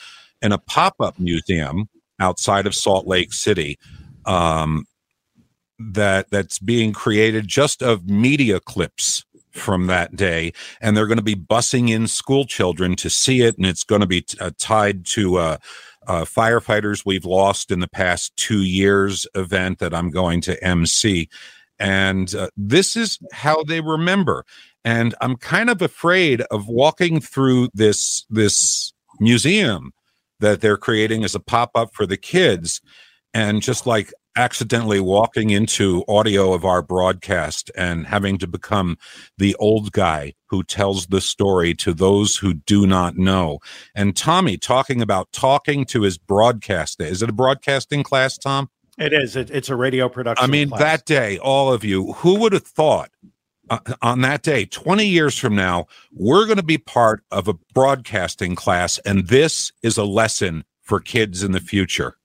in 0.42 0.52
a 0.52 0.58
pop 0.58 0.96
up 1.00 1.20
museum 1.20 1.90
outside 2.20 2.66
of 2.66 2.76
Salt 2.76 3.08
Lake 3.08 3.34
City. 3.34 3.78
Um, 4.26 4.86
that 5.80 6.30
that's 6.30 6.60
being 6.60 6.94
created 6.94 7.48
just 7.48 7.82
of 7.82 8.10
media 8.10 8.60
clips 8.60 9.26
from 9.52 9.88
that 9.88 10.16
day 10.16 10.52
and 10.82 10.98
they're 10.98 11.08
going 11.08 11.18
to 11.18 11.24
be 11.24 11.36
bussing 11.36 11.90
in 11.90 12.08
school 12.08 12.46
children 12.46 12.96
to 12.96 13.10
see 13.10 13.42
it 13.42 13.56
and 13.58 13.66
it's 13.66 13.84
going 13.84 14.02
to 14.02 14.08
be 14.08 14.26
uh, 14.40 14.50
tied 14.58 15.06
to 15.06 15.38
uh, 15.38 15.58
uh, 16.08 16.24
firefighters 16.24 17.06
we've 17.06 17.26
lost 17.26 17.70
in 17.70 17.80
the 17.80 17.88
past 17.88 18.36
two 18.36 18.64
years 18.64 19.28
event 19.36 19.78
that 19.78 19.94
i'm 19.94 20.10
going 20.10 20.42
to 20.42 20.62
mc 20.64 21.30
and 21.80 22.34
uh, 22.36 22.50
this 22.56 22.96
is 22.96 23.20
how 23.32 23.64
they 23.64 23.82
remember. 23.82 24.46
And 24.86 25.16
i'm 25.22 25.36
kind 25.36 25.70
of 25.70 25.82
afraid 25.82 26.42
of 26.52 26.68
walking 26.68 27.20
through 27.20 27.70
this 27.74 28.26
this 28.30 28.94
museum 29.20 29.94
that 30.40 30.62
they're 30.62 30.78
creating 30.78 31.24
as 31.24 31.36
a 31.36 31.40
pop-up 31.40 31.94
for 31.94 32.06
the 32.06 32.18
kids 32.18 32.82
and 33.34 33.62
just 33.62 33.86
like 33.86 34.14
accidentally 34.36 35.00
walking 35.00 35.50
into 35.50 36.04
audio 36.08 36.54
of 36.54 36.66
our 36.66 36.82
broadcast 36.82 37.70
and 37.76 38.08
having 38.08 38.38
to 38.40 38.48
become 38.48 38.98
the 39.38 39.56
old 39.56 39.92
guy 39.92 40.34
who 40.48 40.64
tells 40.64 41.08
the 41.08 41.22
story 41.22 41.74
to 41.76 41.94
those 41.94 42.38
who 42.38 42.54
do 42.54 42.88
not 42.88 43.18
know. 43.18 43.60
And 43.96 44.16
Tommy 44.16 44.58
talking 44.58 45.02
about 45.02 45.32
talking 45.32 45.86
to 45.86 46.02
his 46.02 46.18
broadcast. 46.18 47.00
Is 47.02 47.22
it 47.22 47.30
a 47.30 47.34
broadcasting 47.34 48.04
class, 48.04 48.38
Tom? 48.38 48.70
It 48.98 49.14
is. 49.14 49.36
It, 49.36 49.50
it's 49.50 49.70
a 49.70 49.76
radio 49.76 50.10
production. 50.10 50.44
I 50.44 50.52
mean, 50.52 50.70
class. 50.70 50.82
that 50.82 51.06
day, 51.06 51.38
all 51.40 51.74
of 51.74 51.84
you, 51.84 52.14
who 52.14 52.40
would 52.40 52.54
have 52.54 52.68
thought 52.68 53.10
uh, 53.70 53.80
on 54.02 54.22
that 54.22 54.44
day, 54.44 54.66
20 54.66 55.06
years 55.06 55.38
from 55.38 55.56
now, 55.56 55.88
we're 56.12 56.46
going 56.46 56.58
to 56.58 56.64
be 56.64 56.78
part 56.78 57.24
of 57.32 57.48
a 57.48 57.54
broadcasting 57.74 58.56
class, 58.56 59.00
and 59.00 59.28
this 59.28 59.72
is 59.82 59.98
a 59.98 60.04
lesson 60.04 60.64
for 60.82 61.00
kids 61.00 61.44
in 61.44 61.54
the 61.54 61.60
future. 61.60 62.18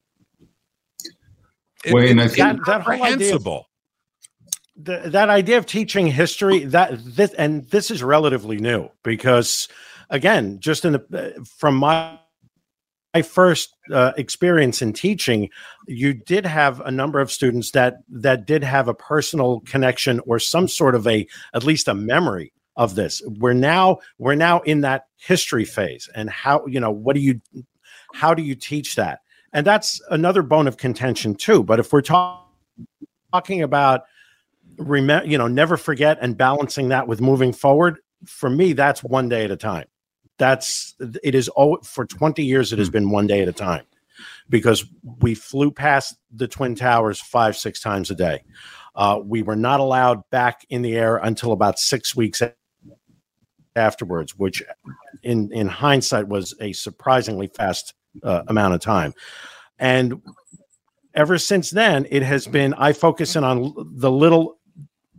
It- 1.84 1.94
Wayne, 1.94 2.18
I 2.18 2.28
think- 2.28 2.38
That- 2.38 2.66
that 2.66 2.82
whole 2.82 3.04
idea 3.14 3.34
of, 3.36 3.44
the, 4.76 5.10
that 5.10 5.28
idea 5.28 5.58
of 5.58 5.66
teaching 5.66 6.06
history 6.06 6.64
that 6.66 6.92
this 7.04 7.32
and 7.34 7.68
this 7.70 7.90
is 7.90 8.02
relatively 8.02 8.58
new 8.58 8.88
because 9.02 9.66
again 10.10 10.58
just 10.60 10.84
in 10.84 10.92
the 10.92 11.46
from 11.58 11.74
my 11.74 12.16
my 13.14 13.22
first 13.22 13.74
uh, 13.92 14.12
experience 14.16 14.80
in 14.82 14.92
teaching 14.92 15.48
you 15.88 16.12
did 16.14 16.46
have 16.46 16.80
a 16.82 16.90
number 16.92 17.18
of 17.20 17.32
students 17.32 17.72
that 17.72 17.96
that 18.08 18.46
did 18.46 18.62
have 18.62 18.86
a 18.86 18.94
personal 18.94 19.60
connection 19.60 20.20
or 20.26 20.38
some 20.38 20.68
sort 20.68 20.94
of 20.94 21.06
a 21.08 21.26
at 21.54 21.64
least 21.64 21.88
a 21.88 21.94
memory 21.94 22.52
of 22.76 22.94
this. 22.94 23.20
We're 23.26 23.54
now 23.54 23.98
we're 24.18 24.36
now 24.36 24.60
in 24.60 24.82
that 24.82 25.06
history 25.16 25.64
phase 25.64 26.08
and 26.14 26.30
how 26.30 26.64
you 26.66 26.78
know 26.78 26.92
what 26.92 27.14
do 27.14 27.20
you 27.20 27.40
how 28.14 28.32
do 28.34 28.42
you 28.44 28.54
teach 28.54 28.94
that 28.94 29.18
and 29.52 29.66
that's 29.66 30.00
another 30.10 30.42
bone 30.42 30.66
of 30.66 30.76
contention 30.76 31.34
too. 31.34 31.62
But 31.62 31.78
if 31.78 31.92
we're 31.92 32.02
talking 32.02 32.44
talking 33.32 33.62
about 33.62 34.04
remember 34.78 35.26
you 35.26 35.36
know 35.36 35.48
never 35.48 35.76
forget 35.76 36.18
and 36.20 36.36
balancing 36.36 36.88
that 36.88 37.06
with 37.08 37.20
moving 37.20 37.52
forward 37.52 37.98
for 38.26 38.48
me 38.48 38.72
that's 38.72 39.02
one 39.02 39.28
day 39.28 39.44
at 39.44 39.50
a 39.50 39.56
time. 39.56 39.86
That's 40.38 40.94
it 41.22 41.34
is 41.34 41.50
oh 41.56 41.78
for 41.82 42.06
20 42.06 42.44
years 42.44 42.72
it 42.72 42.78
has 42.78 42.90
been 42.90 43.10
one 43.10 43.26
day 43.26 43.42
at 43.42 43.48
a 43.48 43.52
time 43.52 43.84
because 44.48 44.84
we 45.20 45.34
flew 45.34 45.70
past 45.70 46.16
the 46.32 46.48
twin 46.48 46.74
towers 46.74 47.20
five 47.20 47.56
six 47.56 47.80
times 47.80 48.10
a 48.10 48.14
day. 48.14 48.42
Uh, 48.94 49.20
we 49.22 49.42
were 49.42 49.56
not 49.56 49.80
allowed 49.80 50.28
back 50.30 50.66
in 50.70 50.82
the 50.82 50.96
air 50.96 51.18
until 51.18 51.52
about 51.52 51.78
six 51.78 52.16
weeks 52.16 52.42
afterwards 53.76 54.36
which 54.36 54.62
in 55.22 55.52
in 55.52 55.68
hindsight 55.68 56.26
was 56.26 56.54
a 56.60 56.72
surprisingly 56.72 57.46
fast 57.46 57.94
uh, 58.22 58.42
amount 58.48 58.74
of 58.74 58.80
time. 58.80 59.14
And 59.78 60.20
ever 61.14 61.38
since 61.38 61.70
then 61.70 62.06
it 62.10 62.22
has 62.22 62.46
been 62.46 62.74
i 62.74 62.92
focus 62.92 63.34
in 63.34 63.42
on 63.44 63.72
the 63.96 64.10
little 64.10 64.58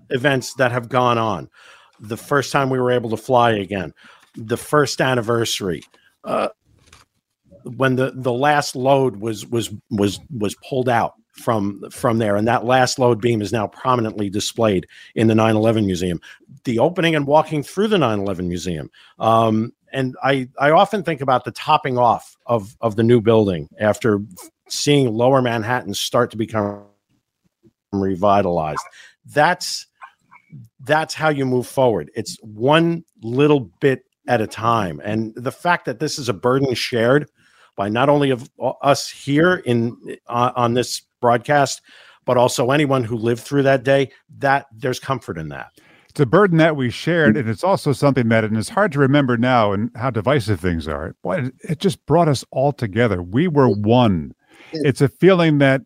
events 0.10 0.54
that 0.56 0.72
have 0.72 0.90
gone 0.90 1.18
on. 1.18 1.50
The 2.00 2.18
first 2.18 2.52
time 2.52 2.70
we 2.70 2.80
were 2.80 2.92
able 2.92 3.10
to 3.10 3.18
fly 3.18 3.52
again. 3.52 3.94
The 4.36 4.58
first 4.58 5.02
anniversary. 5.02 5.84
Uh, 6.24 6.50
when 7.64 7.96
the 7.96 8.12
the 8.16 8.34
last 8.34 8.76
load 8.76 9.18
was 9.18 9.46
was 9.46 9.74
was 9.92 10.20
was 10.32 10.56
pulled 10.68 10.90
out 10.90 11.14
from 11.40 11.84
from 11.90 12.18
there. 12.18 12.36
And 12.36 12.48
that 12.48 12.66
last 12.66 13.00
load 13.00 13.22
beam 13.22 13.42
is 13.42 13.52
now 13.52 13.68
prominently 13.68 14.30
displayed 14.30 14.88
in 15.16 15.28
the 15.28 15.34
9-11 15.34 15.86
museum. 15.86 16.20
The 16.66 16.80
opening 16.80 17.16
and 17.16 17.26
walking 17.26 17.64
through 17.64 17.88
the 17.88 17.98
9-11 17.98 18.48
museum. 18.48 18.92
Um, 19.18 19.74
and 19.94 20.16
i 20.24 20.48
i 20.60 20.72
often 20.72 21.04
think 21.04 21.22
about 21.22 21.46
the 21.46 21.52
topping 21.52 21.98
off 21.98 22.36
of 22.46 22.76
of 22.82 22.96
the 22.96 23.04
new 23.04 23.22
building 23.22 23.68
after 23.80 24.20
seeing 24.68 25.14
lower 25.14 25.42
manhattan 25.42 25.94
start 25.94 26.32
to 26.32 26.38
become 26.38 26.84
revitalized 27.92 28.84
that's 29.26 29.88
that's 30.82 31.14
how 31.14 31.30
you 31.30 31.46
move 31.46 31.68
forward 31.68 32.10
it's 32.16 32.38
one 32.42 33.04
little 33.22 33.72
bit 33.80 34.04
at 34.28 34.42
a 34.42 34.48
time 34.48 35.02
and 35.04 35.34
the 35.36 35.52
fact 35.52 35.86
that 35.86 36.00
this 36.00 36.20
is 36.20 36.30
a 36.30 36.34
burden 36.34 36.74
shared 36.74 37.28
by 37.80 37.88
not 37.88 38.10
only 38.10 38.30
of 38.30 38.50
us 38.82 39.10
here 39.10 39.56
in 39.56 39.96
uh, 40.28 40.52
on 40.54 40.74
this 40.74 41.02
broadcast, 41.22 41.82
but 42.26 42.36
also 42.36 42.72
anyone 42.72 43.06
who 43.06 43.16
lived 43.16 43.42
through 43.42 43.64
that 43.64 43.84
day. 43.84 44.12
That 44.40 44.68
there's 44.76 45.00
comfort 45.00 45.38
in 45.38 45.48
that. 45.50 45.72
It's 46.10 46.20
a 46.20 46.26
burden 46.26 46.58
that 46.58 46.76
we 46.76 46.90
shared, 46.90 47.38
and 47.38 47.48
it's 47.48 47.64
also 47.64 47.94
something 47.94 48.30
that, 48.30 48.44
and 48.44 48.58
it's 48.58 48.70
hard 48.70 48.92
to 48.94 49.00
remember 49.00 49.38
now, 49.38 49.72
and 49.72 49.92
how 49.96 50.10
divisive 50.10 50.60
things 50.60 50.88
are. 50.88 51.16
Boy, 51.22 51.50
it 51.62 51.80
just 51.80 52.04
brought 52.08 52.28
us 52.28 52.44
all 52.52 52.72
together. 52.72 53.22
We 53.22 53.48
were 53.48 53.70
one. 53.70 54.34
It's 54.72 55.02
a 55.02 55.08
feeling 55.08 55.60
that 55.60 55.82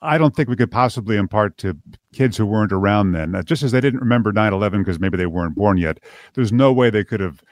I 0.00 0.16
don't 0.16 0.34
think 0.34 0.48
we 0.48 0.56
could 0.56 0.70
possibly 0.70 1.16
impart 1.16 1.58
to 1.58 1.76
kids 2.12 2.36
who 2.36 2.46
weren't 2.46 2.72
around 2.72 3.12
then. 3.12 3.40
Just 3.44 3.64
as 3.64 3.72
they 3.72 3.80
didn't 3.80 4.00
remember 4.00 4.32
9 4.32 4.52
11 4.52 4.82
because 4.82 5.00
maybe 5.00 5.16
they 5.16 5.26
weren't 5.26 5.56
born 5.56 5.76
yet, 5.76 5.98
there's 6.34 6.52
no 6.52 6.72
way 6.72 6.88
they 6.88 7.04
could 7.04 7.20
have 7.20 7.42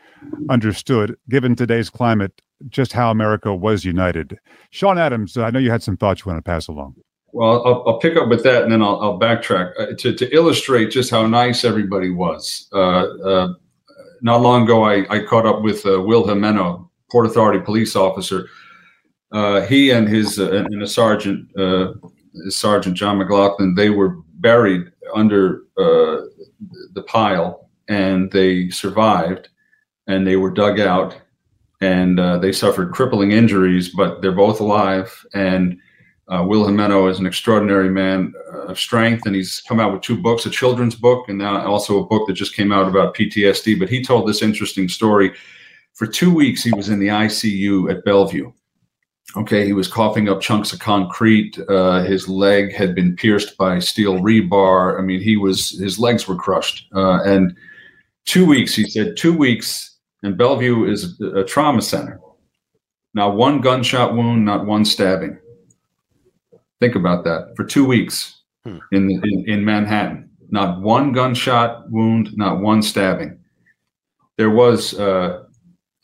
understood, 0.49 1.17
given 1.29 1.57
today's 1.57 1.91
climate, 1.91 2.41
just 2.69 2.93
how 2.93 3.11
America 3.11 3.55
was 3.55 3.85
united. 3.85 4.39
Sean 4.71 4.97
Adams, 4.97 5.37
I 5.37 5.51
know 5.51 5.59
you 5.59 5.71
had 5.71 5.83
some 5.83 5.97
thoughts 5.97 6.25
you 6.25 6.31
want 6.31 6.39
to 6.39 6.49
pass 6.49 6.69
along. 6.69 6.95
Well, 7.37 7.67
I'll, 7.67 7.85
I'll 7.87 7.99
pick 7.99 8.17
up 8.17 8.31
with 8.31 8.43
that 8.45 8.63
and 8.63 8.73
then 8.73 8.81
I'll, 8.81 8.99
I'll 9.03 9.21
backtrack 9.21 9.73
uh, 9.79 9.95
to, 9.99 10.15
to 10.15 10.35
illustrate 10.35 10.91
just 10.91 11.11
how 11.11 11.27
nice 11.27 11.67
everybody 11.67 12.09
was. 12.09 12.67
Uh, 12.73 12.79
uh, 12.79 13.53
not 14.23 14.41
long 14.41 14.63
ago, 14.63 14.85
I, 14.85 15.05
I 15.15 15.23
caught 15.23 15.45
up 15.45 15.61
with 15.61 15.85
uh, 15.85 16.01
Will 16.01 16.25
Jimeno, 16.25 16.89
Port 17.13 17.27
Authority 17.27 17.63
police 17.63 17.95
officer. 17.95 18.49
Uh, 19.33 19.61
he 19.61 19.91
and 19.91 20.09
his 20.09 20.39
uh, 20.39 20.51
and 20.51 20.83
a 20.83 20.87
sergeant, 20.87 21.47
Sergeant 22.49 22.97
John 22.97 23.19
McLaughlin, 23.19 23.75
they 23.75 23.91
were 23.91 24.17
buried 24.37 24.91
under 25.15 25.65
the 25.77 27.05
pile 27.07 27.69
and 27.89 28.33
they 28.33 28.71
survived 28.71 29.51
and 30.07 30.27
they 30.27 30.37
were 30.37 30.51
dug 30.51 30.81
out 30.81 31.15
and 31.83 32.19
they 32.43 32.53
suffered 32.53 32.95
crippling 32.95 33.33
injuries, 33.33 33.91
but 33.91 34.23
they're 34.23 34.33
both 34.33 34.61
alive. 34.61 35.23
And 35.35 35.79
uh, 36.29 36.45
Will 36.47 36.65
Jimeno 36.65 37.11
is 37.11 37.19
an 37.19 37.27
extraordinary 37.27 37.89
man 37.89 38.33
of 38.53 38.79
strength, 38.79 39.27
and 39.27 39.35
he's 39.35 39.61
come 39.61 39.81
out 39.81 39.93
with 39.93 40.03
two 40.03 40.21
books: 40.21 40.47
a 40.47 40.51
children's 40.51 40.95
book, 40.95 41.29
and 41.29 41.39
now 41.39 41.65
also 41.67 42.03
a 42.03 42.07
book 42.07 42.27
that 42.27 42.35
just 42.35 42.55
came 42.55 42.73
out 42.73 42.89
about 42.89 43.15
PTSD. 43.15 43.79
But 43.79 43.89
he 43.89 44.03
told 44.03 44.29
this 44.29 44.43
interesting 44.43 44.89
story. 44.89 45.33
For 45.95 46.07
two 46.07 46.35
weeks, 46.35 46.63
he 46.63 46.73
was 46.73 46.89
in 46.89 46.99
the 46.99 47.09
ICU 47.09 47.91
at 47.91 48.05
Bellevue. 48.05 48.53
Okay, 49.37 49.65
he 49.65 49.73
was 49.73 49.89
coughing 49.89 50.29
up 50.29 50.41
chunks 50.41 50.73
of 50.73 50.79
concrete. 50.79 51.59
Uh, 51.69 52.03
his 52.03 52.29
leg 52.29 52.73
had 52.75 52.95
been 52.95 53.17
pierced 53.17 53.57
by 53.57 53.79
steel 53.79 54.21
rebar. 54.21 54.99
I 54.99 55.03
mean, 55.03 55.21
he 55.21 55.37
was 55.37 55.79
his 55.79 55.99
legs 55.99 56.29
were 56.29 56.37
crushed. 56.37 56.87
Uh, 56.95 57.23
and 57.25 57.57
two 58.25 58.47
weeks, 58.47 58.75
he 58.75 58.85
said, 58.85 59.17
two 59.17 59.37
weeks 59.37 59.97
and 60.23 60.37
Bellevue 60.37 60.91
is 60.91 61.21
a 61.21 61.45
trauma 61.45 61.83
center. 61.83 62.21
Not 63.15 63.37
one 63.37 63.61
gunshot 63.61 64.15
wound, 64.15 64.45
not 64.45 64.67
one 64.67 64.85
stabbing. 64.85 65.39
Think 66.81 66.95
about 66.95 67.25
that. 67.25 67.53
For 67.57 67.65
two 67.65 67.85
weeks 67.85 68.41
hmm. 68.65 68.79
in, 68.93 69.11
in, 69.11 69.45
in 69.47 69.65
Manhattan, 69.65 70.31
not 70.51 70.81
one 70.81 71.13
gunshot 71.13 71.91
wound, 71.91 72.37
not 72.37 72.61
one 72.61 72.83
stabbing. 72.83 73.39
There 74.37 74.51
was 74.51 74.99
uh, 74.99 75.45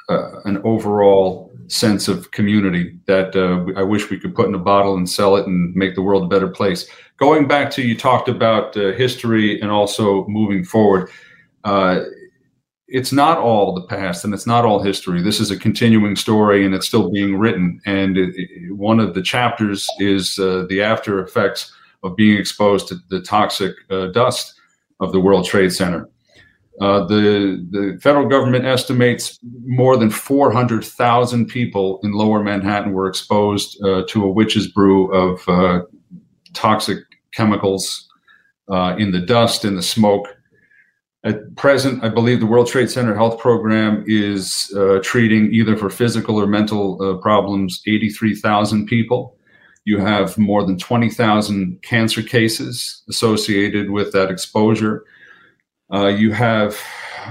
uh, 0.08 0.40
an 0.44 0.60
overall 0.64 1.50
sense 1.68 2.08
of 2.08 2.30
community 2.32 2.98
that 3.06 3.34
uh, 3.36 3.78
I 3.78 3.82
wish 3.82 4.10
we 4.10 4.18
could 4.18 4.34
put 4.34 4.48
in 4.48 4.54
a 4.54 4.58
bottle 4.58 4.96
and 4.96 5.08
sell 5.08 5.36
it 5.36 5.46
and 5.46 5.74
make 5.74 5.94
the 5.94 6.02
world 6.02 6.24
a 6.24 6.28
better 6.28 6.48
place. 6.48 6.88
Going 7.18 7.46
back 7.46 7.70
to 7.72 7.82
you 7.82 7.96
talked 7.96 8.28
about 8.28 8.76
uh, 8.76 8.92
history 8.92 9.60
and 9.60 9.70
also 9.70 10.26
moving 10.26 10.64
forward. 10.64 11.10
It's 12.92 13.12
not 13.12 13.38
all 13.38 13.74
the 13.74 13.86
past 13.86 14.24
and 14.24 14.34
it's 14.34 14.46
not 14.46 14.66
all 14.66 14.82
history. 14.82 15.22
This 15.22 15.40
is 15.40 15.50
a 15.50 15.58
continuing 15.58 16.14
story 16.14 16.64
and 16.64 16.74
it's 16.74 16.86
still 16.86 17.10
being 17.10 17.38
written. 17.38 17.80
And 17.86 18.18
it, 18.18 18.34
it, 18.36 18.76
one 18.76 19.00
of 19.00 19.14
the 19.14 19.22
chapters 19.22 19.88
is 19.98 20.38
uh, 20.38 20.66
the 20.68 20.82
after 20.82 21.22
effects 21.22 21.72
of 22.02 22.16
being 22.16 22.36
exposed 22.36 22.88
to 22.88 22.96
the 23.08 23.22
toxic 23.22 23.74
uh, 23.90 24.08
dust 24.08 24.54
of 25.00 25.12
the 25.12 25.20
World 25.20 25.46
Trade 25.46 25.72
Center. 25.72 26.08
Uh, 26.80 27.04
the 27.06 27.66
the 27.70 27.98
federal 28.02 28.26
government 28.26 28.64
estimates 28.64 29.38
more 29.64 29.96
than 29.96 30.10
400,000 30.10 31.46
people 31.46 32.00
in 32.02 32.12
Lower 32.12 32.42
Manhattan 32.42 32.92
were 32.92 33.08
exposed 33.08 33.82
uh, 33.84 34.04
to 34.08 34.24
a 34.24 34.30
witch's 34.30 34.68
brew 34.68 35.12
of 35.12 35.48
uh, 35.48 35.82
toxic 36.54 36.98
chemicals 37.32 38.08
uh, 38.68 38.96
in 38.98 39.10
the 39.10 39.20
dust, 39.20 39.64
in 39.64 39.76
the 39.76 39.82
smoke, 39.82 40.26
at 41.24 41.54
present, 41.56 42.02
I 42.02 42.08
believe 42.08 42.40
the 42.40 42.46
World 42.46 42.66
Trade 42.66 42.90
Center 42.90 43.14
Health 43.14 43.38
Program 43.38 44.04
is 44.08 44.72
uh, 44.76 44.98
treating 45.02 45.52
either 45.52 45.76
for 45.76 45.88
physical 45.88 46.40
or 46.40 46.46
mental 46.46 47.00
uh, 47.00 47.16
problems 47.18 47.80
83,000 47.86 48.86
people. 48.86 49.36
You 49.84 49.98
have 49.98 50.36
more 50.36 50.64
than 50.64 50.78
20,000 50.78 51.80
cancer 51.82 52.22
cases 52.22 53.02
associated 53.08 53.90
with 53.90 54.12
that 54.12 54.30
exposure. 54.30 55.04
Uh, 55.92 56.06
you 56.06 56.32
have 56.32 56.76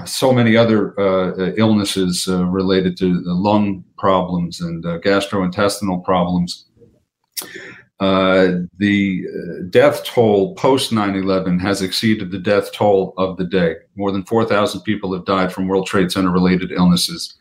so 0.06 0.32
many 0.32 0.56
other 0.56 0.98
uh, 1.00 1.54
illnesses 1.58 2.28
uh, 2.30 2.46
related 2.46 2.98
to 2.98 3.22
lung 3.26 3.84
problems 3.98 4.62
and 4.62 4.86
uh, 4.86 5.00
gastrointestinal 5.00 6.04
problems. 6.04 6.66
Uh, 8.02 8.64
the 8.80 9.24
uh, 9.30 9.64
death 9.70 10.04
toll 10.04 10.56
post 10.56 10.92
9 10.92 11.16
11 11.16 11.60
has 11.60 11.84
exceeded 11.84 12.32
the 12.32 12.40
death 12.40 12.74
toll 12.74 13.14
of 13.18 13.38
the 13.38 13.46
day. 13.46 13.76
More 13.96 14.12
than 14.12 14.24
4,000 14.24 14.82
people 14.82 15.14
have 15.14 15.24
died 15.26 15.54
from 15.54 15.68
World 15.68 15.86
Trade 15.86 16.12
Center 16.12 16.32
related 16.32 16.72
illnesses. 16.72 17.38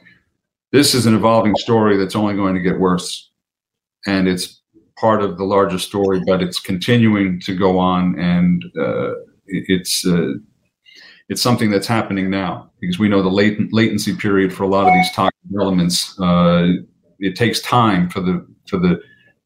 This 0.70 0.94
is 0.94 1.06
an 1.06 1.14
evolving 1.14 1.56
story 1.56 1.96
that's 1.96 2.14
only 2.14 2.34
going 2.34 2.54
to 2.54 2.60
get 2.60 2.78
worse. 2.78 3.30
And 4.06 4.28
it's 4.28 4.60
part 4.98 5.22
of 5.22 5.38
the 5.38 5.44
larger 5.44 5.78
story, 5.78 6.20
but 6.26 6.42
it's 6.42 6.60
continuing 6.60 7.40
to 7.40 7.56
go 7.56 7.78
on. 7.78 8.18
And 8.18 8.62
uh, 8.78 9.12
it's, 9.46 10.06
uh, 10.06 10.34
it's 11.30 11.40
something 11.40 11.70
that's 11.70 11.86
happening 11.86 12.28
now 12.28 12.70
because 12.80 12.98
we 12.98 13.08
know 13.08 13.22
the 13.22 13.30
latent, 13.30 13.72
latency 13.72 14.14
period 14.14 14.52
for 14.52 14.64
a 14.64 14.68
lot 14.68 14.86
of 14.86 14.92
these 14.92 15.10
toxic 15.12 15.40
elements. 15.58 16.20
Uh, 16.20 16.68
it 17.18 17.34
takes 17.34 17.60
time 17.60 18.10
for 18.10 18.20
the, 18.20 18.46
for 18.68 18.76
the, 18.76 19.00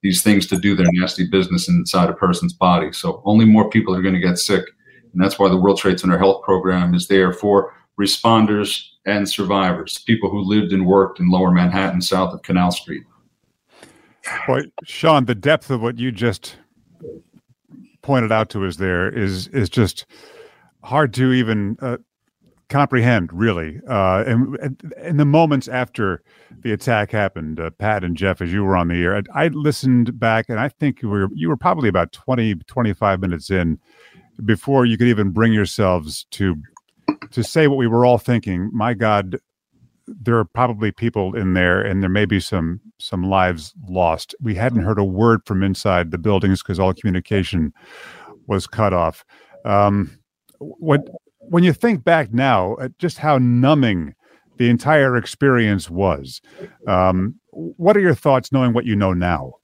these 0.05 0.23
things 0.23 0.47
to 0.47 0.59
do 0.59 0.77
their 0.77 0.87
nasty 0.93 1.27
business 1.27 1.67
inside 1.67 2.11
a 2.11 2.13
person's 2.13 2.53
body. 2.53 2.93
So 2.93 3.23
only 3.25 3.47
more 3.47 3.71
people 3.71 3.97
are 3.97 4.03
going 4.03 4.15
to 4.15 4.21
get 4.21 4.39
sick. 4.39 4.63
And 5.13 5.23
that's 5.23 5.39
why 5.39 5.49
the 5.49 5.57
World 5.57 5.79
Trade 5.79 5.99
Center 5.99 6.19
Health 6.19 6.43
Program 6.43 6.95
is 6.95 7.09
there 7.09 7.33
for 7.33 7.73
responders 7.99 8.85
and 9.07 9.27
survivors, 9.27 10.05
people 10.07 10.29
who 10.29 10.43
lived 10.43 10.75
and 10.75 10.87
worked 10.87 11.21
in 11.21 11.31
lower 11.31 11.51
Manhattan, 11.51 12.03
south 12.03 12.35
of 12.35 12.43
Canal 12.43 12.71
Street. 12.71 13.03
Boy, 14.47 14.65
Sean, 14.85 15.25
the 15.25 15.35
depth 15.35 15.71
of 15.71 15.81
what 15.81 15.99
you 15.99 16.13
just 16.13 16.57
pointed 18.03 18.31
out 18.31 18.51
to 18.51 18.67
us 18.67 18.77
there 18.77 19.09
is 19.09 19.49
is 19.49 19.71
just 19.71 20.05
hard 20.83 21.15
to 21.15 21.33
even 21.33 21.79
uh, 21.81 21.97
comprehend, 22.75 23.33
really. 23.33 23.81
Uh, 23.89 24.25
and 24.27 24.83
in 25.01 25.17
the 25.17 25.25
moments 25.25 25.69
after 25.69 26.25
the 26.63 26.73
attack 26.73 27.13
happened, 27.13 27.61
uh, 27.61 27.71
Pat 27.71 28.03
and 28.03 28.17
Jeff, 28.17 28.41
as 28.41 28.53
you 28.53 28.65
were 28.65 28.77
on 28.77 28.89
the 28.89 29.01
air, 29.01 29.17
I, 29.17 29.45
I, 29.45 29.49
listened 29.49 30.19
back 30.19 30.47
and 30.49 30.59
I 30.59 30.69
think 30.69 31.01
you 31.01 31.09
were, 31.09 31.29
you 31.33 31.49
were 31.49 31.57
probably 31.57 31.89
about 31.89 32.11
20, 32.11 32.57
25 32.67 33.21
minutes 33.21 33.49
in 33.49 33.79
before 34.45 34.87
you 34.87 34.99
could 34.99 35.07
even 35.07 35.31
bring 35.31 35.53
yourselves 35.53 36.27
to 36.33 36.57
to 37.31 37.45
say 37.45 37.69
what 37.69 37.77
we 37.77 37.87
were 37.87 38.05
all 38.05 38.19
thinking. 38.19 38.71
My 38.73 38.93
God, 38.93 39.39
there 40.09 40.37
are 40.37 40.45
probably 40.45 40.91
people 40.91 41.37
in 41.37 41.55
there 41.55 41.81
and 41.81 42.03
there 42.03 42.11
may 42.11 42.25
be 42.25 42.41
some 42.41 42.81
some 42.99 43.23
lives 43.23 43.73
lost. 43.89 44.35
We 44.41 44.57
hadn't 44.57 44.83
heard 44.83 44.99
a 44.99 45.05
word 45.05 45.43
from 45.47 45.63
inside 45.63 46.11
the 46.11 46.19
buildings 46.19 46.61
because 46.61 46.81
all 46.81 46.93
communication 46.93 47.73
was 48.49 48.67
cut 48.67 48.93
off. 48.93 49.25
Um, 49.65 50.19
what 50.59 51.09
when 51.49 51.65
you 51.65 51.73
think 51.73 52.05
back 52.05 52.33
now 52.33 52.77
at 52.81 52.97
just 52.99 53.19
how 53.19 53.39
numbing 53.39 54.15
the 54.57 54.69
entire 54.69 55.17
experience 55.17 55.91
was, 55.91 56.41
um, 56.87 57.35
what 57.51 57.97
are 57.97 58.01
your 58.01 58.15
thoughts 58.15 58.53
knowing 58.53 58.73
what 58.73 58.85
you 58.85 58.97
know 58.97 59.13
now? 59.13 59.55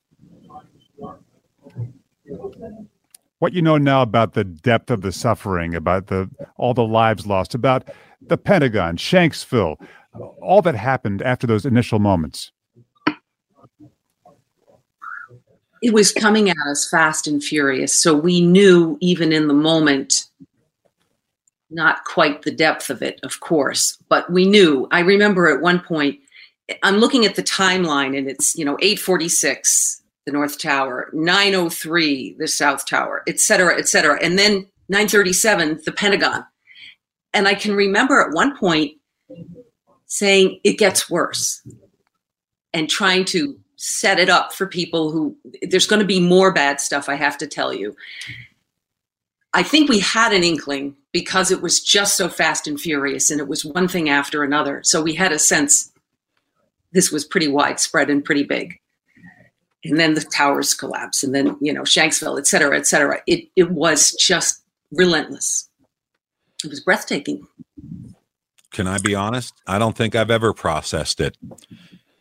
What 3.38 3.52
you 3.52 3.62
know 3.62 3.78
now 3.78 4.02
about 4.02 4.34
the 4.34 4.44
depth 4.44 4.90
of 4.90 5.00
the 5.00 5.12
suffering, 5.12 5.74
about 5.74 6.08
the 6.08 6.28
all 6.56 6.74
the 6.74 6.84
lives 6.84 7.26
lost, 7.26 7.54
about 7.54 7.88
the 8.20 8.36
Pentagon, 8.36 8.96
Shanksville, 8.96 9.76
all 10.42 10.60
that 10.62 10.74
happened 10.74 11.22
after 11.22 11.46
those 11.46 11.64
initial 11.64 11.98
moments. 11.98 12.52
it 15.82 15.94
was 15.94 16.12
coming 16.12 16.50
at 16.50 16.56
us 16.70 16.88
fast 16.88 17.26
and 17.26 17.42
furious. 17.42 17.94
So 17.94 18.14
we 18.14 18.40
knew, 18.40 18.98
even 19.00 19.32
in 19.32 19.48
the 19.48 19.54
moment, 19.54 20.19
not 21.70 22.04
quite 22.04 22.42
the 22.42 22.50
depth 22.50 22.90
of 22.90 23.02
it, 23.02 23.20
of 23.22 23.40
course, 23.40 23.96
but 24.08 24.30
we 24.30 24.46
knew. 24.46 24.88
I 24.90 25.00
remember 25.00 25.48
at 25.48 25.62
one 25.62 25.80
point, 25.80 26.18
I'm 26.82 26.98
looking 26.98 27.24
at 27.24 27.34
the 27.36 27.42
timeline, 27.42 28.16
and 28.16 28.28
it's 28.28 28.54
you 28.56 28.64
know 28.64 28.76
846, 28.80 30.02
the 30.26 30.32
North 30.32 30.58
Tower, 30.58 31.10
903, 31.12 32.36
the 32.38 32.48
South 32.48 32.86
Tower, 32.86 33.22
et 33.26 33.40
cetera, 33.40 33.78
et 33.78 33.88
cetera, 33.88 34.18
and 34.22 34.38
then 34.38 34.66
937, 34.88 35.80
the 35.84 35.92
Pentagon. 35.92 36.44
And 37.32 37.46
I 37.46 37.54
can 37.54 37.74
remember 37.74 38.20
at 38.20 38.34
one 38.34 38.56
point 38.56 38.92
saying 40.06 40.60
it 40.64 40.78
gets 40.78 41.08
worse, 41.08 41.62
and 42.72 42.88
trying 42.88 43.24
to 43.26 43.58
set 43.76 44.18
it 44.18 44.28
up 44.28 44.52
for 44.52 44.66
people 44.66 45.10
who 45.10 45.34
there's 45.62 45.86
going 45.86 46.00
to 46.00 46.06
be 46.06 46.20
more 46.20 46.52
bad 46.52 46.80
stuff. 46.80 47.08
I 47.08 47.14
have 47.14 47.38
to 47.38 47.46
tell 47.46 47.72
you. 47.72 47.96
I 49.52 49.62
think 49.62 49.88
we 49.88 49.98
had 50.00 50.32
an 50.32 50.44
inkling 50.44 50.94
because 51.12 51.50
it 51.50 51.62
was 51.62 51.80
just 51.80 52.16
so 52.16 52.28
fast 52.28 52.66
and 52.66 52.80
furious 52.80 53.30
and 53.30 53.40
it 53.40 53.48
was 53.48 53.64
one 53.64 53.88
thing 53.88 54.08
after 54.08 54.42
another. 54.42 54.80
So 54.84 55.02
we 55.02 55.14
had 55.14 55.32
a 55.32 55.38
sense 55.38 55.90
this 56.92 57.10
was 57.10 57.24
pretty 57.24 57.48
widespread 57.48 58.10
and 58.10 58.24
pretty 58.24 58.42
big. 58.42 58.78
And 59.84 59.98
then 59.98 60.14
the 60.14 60.20
towers 60.20 60.74
collapse 60.74 61.22
and 61.22 61.34
then, 61.34 61.56
you 61.60 61.72
know, 61.72 61.82
Shanksville, 61.82 62.38
et 62.38 62.46
cetera, 62.46 62.76
et 62.76 62.86
cetera. 62.86 63.22
It, 63.26 63.48
it 63.56 63.70
was 63.70 64.12
just 64.12 64.62
relentless. 64.92 65.68
It 66.62 66.68
was 66.68 66.80
breathtaking. 66.80 67.46
Can 68.72 68.86
I 68.86 68.98
be 68.98 69.14
honest? 69.14 69.54
I 69.66 69.78
don't 69.78 69.96
think 69.96 70.14
I've 70.14 70.30
ever 70.30 70.52
processed 70.52 71.20
it. 71.20 71.36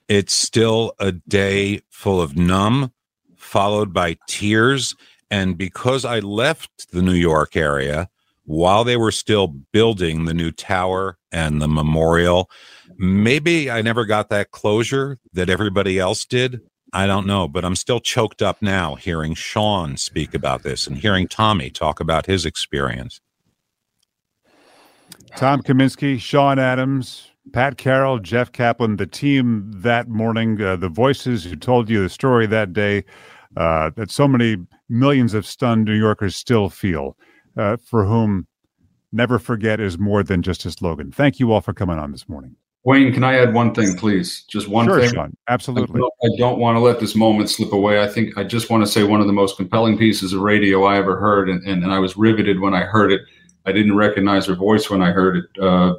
It's 0.08 0.34
still 0.34 0.94
a 1.00 1.12
day 1.12 1.82
full 1.90 2.22
of 2.22 2.38
numb, 2.38 2.94
followed 3.36 3.94
by 3.94 4.18
tears. 4.28 4.96
And 5.30 5.58
because 5.58 6.06
I 6.06 6.20
left 6.20 6.92
the 6.92 7.02
New 7.02 7.14
York 7.14 7.56
area, 7.56 8.10
while 8.50 8.84
they 8.84 8.98
were 8.98 9.12
still 9.12 9.46
building 9.46 10.26
the 10.26 10.34
new 10.34 10.50
tower 10.50 11.20
and 11.32 11.62
the 11.62 11.68
memorial. 11.68 12.50
Maybe 12.98 13.70
I 13.70 13.84
never 13.84 14.06
got 14.06 14.30
that 14.30 14.50
closure 14.50 15.20
that 15.34 15.52
everybody 15.52 16.00
else 16.00 16.26
did. 16.26 16.62
I 16.92 17.06
don't 17.06 17.28
know, 17.28 17.48
but 17.48 17.64
I'm 17.64 17.76
still 17.76 18.00
choked 18.00 18.42
up 18.42 18.60
now 18.60 18.96
hearing 18.96 19.36
Sean 19.36 19.98
speak 19.98 20.34
about 20.34 20.64
this 20.64 20.88
and 20.88 20.98
hearing 20.98 21.28
Tommy 21.28 21.70
talk 21.70 22.00
about 22.00 22.26
his 22.26 22.44
experience. 22.44 23.22
Tom 25.36 25.62
Kaminski, 25.62 26.20
Sean 26.20 26.58
Adams, 26.58 27.30
Pat 27.54 27.78
Carroll, 27.78 28.18
Jeff 28.18 28.52
Kaplan, 28.52 28.96
the 28.96 29.06
team 29.06 29.72
that 29.76 30.08
morning, 30.08 30.60
uh, 30.60 30.76
the 30.76 30.90
voices 30.90 31.44
who 31.44 31.56
told 31.56 31.88
you 31.88 32.02
the 32.02 32.10
story 32.10 32.48
that 32.48 32.74
day 32.74 33.06
uh, 33.56 33.92
that 33.96 34.10
so 34.10 34.28
many 34.28 34.58
millions 34.90 35.36
of 35.36 35.46
stunned 35.46 35.86
New 35.86 35.94
Yorkers 35.94 36.36
still 36.36 36.68
feel 36.68 37.16
uh, 37.60 37.78
for 37.78 38.06
whom 38.06 38.48
never 39.12 39.38
forget 39.38 39.80
is 39.80 40.00
more 40.00 40.24
than 40.24 40.42
just 40.42 40.66
a 40.66 40.72
slogan. 40.72 41.12
Thank 41.12 41.40
you 41.40 41.52
all 41.52 41.62
for 41.62 41.74
coming 41.74 42.00
on 42.00 42.12
this 42.12 42.30
morning. 42.30 42.56
Wayne, 42.86 43.14
can 43.14 43.26
I 43.26 43.38
add 43.38 43.54
one 43.54 43.74
thing, 43.74 43.98
please? 43.98 44.46
Just 44.50 44.70
one 44.70 44.86
sure, 44.86 45.02
thing. 45.02 45.14
Sean. 45.14 45.38
Absolutely. 45.50 45.96
I 45.96 46.00
don't, 46.00 46.14
I 46.24 46.38
don't, 46.38 46.60
want 46.60 46.78
to 46.78 46.80
let 46.80 47.02
this 47.02 47.14
moment 47.14 47.50
slip 47.50 47.74
away. 47.74 48.02
I 48.02 48.08
think 48.08 48.38
I 48.38 48.46
just 48.46 48.70
want 48.70 48.86
to 48.86 48.88
say 48.90 49.04
one 49.04 49.20
of 49.20 49.28
the 49.28 49.34
most 49.34 49.58
compelling 49.58 49.98
pieces 49.98 50.32
of 50.32 50.40
radio 50.40 50.86
I 50.86 50.98
ever 50.98 51.20
heard, 51.20 51.50
and, 51.50 51.62
and, 51.68 51.84
and 51.84 51.92
I 51.92 52.00
was 52.00 52.16
riveted 52.16 52.62
when 52.62 52.74
I 52.74 52.84
heard 52.84 53.12
it. 53.12 53.22
I 53.66 53.74
didn't 53.74 53.98
recognize 53.98 54.46
her 54.46 54.56
voice 54.56 54.90
when 54.90 55.02
I 55.02 55.12
heard 55.12 55.38
it, 55.38 55.62
uh, 55.62 55.96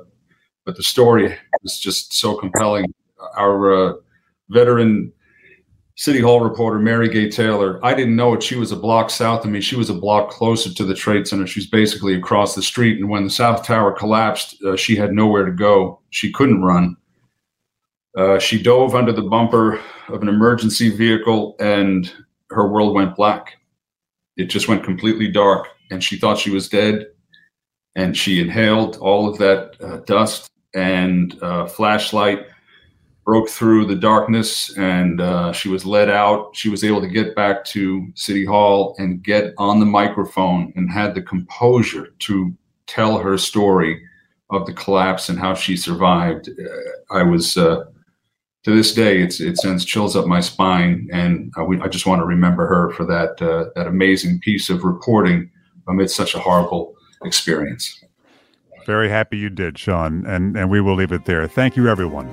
but 0.64 0.76
the 0.76 0.82
story 0.82 1.36
was 1.62 1.78
just 1.78 2.14
so 2.14 2.34
compelling. 2.34 2.86
Our 3.36 3.90
uh, 3.90 3.92
veteran 4.48 5.12
City 6.00 6.18
Hall 6.18 6.40
reporter 6.40 6.78
Mary 6.78 7.10
Gay 7.10 7.28
Taylor. 7.28 7.78
I 7.84 7.92
didn't 7.92 8.16
know 8.16 8.32
it. 8.32 8.42
She 8.42 8.56
was 8.56 8.72
a 8.72 8.76
block 8.76 9.10
south 9.10 9.44
of 9.44 9.50
me. 9.50 9.60
She 9.60 9.76
was 9.76 9.90
a 9.90 9.94
block 9.94 10.30
closer 10.30 10.72
to 10.72 10.84
the 10.86 10.94
Trade 10.94 11.28
Center. 11.28 11.46
She's 11.46 11.66
basically 11.66 12.14
across 12.14 12.54
the 12.54 12.62
street. 12.62 12.98
And 12.98 13.10
when 13.10 13.24
the 13.24 13.28
South 13.28 13.66
Tower 13.66 13.92
collapsed, 13.92 14.56
uh, 14.62 14.76
she 14.76 14.96
had 14.96 15.12
nowhere 15.12 15.44
to 15.44 15.52
go. 15.52 16.00
She 16.08 16.32
couldn't 16.32 16.62
run. 16.62 16.96
Uh, 18.16 18.38
she 18.38 18.62
dove 18.62 18.94
under 18.94 19.12
the 19.12 19.20
bumper 19.20 19.78
of 20.08 20.22
an 20.22 20.28
emergency 20.28 20.88
vehicle 20.88 21.54
and 21.60 22.10
her 22.48 22.66
world 22.66 22.94
went 22.94 23.14
black. 23.14 23.58
It 24.38 24.46
just 24.46 24.68
went 24.68 24.82
completely 24.82 25.30
dark. 25.30 25.68
And 25.90 26.02
she 26.02 26.16
thought 26.16 26.38
she 26.38 26.48
was 26.50 26.70
dead. 26.70 27.08
And 27.94 28.16
she 28.16 28.40
inhaled 28.40 28.96
all 28.96 29.28
of 29.28 29.36
that 29.36 29.76
uh, 29.82 29.98
dust 30.06 30.48
and 30.72 31.36
uh, 31.42 31.66
flashlight 31.66 32.46
broke 33.30 33.48
through 33.48 33.86
the 33.86 33.94
darkness 33.94 34.76
and 34.76 35.20
uh, 35.20 35.52
she 35.52 35.68
was 35.68 35.86
led 35.86 36.10
out. 36.10 36.50
She 36.52 36.68
was 36.68 36.82
able 36.82 37.00
to 37.00 37.06
get 37.06 37.36
back 37.36 37.64
to 37.66 38.08
City 38.16 38.44
Hall 38.44 38.96
and 38.98 39.22
get 39.22 39.54
on 39.56 39.78
the 39.78 39.86
microphone 39.86 40.72
and 40.74 40.90
had 40.90 41.14
the 41.14 41.22
composure 41.22 42.08
to 42.26 42.52
tell 42.88 43.18
her 43.18 43.38
story 43.38 44.02
of 44.50 44.66
the 44.66 44.72
collapse 44.72 45.28
and 45.28 45.38
how 45.38 45.54
she 45.54 45.76
survived. 45.76 46.48
Uh, 46.48 47.14
I 47.14 47.22
was, 47.22 47.56
uh, 47.56 47.84
to 48.64 48.74
this 48.74 48.92
day, 48.92 49.20
it 49.22 49.58
sends 49.58 49.84
chills 49.84 50.16
up 50.16 50.26
my 50.26 50.40
spine, 50.40 51.08
and 51.12 51.52
I, 51.56 51.62
I 51.84 51.86
just 51.86 52.06
want 52.06 52.20
to 52.20 52.26
remember 52.26 52.66
her 52.66 52.90
for 52.90 53.04
that 53.04 53.40
uh, 53.40 53.70
that 53.76 53.86
amazing 53.86 54.40
piece 54.40 54.70
of 54.70 54.82
reporting 54.82 55.48
amid 55.86 56.10
such 56.10 56.34
a 56.34 56.40
horrible 56.40 56.94
experience. 57.22 58.04
Very 58.86 59.08
happy 59.08 59.38
you 59.38 59.50
did, 59.50 59.78
Sean, 59.78 60.26
and 60.26 60.56
and 60.56 60.68
we 60.68 60.80
will 60.80 60.96
leave 60.96 61.12
it 61.12 61.26
there. 61.26 61.46
Thank 61.46 61.76
you, 61.76 61.86
everyone. 61.86 62.28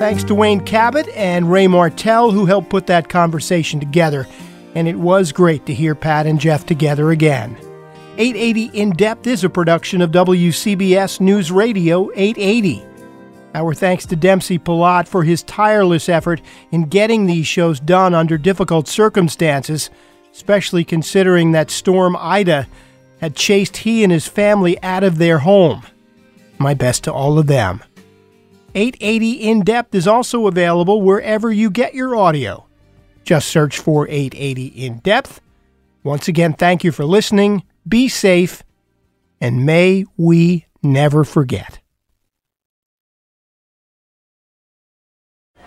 Thanks 0.00 0.24
to 0.24 0.34
Wayne 0.34 0.64
Cabot 0.64 1.06
and 1.08 1.52
Ray 1.52 1.66
Martell, 1.66 2.30
who 2.30 2.46
helped 2.46 2.70
put 2.70 2.86
that 2.86 3.10
conversation 3.10 3.78
together. 3.78 4.26
And 4.74 4.88
it 4.88 4.96
was 4.96 5.30
great 5.30 5.66
to 5.66 5.74
hear 5.74 5.94
Pat 5.94 6.26
and 6.26 6.40
Jeff 6.40 6.64
together 6.64 7.10
again. 7.10 7.54
880 8.16 8.70
In 8.72 8.92
Depth 8.92 9.26
is 9.26 9.44
a 9.44 9.50
production 9.50 10.00
of 10.00 10.10
WCBS 10.10 11.20
News 11.20 11.52
Radio 11.52 12.10
880. 12.14 12.82
Our 13.54 13.74
thanks 13.74 14.06
to 14.06 14.16
Dempsey 14.16 14.58
Palat 14.58 15.06
for 15.06 15.22
his 15.22 15.42
tireless 15.42 16.08
effort 16.08 16.40
in 16.70 16.88
getting 16.88 17.26
these 17.26 17.46
shows 17.46 17.78
done 17.78 18.14
under 18.14 18.38
difficult 18.38 18.88
circumstances, 18.88 19.90
especially 20.32 20.82
considering 20.82 21.52
that 21.52 21.70
Storm 21.70 22.16
Ida 22.18 22.66
had 23.20 23.36
chased 23.36 23.76
he 23.76 24.02
and 24.02 24.10
his 24.10 24.26
family 24.26 24.82
out 24.82 25.04
of 25.04 25.18
their 25.18 25.40
home. 25.40 25.82
My 26.56 26.72
best 26.72 27.04
to 27.04 27.12
all 27.12 27.38
of 27.38 27.48
them. 27.48 27.82
880 28.74 29.32
In 29.32 29.62
Depth 29.62 29.94
is 29.94 30.06
also 30.06 30.46
available 30.46 31.02
wherever 31.02 31.50
you 31.50 31.70
get 31.70 31.94
your 31.94 32.14
audio. 32.14 32.66
Just 33.24 33.48
search 33.48 33.78
for 33.78 34.06
880 34.08 34.66
In 34.66 34.98
Depth. 34.98 35.40
Once 36.04 36.28
again, 36.28 36.52
thank 36.52 36.84
you 36.84 36.92
for 36.92 37.04
listening. 37.04 37.64
Be 37.86 38.08
safe, 38.08 38.62
and 39.40 39.66
may 39.66 40.04
we 40.16 40.66
never 40.82 41.24
forget. 41.24 41.79